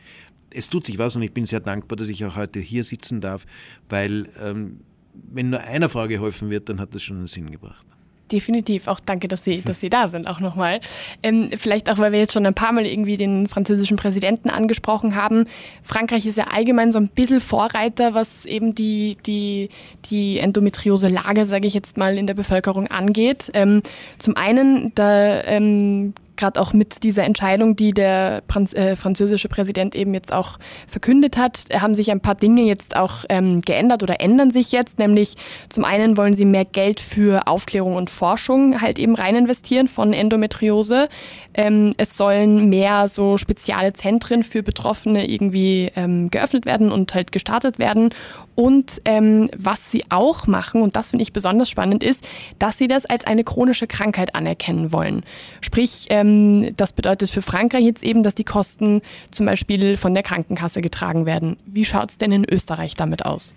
es 0.51 0.69
tut 0.69 0.87
sich 0.87 0.99
was 0.99 1.17
und 1.17 1.23
ich 1.23 1.33
bin 1.33 1.47
sehr 1.47 1.61
dankbar, 1.61 1.97
dass 1.97 2.09
ich 2.09 2.25
auch 2.25 2.37
heute 2.37 2.61
hier 2.61 2.85
sitzen 2.85 3.21
darf, 3.21 3.47
weil 3.89 4.29
ähm, 4.41 4.81
wenn 5.13 5.51
nur 5.51 5.61
einer 5.61 5.89
Frau 5.89 6.07
geholfen 6.07 6.51
wird, 6.51 6.69
dann 6.69 6.81
hat 6.81 6.95
das 6.95 7.03
schon 7.03 7.19
einen 7.19 7.27
Sinn 7.27 7.51
gebracht. 7.51 7.87
Definitiv, 8.33 8.89
auch 8.89 8.99
danke, 8.99 9.29
dass 9.29 9.45
Sie, 9.45 9.61
dass 9.61 9.81
Sie 9.81 9.91
da 9.91 10.09
sind, 10.09 10.27
auch 10.27 10.41
nochmal. 10.41 10.81
Ähm, 11.23 11.51
vielleicht 11.59 11.91
auch, 11.91 11.99
weil 11.99 12.13
wir 12.13 12.19
jetzt 12.19 12.33
schon 12.33 12.47
ein 12.47 12.55
paar 12.55 12.73
Mal 12.73 12.87
irgendwie 12.87 13.19
den 13.19 13.47
französischen 13.47 13.99
Präsidenten 13.99 14.49
angesprochen 14.49 15.15
haben. 15.15 15.45
Frankreich 15.83 16.25
ist 16.25 16.39
ja 16.39 16.45
allgemein 16.45 16.93
so 16.93 16.99
ein 16.99 17.09
bisschen 17.09 17.43
Vorreiter, 17.43 18.15
was 18.15 18.47
eben 18.47 18.75
die, 18.75 19.19
die, 19.27 19.69
die 20.07 20.39
Endometriose-Lage, 20.39 21.45
sage 21.45 21.67
ich 21.67 21.75
jetzt 21.75 21.99
mal, 21.99 22.17
in 22.17 22.27
der 22.27 22.33
Bevölkerung 22.33 22.87
angeht. 22.87 23.51
Ähm, 23.53 23.83
zum 24.19 24.35
einen, 24.35 24.95
da 24.95 25.43
ähm, 25.45 26.15
gerade 26.37 26.61
auch 26.61 26.73
mit 26.73 27.03
dieser 27.03 27.25
Entscheidung, 27.25 27.77
die 27.77 27.93
der 27.93 28.43
Franz 28.49 28.73
äh, 28.73 28.97
französische 28.97 29.49
Präsident 29.49 29.95
eben 29.95 30.15
jetzt 30.15 30.33
auch 30.33 30.59
verkündet 30.87 31.37
hat, 31.37 31.65
haben 31.73 31.95
sich 31.95 32.11
ein 32.11 32.21
paar 32.21 32.35
Dinge 32.35 32.63
jetzt 32.63 32.97
auch 32.97 33.25
ähm, 33.29 33.61
geändert 33.63 34.03
oder 34.03 34.21
ändern 34.21 34.51
sich 34.51 34.73
jetzt. 34.73 34.99
Nämlich 34.99 35.37
zum 35.69 35.85
einen 35.85 36.17
wollen 36.17 36.35
sie 36.35 36.45
mehr 36.45 36.65
Geld 36.65 37.01
für 37.01 37.47
Aufklärung 37.47 37.97
und 37.97 38.11
Forschung 38.11 38.81
halt 38.81 38.99
eben 38.99 39.15
rein 39.15 39.37
investieren 39.37 39.89
von 39.89 40.13
Endometriose. 40.13 41.09
Ähm, 41.55 41.93
es 41.97 42.17
sollen 42.17 42.69
mehr 42.69 43.09
so 43.09 43.37
spezielle 43.37 43.93
Zentren 43.93 44.43
für 44.43 44.63
Betroffene 44.63 45.29
irgendwie 45.29 45.91
ähm, 45.97 46.31
geöffnet 46.31 46.67
werden 46.67 46.91
und 46.91 47.15
halt 47.15 47.33
gestartet 47.33 47.79
werden. 47.79 48.11
Und 48.55 49.01
ähm, 49.05 49.51
was 49.57 49.91
sie 49.91 50.05
auch 50.11 50.47
machen, 50.47 50.83
und 50.83 50.97
das 50.97 51.11
finde 51.11 51.23
ich 51.23 51.33
besonders 51.33 51.71
spannend, 51.71 52.03
ist, 52.03 52.27
dass 52.59 52.79
sie 52.79 52.87
das 52.87 53.07
als 53.07 53.27
eine 53.27 53.45
chronische 53.45 53.87
Krankheit 53.87 54.35
anerkennen 54.35 54.93
wollen. 54.93 55.25
Sprich, 55.61 56.07
ähm, 56.11 56.77
das 56.77 56.93
bedeutet 56.93 57.31
für 57.31 57.43
Frankreich 57.43 57.85
jetzt 57.85 58.03
eben, 58.03 58.23
dass 58.23 58.35
die 58.35 58.45
Kosten 58.45 59.01
zum 59.31 59.47
Beispiel 59.47 59.97
von 59.97 60.15
der 60.15 60.23
Krankenkasse 60.23 60.83
getragen 60.83 61.27
werden. 61.27 61.57
Wie 61.67 61.85
schaut 61.85 62.11
es 62.11 62.19
denn 62.19 62.33
in 62.33 62.45
Österreich 62.49 62.95
damit 62.95 63.25
aus? 63.25 63.55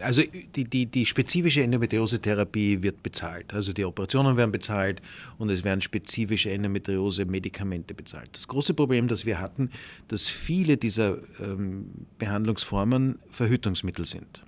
Also 0.00 0.22
die, 0.54 0.64
die, 0.64 0.86
die 0.86 1.04
spezifische 1.04 1.62
Endometriose-Therapie 1.62 2.82
wird 2.82 3.02
bezahlt. 3.02 3.52
Also 3.52 3.74
die 3.74 3.84
Operationen 3.84 4.36
werden 4.36 4.52
bezahlt 4.52 5.02
und 5.36 5.50
es 5.50 5.64
werden 5.64 5.82
spezifische 5.82 6.50
Endometriose-Medikamente 6.50 7.92
bezahlt. 7.92 8.30
Das 8.32 8.48
große 8.48 8.72
Problem, 8.72 9.06
das 9.06 9.26
wir 9.26 9.38
hatten, 9.38 9.70
dass 10.08 10.28
viele 10.28 10.78
dieser 10.78 11.18
ähm, 11.42 11.90
Behandlungsformen 12.18 13.18
Verhütungsmittel 13.30 14.06
sind. 14.06 14.42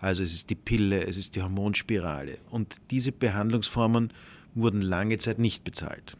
Also 0.00 0.22
es 0.22 0.32
ist 0.32 0.50
die 0.50 0.56
Pille, 0.56 1.06
es 1.06 1.16
ist 1.16 1.36
die 1.36 1.42
Hormonspirale. 1.42 2.38
Und 2.50 2.76
diese 2.90 3.12
Behandlungsformen 3.12 4.12
wurden 4.54 4.82
lange 4.82 5.18
Zeit 5.18 5.38
nicht 5.38 5.62
bezahlt. 5.62 6.16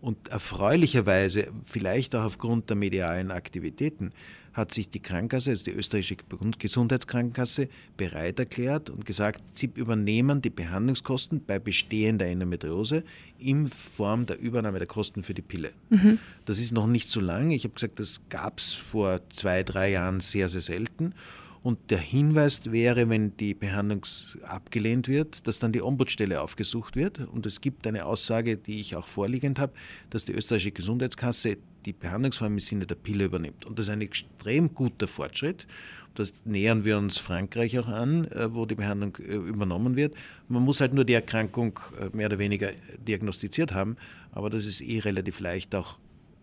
Und 0.00 0.28
erfreulicherweise, 0.28 1.48
vielleicht 1.64 2.14
auch 2.14 2.24
aufgrund 2.24 2.68
der 2.68 2.76
medialen 2.76 3.30
Aktivitäten, 3.30 4.10
hat 4.52 4.74
sich 4.74 4.90
die 4.90 5.00
Krankenkasse, 5.00 5.50
also 5.50 5.64
die 5.64 5.72
österreichische 5.72 6.16
Gesundheitskrankenkasse, 6.58 7.68
bereit 7.96 8.38
erklärt 8.38 8.90
und 8.90 9.06
gesagt, 9.06 9.42
sie 9.54 9.70
übernehmen 9.74 10.42
die 10.42 10.50
Behandlungskosten 10.50 11.42
bei 11.46 11.58
bestehender 11.58 12.26
Endometriose 12.26 13.04
in 13.38 13.68
Form 13.68 14.26
der 14.26 14.38
Übernahme 14.38 14.78
der 14.78 14.88
Kosten 14.88 15.22
für 15.22 15.34
die 15.34 15.42
Pille. 15.42 15.72
Mhm. 15.90 16.18
Das 16.44 16.58
ist 16.58 16.72
noch 16.72 16.86
nicht 16.86 17.08
so 17.08 17.20
lang. 17.20 17.50
Ich 17.50 17.64
habe 17.64 17.74
gesagt, 17.74 18.00
das 18.00 18.20
gab 18.28 18.58
es 18.58 18.72
vor 18.72 19.20
zwei, 19.30 19.62
drei 19.62 19.90
Jahren 19.90 20.20
sehr, 20.20 20.48
sehr 20.48 20.60
selten. 20.60 21.14
Und 21.62 21.90
der 21.90 21.98
Hinweis 21.98 22.70
wäre, 22.70 23.08
wenn 23.08 23.36
die 23.36 23.52
Behandlung 23.52 24.06
abgelehnt 24.42 25.08
wird, 25.08 25.46
dass 25.46 25.58
dann 25.58 25.72
die 25.72 25.82
Ombudsstelle 25.82 26.40
aufgesucht 26.40 26.96
wird. 26.96 27.18
Und 27.18 27.46
es 27.46 27.60
gibt 27.60 27.86
eine 27.86 28.06
Aussage, 28.06 28.56
die 28.56 28.80
ich 28.80 28.96
auch 28.96 29.06
vorliegend 29.06 29.58
habe, 29.58 29.72
dass 30.10 30.24
die 30.24 30.32
österreichische 30.32 30.72
Gesundheitskasse 30.72 31.58
die 31.84 31.92
Behandlungsform 31.92 32.54
im 32.54 32.60
Sinne 32.60 32.86
der 32.86 32.94
Pille 32.94 33.24
übernimmt. 33.24 33.64
Und 33.64 33.78
das 33.78 33.86
ist 33.86 33.92
ein 33.92 34.00
extrem 34.00 34.74
guter 34.74 35.08
Fortschritt. 35.08 35.66
Das 36.14 36.32
nähern 36.44 36.84
wir 36.84 36.98
uns 36.98 37.18
Frankreich 37.18 37.78
auch 37.78 37.86
an, 37.86 38.26
äh, 38.32 38.52
wo 38.52 38.66
die 38.66 38.74
Behandlung 38.74 39.16
äh, 39.20 39.34
übernommen 39.34 39.94
wird. 39.96 40.14
Man 40.48 40.64
muss 40.64 40.80
halt 40.80 40.92
nur 40.92 41.04
die 41.04 41.12
Erkrankung 41.12 41.78
äh, 42.00 42.14
mehr 42.16 42.26
oder 42.26 42.38
weniger 42.38 42.70
diagnostiziert 43.06 43.72
haben, 43.72 43.96
aber 44.32 44.50
das 44.50 44.66
ist 44.66 44.80
eh 44.80 44.98
relativ 44.98 45.38
leicht 45.40 45.74
auch 45.74 45.98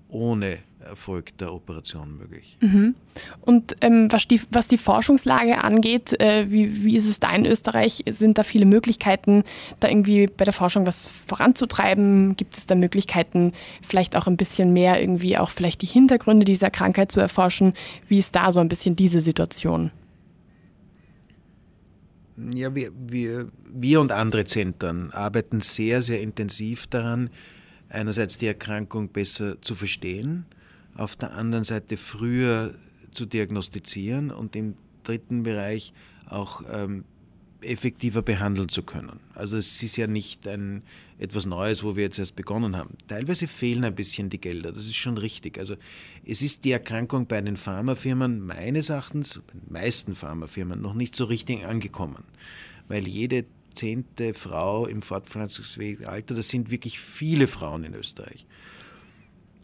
ohne 0.10 0.60
Erfolg 0.86 1.38
der 1.40 1.54
Operation 1.54 2.18
möglich. 2.18 2.58
Mhm. 2.62 2.96
Und 3.42 3.76
ähm, 3.82 4.08
was, 4.12 4.28
die, 4.28 4.40
was, 4.52 4.68
die, 4.68 4.78
Forschungslage 4.78 5.64
angeht, 5.64 6.20
äh, 6.20 6.50
wie, 6.52 6.84
wie, 6.84 6.96
ist 6.96 7.08
es 7.08 7.20
da 7.20 7.34
in 7.34 7.46
Österreich? 7.46 8.04
Sind 8.10 8.38
da 8.38 8.44
viele 8.44 8.66
Möglichkeiten, 8.66 9.44
da 9.80 9.90
irgendwie 9.90 10.28
bei 10.28 10.46
der 10.46 10.54
Forschung 10.54 10.86
was 10.86 11.12
voranzutreiben? 11.28 12.36
Gibt 12.38 12.58
es 12.58 12.66
da 12.66 12.76
Möglichkeiten, 12.76 13.54
vielleicht 13.82 14.16
auch 14.16 14.28
ein 14.28 14.38
bisschen 14.38 14.74
mehr 14.74 15.02
irgendwie 15.02 15.38
auch 15.38 15.50
vielleicht 15.50 15.82
die 15.82 15.88
Hintergründe 15.88 16.46
dieser 16.46 16.70
Krankheit 16.70 17.12
zu 17.12 17.20
erforschen? 17.20 17.74
Wie 18.08 18.20
ist 18.20 18.36
da 18.36 18.52
so 18.52 18.60
ein 18.60 18.70
bisschen 18.70 18.96
diese 18.96 19.22
Situation? 19.22 19.92
Ja, 22.54 22.76
wir, 22.76 22.92
wir, 23.08 23.48
wir 23.74 24.02
und 24.02 24.12
andere 24.12 24.44
Zentren 24.44 25.12
arbeiten 25.12 25.62
sehr, 25.62 26.02
sehr 26.02 26.22
intensiv 26.22 26.86
daran, 26.88 27.30
einerseits 27.90 28.38
die 28.38 28.48
Erkrankung 28.48 29.10
besser 29.10 29.62
zu 29.62 29.76
verstehen, 29.76 30.46
auf 30.96 31.16
der 31.16 31.34
anderen 31.34 31.64
Seite 31.64 31.98
früher 31.98 32.74
zu 33.12 33.26
diagnostizieren 33.26 34.32
und 34.32 34.56
im 34.56 34.76
dritten 35.04 35.44
Bereich 35.44 35.94
auch 36.28 36.64
ähm, 36.72 37.06
effektiver 37.62 38.22
behandeln 38.22 38.70
zu 38.70 38.84
können. 38.84 39.20
Also 39.34 39.58
es 39.58 39.82
ist 39.82 39.98
ja 39.98 40.08
nicht 40.08 40.48
ein, 40.48 40.84
etwas 41.18 41.46
Neues, 41.46 41.84
wo 41.84 41.96
wir 41.96 42.04
jetzt 42.04 42.20
erst 42.20 42.36
begonnen 42.36 42.76
haben. 42.76 42.96
Teilweise 43.08 43.48
fehlen 43.48 43.84
ein 43.84 43.96
bisschen 43.96 44.30
die 44.30 44.40
Gelder, 44.40 44.72
das 44.72 44.86
ist 44.86 44.96
schon 44.96 45.18
richtig. 45.18 45.58
Also 45.58 45.76
es 46.26 46.42
ist 46.42 46.64
die 46.64 46.72
Erkrankung 46.72 47.28
bei 47.28 47.42
den 47.42 47.58
Pharmafirmen 47.58 48.46
meines 48.46 48.90
Erachtens, 48.90 49.42
bei 49.48 49.54
den 49.54 49.72
meisten 49.72 50.16
Pharmafirmen, 50.16 50.82
noch 50.82 50.94
nicht 50.94 51.16
so 51.16 51.26
richtig 51.26 51.66
angekommen, 51.66 52.24
weil 52.88 53.08
jede 53.08 53.46
zehnte 53.76 54.34
Frau 54.34 54.88
im 54.88 55.02
fortpflanzungsfähigen 55.02 56.06
Alter. 56.06 56.36
Das 56.36 56.50
sind 56.50 56.70
wirklich 56.72 57.00
viele 57.00 57.48
Frauen 57.48 57.84
in 57.84 57.94
Österreich. 57.94 58.46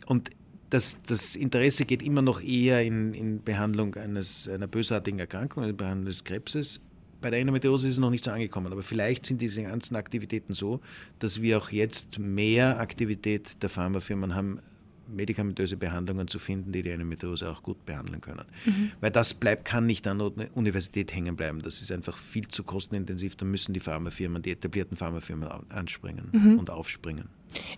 Und 0.05 0.29
das, 0.69 0.97
das 1.05 1.35
Interesse 1.35 1.85
geht 1.85 2.01
immer 2.01 2.21
noch 2.21 2.41
eher 2.41 2.83
in, 2.83 3.13
in 3.13 3.43
Behandlung 3.43 3.95
eines, 3.95 4.47
einer 4.47 4.67
bösartigen 4.67 5.19
Erkrankung, 5.19 5.63
in 5.63 5.75
Behandlung 5.75 6.05
des 6.05 6.23
Krebses. 6.23 6.79
Bei 7.19 7.29
der 7.29 7.39
Endometriose 7.39 7.87
ist 7.87 7.93
es 7.93 7.99
noch 7.99 8.09
nicht 8.09 8.23
so 8.23 8.31
angekommen, 8.31 8.71
aber 8.71 8.81
vielleicht 8.81 9.25
sind 9.25 9.41
diese 9.41 9.61
ganzen 9.61 9.95
Aktivitäten 9.95 10.53
so, 10.53 10.79
dass 11.19 11.41
wir 11.41 11.57
auch 11.57 11.69
jetzt 11.69 12.17
mehr 12.17 12.79
Aktivität 12.79 13.61
der 13.61 13.69
Pharmafirmen 13.69 14.33
haben, 14.33 14.59
medikamentöse 15.11 15.77
Behandlungen 15.77 16.27
zu 16.27 16.39
finden, 16.39 16.71
die 16.71 16.83
die 16.83 16.89
Endometriose 16.89 17.49
auch 17.49 17.63
gut 17.63 17.85
behandeln 17.85 18.21
können. 18.21 18.45
Mhm. 18.65 18.91
Weil 18.99 19.11
das 19.11 19.33
bleibt, 19.33 19.65
kann 19.65 19.85
nicht 19.85 20.07
an 20.07 20.17
der 20.19 20.31
Universität 20.55 21.13
hängen 21.13 21.35
bleiben. 21.35 21.61
Das 21.61 21.81
ist 21.81 21.91
einfach 21.91 22.17
viel 22.17 22.47
zu 22.47 22.63
kostenintensiv. 22.63 23.35
Da 23.35 23.45
müssen 23.45 23.73
die 23.73 23.79
Pharmafirmen, 23.79 24.41
die 24.41 24.51
etablierten 24.51 24.97
Pharmafirmen 24.97 25.49
anspringen 25.69 26.29
mhm. 26.31 26.59
und 26.59 26.69
aufspringen. 26.69 27.29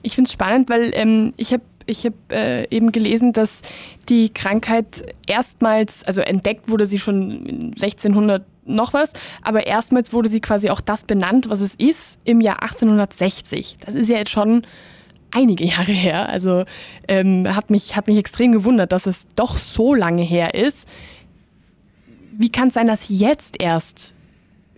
Ich 0.02 0.16
finde 0.16 0.28
es 0.28 0.34
spannend, 0.34 0.70
weil 0.70 0.92
ähm, 0.94 1.34
ich 1.38 1.52
habe 1.52 1.64
ich 1.86 2.06
hab, 2.06 2.14
äh, 2.32 2.66
eben 2.70 2.92
gelesen, 2.92 3.34
dass 3.34 3.62
die 4.08 4.30
Krankheit 4.30 5.14
erstmals, 5.28 6.04
also 6.04 6.22
entdeckt 6.22 6.70
wurde 6.70 6.86
sie 6.86 7.00
schon 7.00 7.74
1600 7.74 8.46
noch 8.66 8.94
was, 8.94 9.12
aber 9.42 9.68
erstmals 9.68 10.14
wurde 10.14 10.30
sie 10.30 10.40
quasi 10.40 10.70
auch 10.70 10.82
das 10.82 11.04
benannt, 11.04 11.50
was 11.50 11.60
es 11.60 11.76
ist, 11.76 12.20
im 12.24 12.40
Jahr 12.40 12.62
1860. 12.62 13.78
Das 13.86 13.96
ist 13.96 14.08
ja 14.08 14.18
jetzt 14.18 14.32
schon 14.32 14.66
einige 15.34 15.66
Jahre 15.66 15.92
her. 15.92 16.30
Also 16.30 16.66
ähm, 17.08 17.48
hat, 17.54 17.70
mich, 17.70 17.96
hat 17.96 18.08
mich 18.08 18.18
extrem 18.18 18.52
gewundert, 18.52 18.92
dass 18.92 19.06
es 19.06 19.28
doch 19.36 19.58
so 19.58 19.94
lange 19.94 20.24
her 20.24 20.54
ist. 20.54 20.88
Wie 22.38 22.50
kann 22.50 22.70
es 22.70 22.74
sein, 22.74 22.88
dass 22.88 23.10
jetzt 23.10 23.62
erst 23.62 24.14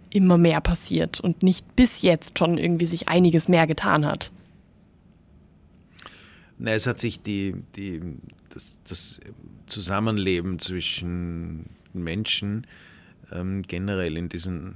immer 0.09 0.37
mehr 0.37 0.61
passiert 0.61 1.19
und 1.19 1.43
nicht 1.43 1.75
bis 1.75 2.01
jetzt 2.01 2.39
schon 2.39 2.57
irgendwie 2.57 2.85
sich 2.85 3.09
einiges 3.09 3.47
mehr 3.47 3.67
getan 3.67 4.05
hat? 4.05 4.31
Na, 6.57 6.71
es 6.71 6.87
hat 6.87 7.01
sich 7.01 7.21
die, 7.21 7.55
die, 7.75 8.01
das, 8.53 8.65
das 8.87 9.19
Zusammenleben 9.67 10.59
zwischen 10.59 11.69
Menschen 11.93 12.65
ähm, 13.31 13.63
generell 13.63 14.17
in 14.17 14.29
diesen 14.29 14.75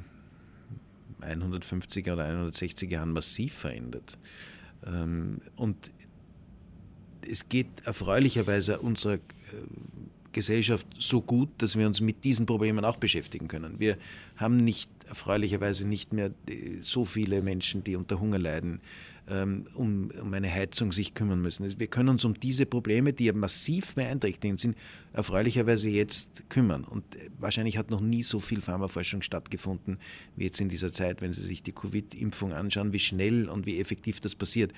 150er 1.21 2.13
oder 2.13 2.25
160er 2.25 2.87
Jahren 2.87 3.11
massiv 3.11 3.53
verändert. 3.53 4.17
Ähm, 4.85 5.41
und 5.55 5.91
es 7.29 7.47
geht 7.49 7.67
erfreulicherweise 7.85 8.79
unserer 8.79 9.15
äh, 9.15 9.19
Gesellschaft 10.31 10.87
so 10.99 11.21
gut, 11.21 11.49
dass 11.57 11.77
wir 11.77 11.87
uns 11.87 12.01
mit 12.01 12.23
diesen 12.23 12.45
Problemen 12.45 12.85
auch 12.85 12.97
beschäftigen 12.97 13.47
können. 13.47 13.79
Wir 13.79 13.97
haben 14.37 14.57
nicht 14.57 14.89
erfreulicherweise 15.09 15.85
nicht 15.85 16.13
mehr 16.13 16.31
so 16.81 17.03
viele 17.03 17.41
Menschen, 17.41 17.83
die 17.83 17.95
unter 17.95 18.19
Hunger 18.19 18.39
leiden, 18.39 18.81
ähm, 19.29 19.65
um, 19.75 20.11
um 20.21 20.33
eine 20.33 20.51
Heizung 20.51 20.91
sich 20.91 21.13
kümmern 21.13 21.41
müssen. 21.41 21.79
Wir 21.79 21.87
können 21.87 22.09
uns 22.09 22.25
um 22.25 22.39
diese 22.39 22.65
Probleme, 22.65 23.13
die 23.13 23.25
ja 23.25 23.33
massiv 23.33 23.95
beeinträchtigend 23.95 24.59
sind, 24.59 24.77
erfreulicherweise 25.13 25.89
jetzt 25.89 26.49
kümmern. 26.49 26.83
Und 26.83 27.15
äh, 27.15 27.29
wahrscheinlich 27.39 27.77
hat 27.77 27.91
noch 27.91 28.01
nie 28.01 28.23
so 28.23 28.39
viel 28.39 28.61
Pharmaforschung 28.61 29.21
stattgefunden 29.21 29.97
wie 30.35 30.45
jetzt 30.45 30.61
in 30.61 30.69
dieser 30.69 30.91
Zeit, 30.91 31.21
wenn 31.21 31.33
Sie 31.33 31.45
sich 31.45 31.61
die 31.63 31.73
Covid-Impfung 31.73 32.53
anschauen, 32.53 32.93
wie 32.93 32.99
schnell 32.99 33.49
und 33.49 33.65
wie 33.65 33.79
effektiv 33.79 34.19
das 34.19 34.35
passiert, 34.35 34.73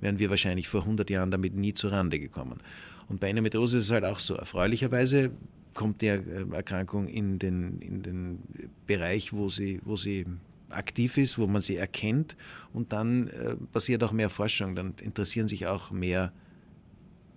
wären 0.00 0.18
wir 0.18 0.30
wahrscheinlich 0.30 0.68
vor 0.68 0.82
100 0.82 1.10
Jahren 1.10 1.30
damit 1.30 1.54
nie 1.54 1.74
zu 1.74 1.88
Rande 1.88 2.18
gekommen. 2.18 2.60
Und 3.08 3.20
bei 3.20 3.28
Endometriose 3.28 3.78
ist 3.78 3.86
es 3.86 3.90
halt 3.90 4.04
auch 4.04 4.20
so. 4.20 4.34
Erfreulicherweise 4.34 5.32
kommt 5.74 6.02
die 6.02 6.08
Erkrankung 6.08 7.06
in 7.06 7.38
den, 7.38 7.80
in 7.80 8.02
den 8.02 8.38
Bereich, 8.86 9.32
wo 9.32 9.48
sie, 9.48 9.80
wo 9.84 9.96
sie 9.96 10.26
aktiv 10.70 11.18
ist, 11.18 11.38
wo 11.38 11.46
man 11.46 11.62
sie 11.62 11.76
erkennt 11.76 12.36
und 12.72 12.92
dann 12.92 13.28
äh, 13.28 13.56
passiert 13.72 14.02
auch 14.04 14.12
mehr 14.12 14.30
Forschung, 14.30 14.74
dann 14.74 14.94
interessieren 15.00 15.48
sich 15.48 15.66
auch 15.66 15.90
mehr 15.90 16.32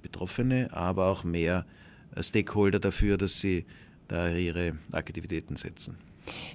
Betroffene, 0.01 0.69
aber 0.71 1.07
auch 1.07 1.23
mehr 1.23 1.65
äh, 2.15 2.21
Stakeholder 2.21 2.79
dafür, 2.79 3.17
dass 3.17 3.39
sie 3.39 3.65
da 4.07 4.29
ihre 4.29 4.77
Aktivitäten 4.91 5.55
setzen. 5.55 5.97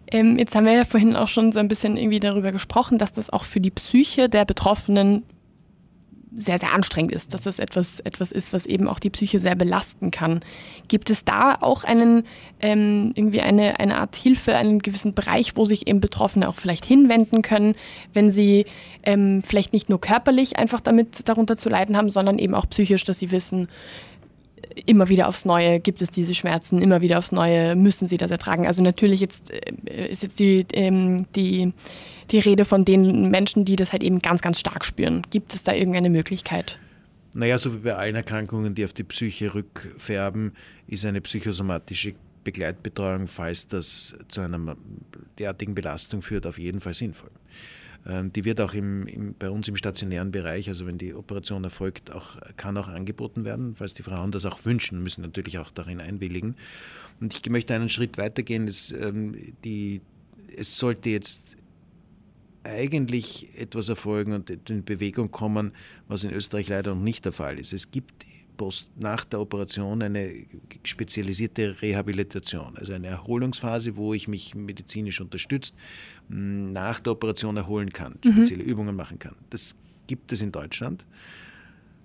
Ähm, 0.07 0.39
jetzt 0.39 0.55
haben 0.55 0.65
wir 0.65 0.73
ja 0.73 0.85
vorhin 0.85 1.17
auch 1.17 1.29
schon 1.29 1.53
so 1.53 1.59
ein 1.59 1.69
bisschen 1.69 1.97
irgendwie 1.97 2.21
darüber 2.21 2.53
gesprochen, 2.53 2.99
dass 2.99 3.13
das 3.13 3.31
auch 3.31 3.45
für 3.45 3.61
die 3.61 3.71
Psyche 3.71 4.29
der 4.29 4.45
Betroffenen 4.45 5.25
sehr, 6.37 6.59
sehr 6.59 6.73
anstrengend 6.73 7.13
ist, 7.13 7.35
dass 7.35 7.43
das 7.43 7.59
etwas, 7.59 8.01
etwas 8.01 8.33
ist, 8.33 8.53
was 8.53 8.67
eben 8.67 8.89
auch 8.89 8.99
die 8.99 9.11
Psyche 9.11 9.41
sehr 9.41 9.55
belasten 9.55 10.11
kann. 10.11 10.41
Gibt 10.89 11.11
es 11.11 11.25
da 11.25 11.57
auch 11.61 11.85
einen, 11.85 12.25
ähm, 12.61 13.13
irgendwie 13.15 13.41
eine, 13.41 13.81
eine 13.81 13.97
Art 13.97 14.17
Hilfe, 14.17 14.55
einen 14.57 14.81
gewissen 14.81 15.15
Bereich, 15.15 15.57
wo 15.57 15.65
sich 15.65 15.87
eben 15.87 16.01
Betroffene 16.01 16.49
auch 16.49 16.55
vielleicht 16.55 16.85
hinwenden 16.85 17.43
können, 17.43 17.75
wenn 18.13 18.31
sie 18.31 18.67
ähm, 19.03 19.43
vielleicht 19.45 19.73
nicht 19.73 19.89
nur 19.89 20.01
körperlich 20.01 20.57
einfach 20.57 20.81
damit 20.81 21.29
darunter 21.29 21.57
zu 21.57 21.69
leiden 21.69 21.97
haben, 21.97 22.11
sondern 22.11 22.39
eben 22.39 22.55
auch 22.55 22.69
psychisch, 22.69 23.05
dass 23.05 23.19
sie 23.19 23.31
wissen, 23.31 23.69
immer 24.87 25.09
wieder 25.09 25.29
aufs 25.29 25.45
Neue 25.45 25.81
gibt 25.81 26.03
es 26.03 26.11
diese 26.11 26.35
Schmerzen, 26.35 26.81
immer 26.81 27.01
wieder 27.01 27.19
aufs 27.19 27.33
Neue 27.33 27.77
müssen 27.77 28.07
sie 28.07 28.17
das 28.17 28.31
ertragen. 28.31 28.67
Also 28.67 28.83
natürlich 28.83 29.21
jetzt 29.21 29.51
äh, 29.51 30.09
ist 30.09 30.23
jetzt 30.23 30.39
die, 30.39 30.67
ähm, 30.73 31.27
die, 31.35 31.73
die 32.31 32.39
Rede 32.39 32.65
von 32.65 32.85
den 32.85 33.31
Menschen, 33.31 33.65
die 33.65 33.77
das 33.77 33.93
halt 33.93 34.03
eben 34.03 34.21
ganz, 34.21 34.43
ganz 34.43 34.61
stark 34.61 34.85
spüren. 34.85 35.23
Gibt 35.31 35.55
es 35.55 35.63
da 35.63 35.73
irgendeine 35.73 36.11
Möglichkeit? 36.11 36.79
Naja, 37.35 37.59
so 37.59 37.73
wie 37.75 37.79
bei 37.79 37.95
allen 37.95 38.17
Erkrankungen, 38.17 38.75
die 38.75 38.85
auf 38.85 38.93
die 38.93 39.05
Psyche 39.05 39.55
rückfärben, 39.55 40.53
ist 40.87 41.05
eine 41.05 41.21
psychosomatische 41.21 42.15
Begleitbetreuung, 42.45 43.27
falls 43.27 43.69
das 43.69 44.15
zu 44.29 44.41
einer 44.41 44.77
derartigen 45.39 45.75
Belastung 45.75 46.23
führt, 46.23 46.47
auf 46.47 46.59
jeden 46.59 46.81
Fall 46.81 46.95
sinnvoll. 46.95 47.31
Ähm, 48.07 48.33
die 48.33 48.45
wird 48.45 48.61
auch 48.61 48.75
im, 48.75 49.07
im, 49.07 49.35
bei 49.39 49.51
uns 49.51 49.69
im 49.69 49.77
stationären 49.77 50.31
Bereich, 50.31 50.69
also 50.69 50.87
wenn 50.87 50.99
die 50.99 51.15
Operation 51.15 51.65
erfolgt, 51.65 52.13
auch, 52.13 52.37
kann 52.57 52.77
auch 52.77 52.89
angeboten 52.89 53.45
werden, 53.45 53.75
falls 53.77 53.95
die 53.95 54.03
Frauen 54.03 54.33
das 54.33 54.45
auch 54.45 54.65
wünschen, 54.65 55.03
müssen 55.03 55.23
natürlich 55.23 55.59
auch 55.59 55.71
darin 55.71 56.01
einwilligen. 56.01 56.57
Und 57.21 57.35
ich 57.35 57.51
möchte 57.51 57.75
einen 57.75 57.89
Schritt 57.89 58.19
weitergehen. 58.19 58.67
Das, 58.67 58.93
ähm, 58.93 59.35
die, 59.65 60.01
es 60.57 60.79
sollte 60.79 61.11
jetzt 61.11 61.41
eigentlich 62.65 63.49
etwas 63.59 63.89
erfolgen 63.89 64.33
und 64.33 64.51
in 64.71 64.85
Bewegung 64.85 65.31
kommen, 65.31 65.73
was 66.07 66.25
in 66.25 66.33
Österreich 66.33 66.69
leider 66.69 66.95
noch 66.95 67.03
nicht 67.03 67.25
der 67.25 67.33
Fall 67.33 67.59
ist. 67.59 67.73
Es 67.73 67.91
gibt 67.91 68.27
post, 68.59 68.89
nach 68.97 69.25
der 69.25 69.41
Operation 69.41 70.03
eine 70.03 70.45
spezialisierte 70.83 71.81
Rehabilitation, 71.81 72.77
also 72.77 72.93
eine 72.93 73.07
Erholungsphase, 73.07 73.97
wo 73.97 74.13
ich 74.13 74.29
mich 74.29 74.55
medizinisch 74.55 75.21
unterstützt 75.21 75.75
nach 76.29 77.01
der 77.01 77.13
Operation 77.13 77.57
erholen 77.57 77.93
kann, 77.93 78.19
mhm. 78.25 78.33
spezielle 78.33 78.65
mhm. 78.65 78.71
Übungen 78.71 78.97
machen 78.97 79.19
kann. 79.19 79.35
Das 79.51 79.75
gibt 80.07 80.33
es 80.33 80.43
in 80.43 80.53
Deutschland. 80.53 81.05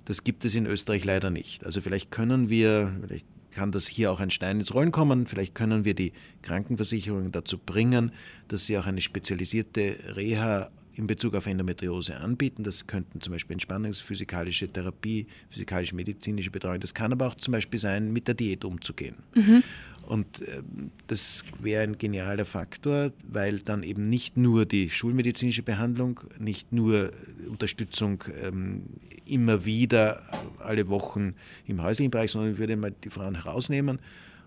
Das 0.06 0.24
gibt 0.24 0.44
es 0.46 0.56
in 0.56 0.66
Österreich 0.66 1.06
leider 1.06 1.30
nicht. 1.30 1.66
Also 1.66 1.82
vielleicht 1.82 2.12
können 2.12 2.50
wir, 2.50 2.94
vielleicht 3.06 3.26
kann 3.52 3.72
das 3.72 3.88
hier 3.88 4.12
auch 4.12 4.20
ein 4.20 4.32
Stein 4.32 4.60
ins 4.60 4.74
Rollen 4.74 4.92
kommen. 4.92 5.28
Vielleicht 5.28 5.56
können 5.56 5.86
wir 5.86 5.94
die 5.94 6.12
Krankenversicherungen 6.42 7.32
dazu 7.32 7.58
bringen, 7.58 8.12
dass 8.48 8.66
sie 8.66 8.78
auch 8.78 8.86
eine 8.86 9.02
spezialisierte 9.02 9.98
Reha 10.16 10.70
in 10.96 11.08
Bezug 11.08 11.34
auf 11.36 11.48
Endometriose 11.48 12.18
anbieten. 12.18 12.64
Das 12.64 12.86
könnten 12.86 13.22
zum 13.22 13.34
Beispiel 13.34 13.54
entspannungsphysikalische 13.54 14.68
Therapie, 14.68 15.28
physikalisch-medizinische 15.50 16.52
Betreuung. 16.52 16.80
Das 16.80 16.94
kann 16.94 17.12
aber 17.12 17.28
auch 17.28 17.36
zum 17.36 17.52
Beispiel 17.54 17.80
sein, 17.80 18.12
mit 18.12 18.28
der 18.28 18.36
Diät 18.36 18.64
umzugehen. 18.66 19.16
Mhm. 19.36 19.64
Und 20.06 20.42
äh, 20.42 20.62
das 21.08 21.44
wäre 21.60 21.84
ein 21.84 21.98
genialer 21.98 22.46
Faktor, 22.46 23.12
weil 23.28 23.60
dann 23.60 23.84
eben 23.84 24.10
nicht 24.10 24.38
nur 24.38 24.66
die 24.66 24.90
schulmedizinische 24.90 25.64
Behandlung, 25.64 26.20
nicht 26.40 26.72
nur 26.72 27.12
Unterstützung 27.50 28.24
ähm, 28.42 28.84
immer 29.26 29.66
wieder 29.66 30.24
alle 30.60 30.90
Wochen 30.90 31.36
im 31.66 31.82
häuslichen 31.82 32.12
Bereich, 32.12 32.32
sondern 32.32 32.52
ich 32.54 32.58
würde 32.58 32.76
mal 32.76 32.94
die 33.04 33.10
Frauen 33.10 33.36
herausnehmen 33.36 34.00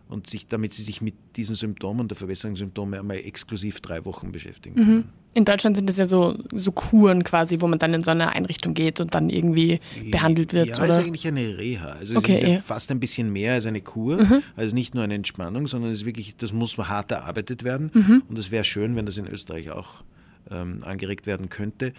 und 0.08 0.28
sich, 0.28 0.46
damit 0.46 0.74
sie 0.74 0.82
sich 0.82 1.00
mit 1.00 1.14
diesen 1.36 1.56
Symptomen, 1.56 2.08
der 2.08 2.16
Verwässerungssymptome 2.16 2.98
einmal 2.98 3.16
exklusiv 3.16 3.80
drei 3.80 4.04
Wochen 4.04 4.32
beschäftigen 4.32 4.76
können. 4.76 4.96
Mhm. 4.96 5.04
In 5.34 5.44
Deutschland 5.44 5.76
sind 5.76 5.86
das 5.86 5.98
ja 5.98 6.06
so, 6.06 6.34
so 6.52 6.72
Kuren 6.72 7.22
quasi, 7.22 7.60
wo 7.60 7.66
man 7.66 7.78
dann 7.78 7.92
in 7.92 8.02
so 8.02 8.10
eine 8.10 8.30
Einrichtung 8.30 8.72
geht 8.72 9.00
und 9.00 9.14
dann 9.14 9.28
irgendwie 9.28 9.80
behandelt 10.10 10.54
wird. 10.54 10.68
Ja, 10.68 10.76
oder? 10.78 10.88
ist 10.88 10.98
eigentlich 10.98 11.28
eine 11.28 11.58
Reha. 11.58 11.88
Also 11.88 12.14
es 12.14 12.18
okay, 12.18 12.34
ist 12.36 12.42
ja 12.42 12.60
fast 12.60 12.90
ein 12.90 13.00
bisschen 13.00 13.30
mehr 13.30 13.52
als 13.52 13.66
eine 13.66 13.82
Kur. 13.82 14.22
Mhm. 14.22 14.42
Also 14.54 14.74
nicht 14.74 14.94
nur 14.94 15.04
eine 15.04 15.14
Entspannung, 15.14 15.66
sondern 15.66 15.90
es 15.90 15.98
ist 15.98 16.06
wirklich, 16.06 16.36
das 16.38 16.54
muss 16.54 16.78
hart 16.78 17.10
erarbeitet 17.10 17.64
werden. 17.64 17.90
Mhm. 17.92 18.22
Und 18.28 18.38
es 18.38 18.50
wäre 18.50 18.64
schön, 18.64 18.96
wenn 18.96 19.04
das 19.04 19.18
in 19.18 19.26
Österreich 19.26 19.70
auch 19.70 20.04
ähm, 20.50 20.78
angeregt 20.84 21.26
werden 21.26 21.50
könnte 21.50 21.92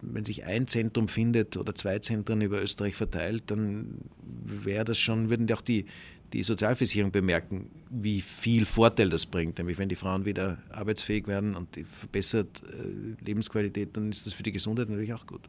wenn 0.00 0.24
sich 0.24 0.44
ein 0.44 0.66
Zentrum 0.66 1.08
findet 1.08 1.56
oder 1.56 1.74
zwei 1.74 1.98
Zentren 1.98 2.40
über 2.40 2.62
Österreich 2.62 2.94
verteilt, 2.94 3.44
dann 3.46 3.98
wäre 4.44 4.84
das 4.84 4.98
schon, 4.98 5.30
würden 5.30 5.50
auch 5.52 5.60
die, 5.60 5.86
die 6.32 6.42
Sozialversicherung 6.42 7.10
bemerken, 7.10 7.70
wie 7.90 8.20
viel 8.20 8.66
Vorteil 8.66 9.08
das 9.08 9.26
bringt. 9.26 9.58
Nämlich 9.58 9.78
wenn 9.78 9.88
die 9.88 9.96
Frauen 9.96 10.24
wieder 10.24 10.58
arbeitsfähig 10.70 11.26
werden 11.26 11.56
und 11.56 11.74
die 11.76 11.84
verbessert 11.84 12.62
äh, 12.64 13.24
Lebensqualität, 13.24 13.96
dann 13.96 14.10
ist 14.10 14.26
das 14.26 14.34
für 14.34 14.42
die 14.42 14.52
Gesundheit 14.52 14.88
natürlich 14.88 15.14
auch 15.14 15.26
gut. 15.26 15.42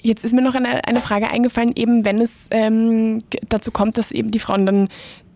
Jetzt 0.00 0.24
ist 0.24 0.32
mir 0.32 0.42
noch 0.42 0.54
eine, 0.54 0.86
eine 0.86 1.00
Frage 1.00 1.28
eingefallen, 1.28 1.72
eben 1.74 2.04
wenn 2.04 2.20
es 2.20 2.46
ähm, 2.52 3.22
dazu 3.48 3.72
kommt, 3.72 3.98
dass 3.98 4.12
eben 4.12 4.30
die 4.30 4.38
Frauen 4.38 4.64
dann 4.64 4.88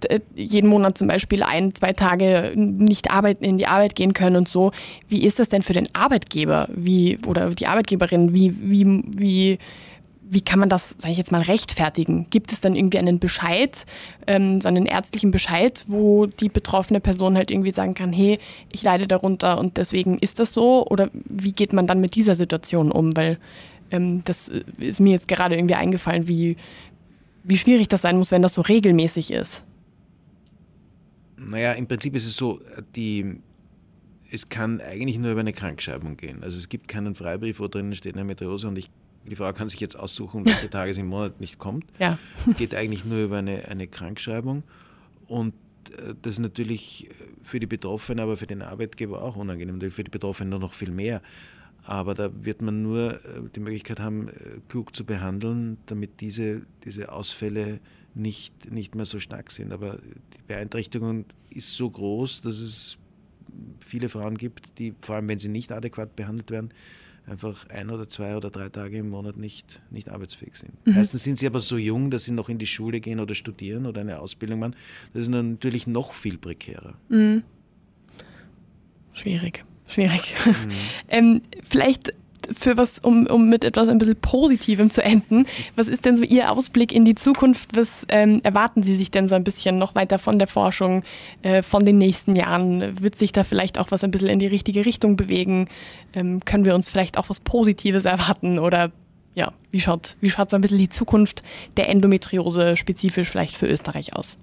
äh, 0.09 0.21
jeden 0.35 0.69
Monat 0.69 0.97
zum 0.97 1.09
Beispiel 1.09 1.43
ein, 1.43 1.75
zwei 1.75 1.93
Tage 1.93 2.53
nicht 2.55 3.11
arbeiten, 3.11 3.45
in 3.45 3.59
die 3.59 3.67
Arbeit 3.67 3.97
gehen 3.97 4.15
können 4.15 4.37
und 4.37 4.49
so. 4.49 4.71
Wie 5.09 5.25
ist 5.25 5.41
das 5.41 5.49
denn 5.49 5.63
für 5.63 5.73
den 5.73 5.93
Arbeitgeber 5.95 6.69
wie, 6.73 7.19
oder 7.27 7.51
die 7.51 7.67
Arbeitgeberin? 7.67 8.33
Wie, 8.33 8.55
wie, 8.61 9.03
wie 9.05 9.59
wie 10.33 10.41
kann 10.41 10.59
man 10.59 10.71
das, 10.71 10.95
sage 10.97 11.13
ich 11.13 11.19
jetzt 11.19 11.31
mal, 11.31 11.43
rechtfertigen? 11.43 12.27
Gibt 12.31 12.53
es 12.53 12.63
dann 12.63 12.75
irgendwie 12.75 12.99
einen 12.99 13.19
Bescheid, 13.19 13.85
ähm, 14.27 14.63
so 14.63 14.69
einen 14.69 14.87
ärztlichen 14.87 15.31
Bescheid, 15.31 15.85
wo 15.89 16.25
die 16.25 16.49
betroffene 16.49 17.01
Person 17.01 17.37
halt 17.37 17.51
irgendwie 17.51 17.73
sagen 17.73 17.93
kann, 17.93 18.15
hey, 18.15 18.39
ich 18.73 18.83
leide 18.83 19.07
darunter 19.07 19.59
und 19.59 19.77
deswegen 19.77 20.17
ist 20.19 20.39
das 20.39 20.55
so? 20.55 20.87
Oder 20.87 21.11
wie 21.13 21.53
geht 21.53 21.75
man 21.75 21.87
dann 21.87 22.01
mit 22.01 22.15
dieser 22.15 22.35
Situation 22.35 22.91
um? 22.91 23.15
Weil 23.15 23.39
ähm, 23.91 24.23
das 24.25 24.51
ist 24.79 25.01
mir 25.01 25.11
jetzt 25.11 25.29
gerade 25.29 25.55
irgendwie 25.55 25.75
eingefallen, 25.75 26.27
wie, 26.29 26.57
wie 27.45 27.59
schwierig 27.59 27.89
das 27.89 28.01
sein 28.01 28.17
muss, 28.17 28.31
wenn 28.31 28.41
das 28.41 28.55
so 28.55 28.63
regelmäßig 28.63 29.33
ist. 29.33 29.65
Naja, 31.37 31.73
im 31.73 31.87
Prinzip 31.87 32.15
ist 32.15 32.27
es 32.27 32.37
so, 32.37 32.59
die, 32.97 33.37
es 34.31 34.49
kann 34.49 34.81
eigentlich 34.81 35.19
nur 35.19 35.33
über 35.33 35.41
eine 35.41 35.53
Krankschreibung 35.53 36.17
gehen. 36.17 36.43
Also 36.43 36.57
es 36.57 36.71
gibt 36.71 36.89
keinen 36.89 37.15
Freibrief, 37.15 37.61
wo 37.61 37.69
drinnen 37.69 37.95
steht 37.95 38.15
eine 38.15 38.25
Meteorose 38.25 38.67
und 38.67 38.79
ich 38.79 38.89
die 39.27 39.37
Frau 39.37 39.53
kann 39.53 39.69
sich 39.69 39.81
jetzt 39.81 39.97
aussuchen, 39.99 40.45
welche 40.45 40.71
Tage 40.71 40.91
es 40.91 40.99
im 40.99 41.07
Monat 41.07 41.41
nicht 41.41 41.59
kommt. 41.59 41.85
Ja. 41.99 42.19
Geht 42.59 42.75
eigentlich 42.75 43.05
nur 43.05 43.25
über 43.25 43.39
eine, 43.39 43.69
eine 43.69 43.87
Krankschreibung. 43.87 44.63
Und 45.27 45.55
äh, 45.91 46.15
das 46.23 46.35
ist 46.35 46.39
natürlich 46.41 47.11
für 47.43 47.61
die 47.61 47.67
Betroffenen, 47.67 48.21
aber 48.21 48.37
für 48.37 48.47
den 48.47 48.63
Arbeitgeber 48.63 49.23
auch 49.23 49.37
unangenehm. 49.37 49.81
Für 49.91 50.05
die 50.05 50.11
Betroffenen 50.11 50.61
noch 50.61 50.75
viel 50.75 50.91
mehr. 50.91 51.23
Aber 51.85 52.15
da 52.15 52.31
wird 52.45 52.63
man 52.63 52.83
nur 52.83 53.15
äh, 53.15 53.19
die 53.55 53.61
Möglichkeit 53.61 54.01
haben, 54.01 54.29
äh, 54.29 54.33
klug 54.69 54.95
zu 54.95 55.05
behandeln, 55.05 55.79
damit 55.87 56.21
diese, 56.21 56.63
diese 56.85 57.11
Ausfälle 57.11 57.81
nicht, 58.15 58.71
nicht 58.71 58.95
mehr 58.95 59.07
so 59.07 59.19
stark 59.19 59.51
sind. 59.51 59.73
Aber 59.73 59.99
die 60.35 60.43
Beeinträchtigung 60.47 61.25
ist 61.51 61.73
so 61.73 61.91
groß, 61.91 62.43
dass 62.43 62.61
es 62.61 62.99
viele 63.81 64.09
Frauen 64.09 64.39
gibt, 64.39 64.79
die, 64.79 64.95
vor 65.01 65.17
allem 65.17 65.29
wenn 65.29 65.39
sie 65.39 65.49
nicht 65.49 65.73
adäquat 65.73 66.15
behandelt 66.17 66.51
werden, 66.51 66.73
einfach 67.27 67.69
ein 67.69 67.91
oder 67.91 68.09
zwei 68.09 68.37
oder 68.37 68.51
drei 68.51 68.69
Tage 68.69 68.99
im 68.99 69.09
Monat 69.09 69.37
nicht, 69.37 69.81
nicht 69.91 70.09
arbeitsfähig 70.09 70.57
sind. 70.57 70.87
Mhm. 70.87 70.95
Meistens 70.95 71.23
sind 71.23 71.39
sie 71.39 71.47
aber 71.47 71.61
so 71.61 71.77
jung, 71.77 72.11
dass 72.11 72.25
sie 72.25 72.33
noch 72.33 72.49
in 72.49 72.59
die 72.59 72.67
Schule 72.67 73.01
gehen 73.01 73.21
oder 73.21 73.35
studieren 73.35 73.87
oder 73.87 74.01
eine 74.01 74.21
Ausbildung 74.21 74.59
machen. 74.59 74.77
Das 75.13 75.23
ist 75.23 75.29
natürlich 75.29 75.87
noch 75.87 76.13
viel 76.13 76.39
prekärer. 76.39 76.95
Mhm. 77.09 77.43
Schwierig, 79.13 79.65
schwierig. 79.87 80.35
Mhm. 80.47 80.71
ähm, 81.09 81.43
vielleicht 81.63 82.15
für 82.53 82.77
was, 82.77 82.99
um, 82.99 83.27
um 83.27 83.49
mit 83.49 83.65
etwas 83.65 83.89
ein 83.89 83.99
bisschen 83.99 84.17
Positivem 84.17 84.91
zu 84.91 85.03
enden. 85.03 85.47
Was 85.77 85.89
ist 85.89 86.05
denn 86.05 86.17
so 86.17 86.25
Ihr 86.25 86.51
Ausblick 86.51 86.93
in 86.93 87.05
die 87.05 87.15
Zukunft? 87.15 87.77
Was 87.77 88.07
ähm, 88.09 88.41
erwarten 88.43 88.83
Sie 88.83 88.97
sich 88.97 89.11
denn 89.11 89.29
so 89.29 89.35
ein 89.35 89.45
bisschen 89.45 89.79
noch 89.79 89.95
weiter 89.95 90.19
von 90.19 90.39
der 90.39 90.49
Forschung, 90.49 91.05
äh, 91.43 91.63
von 91.63 91.85
den 91.85 91.99
nächsten 91.99 92.37
Jahren? 92.37 93.01
Wird 93.01 93.17
sich 93.17 93.33
da 93.33 93.45
vielleicht 93.45 93.79
auch 93.79 93.91
was 93.91 94.05
ein 94.05 94.11
bisschen 94.11 94.29
in 94.29 94.39
die 94.39 94.47
richtige 94.47 94.85
Richtung 94.85 95.17
bewegen? 95.17 95.69
Ähm, 96.13 96.45
können 96.45 96.65
wir 96.65 96.75
uns 96.75 96.89
vielleicht 96.89 97.19
auch 97.19 97.29
was 97.29 97.41
Positives 97.41 98.05
erwarten? 98.05 98.59
Oder 98.59 98.93
ja, 99.35 99.53
wie 99.71 99.81
schaut, 99.81 100.17
wie 100.21 100.31
schaut 100.31 100.51
so 100.51 100.57
ein 100.57 100.61
bisschen 100.61 100.79
die 100.79 100.89
Zukunft 100.91 101.43
der 101.77 101.89
Endometriose 101.89 102.77
spezifisch 102.77 103.29
vielleicht 103.29 103.57
für 103.57 103.67
Österreich 103.67 104.15
aus? 104.15 104.39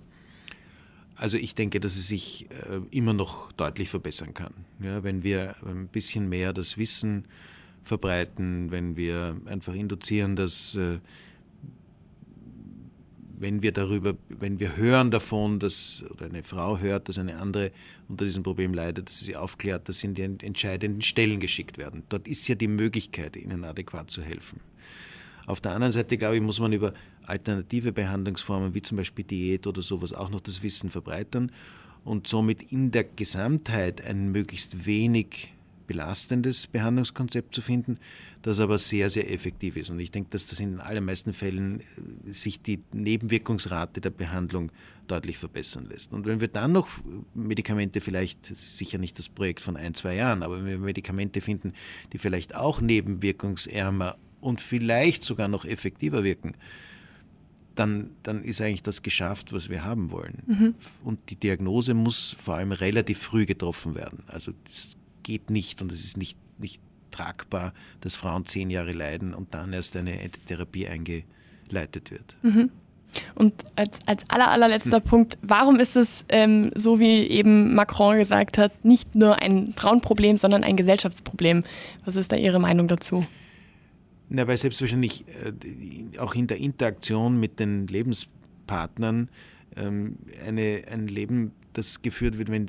Also 1.20 1.36
ich 1.36 1.54
denke, 1.54 1.82
dass 1.82 1.98
es 1.98 2.08
sich 2.08 2.48
äh, 2.50 2.80
immer 2.92 3.14
noch 3.14 3.52
deutlich 3.52 3.90
verbessern 3.90 4.34
kann. 4.34 4.54
Ja, 4.82 5.04
wenn 5.04 5.22
wir 5.22 5.56
ein 5.66 5.88
bisschen 5.88 6.30
mehr 6.30 6.54
das 6.54 6.78
Wissen 6.78 7.26
verbreiten, 7.84 8.72
wenn 8.72 8.96
wir 8.96 9.38
einfach 9.46 9.74
induzieren, 9.74 10.36
dass 10.36 10.76
äh, 10.76 11.00
wenn 13.40 13.62
wir 13.62 13.72
darüber, 13.72 14.16
wenn 14.28 14.60
wir 14.60 14.76
hören 14.76 15.12
davon, 15.12 15.60
dass 15.60 16.04
oder 16.10 16.26
eine 16.26 16.44
Frau 16.44 16.78
hört, 16.78 17.08
dass 17.08 17.18
eine 17.18 17.38
andere 17.38 17.72
unter 18.10 18.26
diesem 18.26 18.44
Problem 18.44 18.74
leidet, 18.74 19.08
dass 19.08 19.20
sie 19.20 19.28
sie 19.28 19.36
aufklärt, 19.38 19.88
dass 19.88 20.00
sie 20.00 20.08
in 20.08 20.14
die 20.14 20.24
entscheidenden 20.24 21.02
Stellen 21.02 21.40
geschickt 21.40 21.78
werden. 21.78 22.04
Dort 22.10 22.28
ist 22.28 22.48
ja 22.50 22.56
die 22.56 22.68
Möglichkeit, 22.68 23.38
ihnen 23.38 23.64
adäquat 23.64 24.12
zu 24.12 24.22
helfen. 24.22 24.60
Auf 25.48 25.62
der 25.62 25.72
anderen 25.72 25.94
Seite, 25.94 26.18
glaube 26.18 26.36
ich, 26.36 26.42
muss 26.42 26.60
man 26.60 26.74
über 26.74 26.94
alternative 27.24 27.94
Behandlungsformen 27.94 28.74
wie 28.74 28.82
zum 28.82 28.98
Beispiel 28.98 29.24
Diät 29.24 29.68
oder 29.68 29.82
sowas 29.82 30.12
auch 30.12 30.30
noch 30.30 30.42
das 30.42 30.62
Wissen 30.62 30.90
verbreitern 30.90 31.52
und 32.04 32.28
somit 32.28 32.72
in 32.72 32.92
der 32.92 33.06
Gesamtheit 33.06 34.06
ein 34.06 34.32
möglichst 34.32 34.86
wenig 34.86 35.54
belastendes 35.90 36.68
Behandlungskonzept 36.68 37.54
zu 37.54 37.62
finden, 37.62 37.98
das 38.44 38.60
aber 38.60 38.78
sehr, 38.78 39.10
sehr 39.10 39.30
effektiv 39.34 39.76
ist. 39.76 39.90
Und 39.90 40.00
ich 40.00 40.12
denke, 40.12 40.30
dass 40.30 40.46
das 40.46 40.60
in 40.60 40.74
den 40.74 40.80
allermeisten 40.80 41.34
Fällen 41.34 41.82
äh, 41.82 42.32
sich 42.32 42.62
die 42.62 42.80
Nebenwirkungsrate 42.94 44.00
der 44.00 44.12
Behandlung 44.12 44.72
deutlich 45.08 45.40
verbessern 45.40 45.88
lässt. 45.90 46.14
Und 46.14 46.28
wenn 46.28 46.40
wir 46.40 46.48
dann 46.48 46.72
noch 46.72 46.88
Medikamente 47.34 48.02
vielleicht, 48.02 48.46
sicher 48.56 49.00
nicht 49.00 49.18
das 49.18 49.28
Projekt 49.30 49.62
von 49.62 49.76
ein, 49.76 49.96
zwei 49.96 50.16
Jahren, 50.16 50.44
aber 50.44 50.60
wenn 50.60 50.68
wir 50.68 50.78
Medikamente 50.78 51.42
finden, 51.42 51.74
die 52.14 52.20
vielleicht 52.20 52.54
auch 52.54 52.82
nebenwirkungsärmer 52.82 54.16
und 54.40 54.62
vielleicht 54.62 55.24
sogar 55.24 55.48
noch 55.48 55.66
effektiver 55.66 56.24
wirken, 56.24 56.54
dann, 57.74 58.12
dann 58.22 58.44
ist 58.44 58.62
eigentlich 58.62 58.84
das 58.84 59.02
geschafft, 59.02 59.54
was 59.54 59.70
wir 59.70 59.84
haben 59.84 60.12
wollen. 60.12 60.44
Mhm. 60.46 60.76
Und 61.04 61.30
die 61.30 61.38
Diagnose 61.38 61.96
muss 61.96 62.36
vor 62.40 62.56
allem 62.56 62.74
relativ 62.74 63.20
früh 63.20 63.46
getroffen 63.46 63.96
werden. 63.96 64.24
Also 64.28 64.52
das 64.68 64.99
geht 65.24 65.50
nicht 65.50 65.82
und 65.82 65.92
es 65.92 66.04
ist 66.04 66.18
nicht, 66.18 66.38
nicht 66.58 66.82
tragbar, 67.12 67.74
dass 68.02 68.16
Frauen 68.16 68.46
zehn 68.46 68.70
Jahre 68.70 68.92
leiden 68.92 69.34
und 69.34 69.54
dann 69.54 69.74
erst 69.74 69.96
eine 69.96 70.18
Therapie 70.48 70.88
eingeleitet 70.88 72.12
wird. 72.12 72.36
Mhm. 72.42 72.70
Und 73.36 73.54
als, 73.76 73.98
als 74.06 74.24
aller, 74.30 74.50
allerletzter 74.50 74.98
hm. 74.98 75.04
Punkt, 75.04 75.38
warum 75.42 75.80
ist 75.80 75.96
es, 75.96 76.26
ähm, 76.30 76.72
so 76.76 77.00
wie 77.00 77.22
eben 77.24 77.74
Macron 77.74 78.18
gesagt 78.18 78.58
hat, 78.58 78.86
nicht 78.86 79.16
nur 79.16 79.42
ein 79.42 79.74
Frauenproblem, 79.76 80.38
sondern 80.38 80.64
ein 80.64 80.78
Gesellschaftsproblem? 80.78 81.64
Was 82.06 82.16
ist 82.16 82.32
da 82.32 82.36
Ihre 82.36 82.60
Meinung 82.60 82.88
dazu? 82.88 83.26
Na, 84.30 84.48
weil 84.48 84.58
selbstverständlich 84.58 85.26
äh, 85.44 86.20
auch 86.20 86.36
in 86.36 86.46
der 86.46 86.58
Interaktion 86.58 87.40
mit 87.40 87.60
den 87.60 87.88
Lebenspartnern 87.88 89.30
ähm, 89.76 90.18
eine, 90.46 90.84
ein 90.92 91.08
Leben, 91.08 91.52
das 91.74 92.02
geführt 92.02 92.38
wird, 92.38 92.52
wenn 92.52 92.68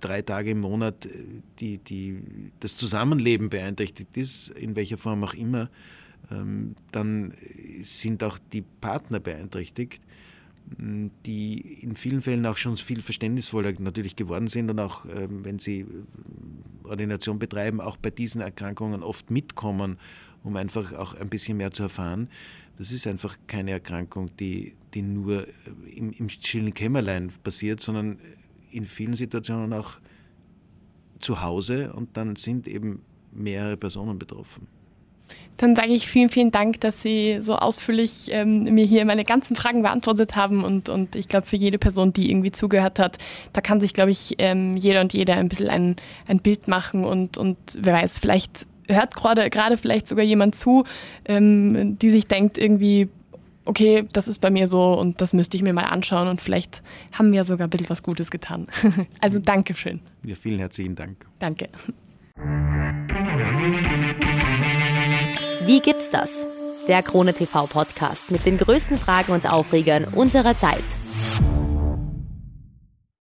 drei 0.00 0.22
Tage 0.22 0.50
im 0.50 0.60
Monat 0.60 1.06
äh, 1.06 1.10
die, 1.60 1.78
die, 1.78 2.22
das 2.60 2.76
Zusammenleben 2.76 3.50
beeinträchtigt 3.50 4.16
ist, 4.16 4.50
in 4.50 4.76
welcher 4.76 4.98
Form 4.98 5.24
auch 5.24 5.34
immer, 5.34 5.70
ähm, 6.30 6.74
dann 6.92 7.34
sind 7.82 8.22
auch 8.22 8.38
die 8.52 8.62
Partner 8.62 9.20
beeinträchtigt, 9.20 10.00
die 10.68 11.78
in 11.82 11.94
vielen 11.94 12.22
Fällen 12.22 12.44
auch 12.46 12.56
schon 12.56 12.76
viel 12.76 13.00
verständnisvoller 13.00 13.72
natürlich 13.78 14.16
geworden 14.16 14.48
sind 14.48 14.68
und 14.68 14.80
auch, 14.80 15.04
ähm, 15.04 15.44
wenn 15.44 15.58
sie 15.60 15.80
äh, 15.80 15.86
Ordination 16.84 17.38
betreiben, 17.38 17.80
auch 17.80 17.96
bei 17.96 18.10
diesen 18.10 18.40
Erkrankungen 18.40 19.02
oft 19.02 19.30
mitkommen, 19.30 19.98
um 20.42 20.56
einfach 20.56 20.92
auch 20.92 21.14
ein 21.14 21.28
bisschen 21.28 21.56
mehr 21.56 21.70
zu 21.70 21.84
erfahren. 21.84 22.28
Das 22.78 22.92
ist 22.92 23.06
einfach 23.06 23.36
keine 23.46 23.70
Erkrankung, 23.70 24.30
die, 24.38 24.74
die 24.92 25.02
nur 25.02 25.46
äh, 25.46 25.50
im, 25.94 26.12
im 26.12 26.28
stillen 26.28 26.74
Kämmerlein 26.74 27.32
passiert, 27.44 27.80
sondern 27.80 28.18
in 28.70 28.86
vielen 28.86 29.14
Situationen 29.14 29.72
auch 29.72 29.94
zu 31.20 31.42
Hause 31.42 31.92
und 31.92 32.16
dann 32.16 32.36
sind 32.36 32.68
eben 32.68 33.02
mehrere 33.32 33.76
Personen 33.76 34.18
betroffen. 34.18 34.66
Dann 35.56 35.74
sage 35.74 35.92
ich 35.92 36.06
vielen, 36.06 36.28
vielen 36.28 36.50
Dank, 36.50 36.80
dass 36.82 37.00
Sie 37.00 37.38
so 37.40 37.56
ausführlich 37.56 38.28
ähm, 38.30 38.64
mir 38.74 38.84
hier 38.84 39.04
meine 39.06 39.24
ganzen 39.24 39.56
Fragen 39.56 39.82
beantwortet 39.82 40.36
haben. 40.36 40.64
Und, 40.64 40.90
und 40.90 41.16
ich 41.16 41.28
glaube, 41.28 41.46
für 41.46 41.56
jede 41.56 41.78
Person, 41.78 42.12
die 42.12 42.30
irgendwie 42.30 42.52
zugehört 42.52 42.98
hat, 42.98 43.16
da 43.54 43.62
kann 43.62 43.80
sich, 43.80 43.94
glaube 43.94 44.10
ich, 44.10 44.34
ähm, 44.38 44.76
jeder 44.76 45.00
und 45.00 45.14
jede 45.14 45.32
ein 45.32 45.48
bisschen 45.48 45.68
ein, 45.68 45.96
ein 46.28 46.40
Bild 46.40 46.68
machen. 46.68 47.04
Und, 47.04 47.38
und 47.38 47.56
wer 47.78 47.94
weiß, 47.94 48.18
vielleicht 48.18 48.66
hört 48.86 49.14
gerade, 49.14 49.48
gerade 49.48 49.78
vielleicht 49.78 50.08
sogar 50.08 50.24
jemand 50.24 50.56
zu, 50.56 50.84
ähm, 51.24 51.98
die 51.98 52.10
sich 52.10 52.26
denkt, 52.26 52.58
irgendwie, 52.58 53.08
okay, 53.66 54.08
das 54.12 54.28
ist 54.28 54.40
bei 54.40 54.50
mir 54.50 54.66
so 54.66 54.94
und 54.94 55.20
das 55.20 55.32
müsste 55.32 55.56
ich 55.56 55.62
mir 55.62 55.72
mal 55.72 55.84
anschauen 55.84 56.28
und 56.28 56.40
vielleicht 56.40 56.82
haben 57.12 57.32
wir 57.32 57.44
sogar 57.44 57.66
ein 57.66 57.70
bisschen 57.70 57.90
was 57.90 58.02
Gutes 58.02 58.30
getan. 58.30 58.68
also 59.20 59.38
Dankeschön. 59.38 60.00
Ja, 60.24 60.34
vielen 60.34 60.58
herzlichen 60.58 60.94
Dank. 60.94 61.26
Danke. 61.38 61.68
Wie 65.66 65.80
gibt's 65.80 66.10
das? 66.10 66.46
Der 66.88 67.02
Krone 67.02 67.34
TV 67.34 67.66
Podcast 67.66 68.30
mit 68.30 68.46
den 68.46 68.58
größten 68.58 68.96
Fragen 68.96 69.32
und 69.32 69.50
Aufregern 69.50 70.04
unserer 70.04 70.54
Zeit. 70.54 70.84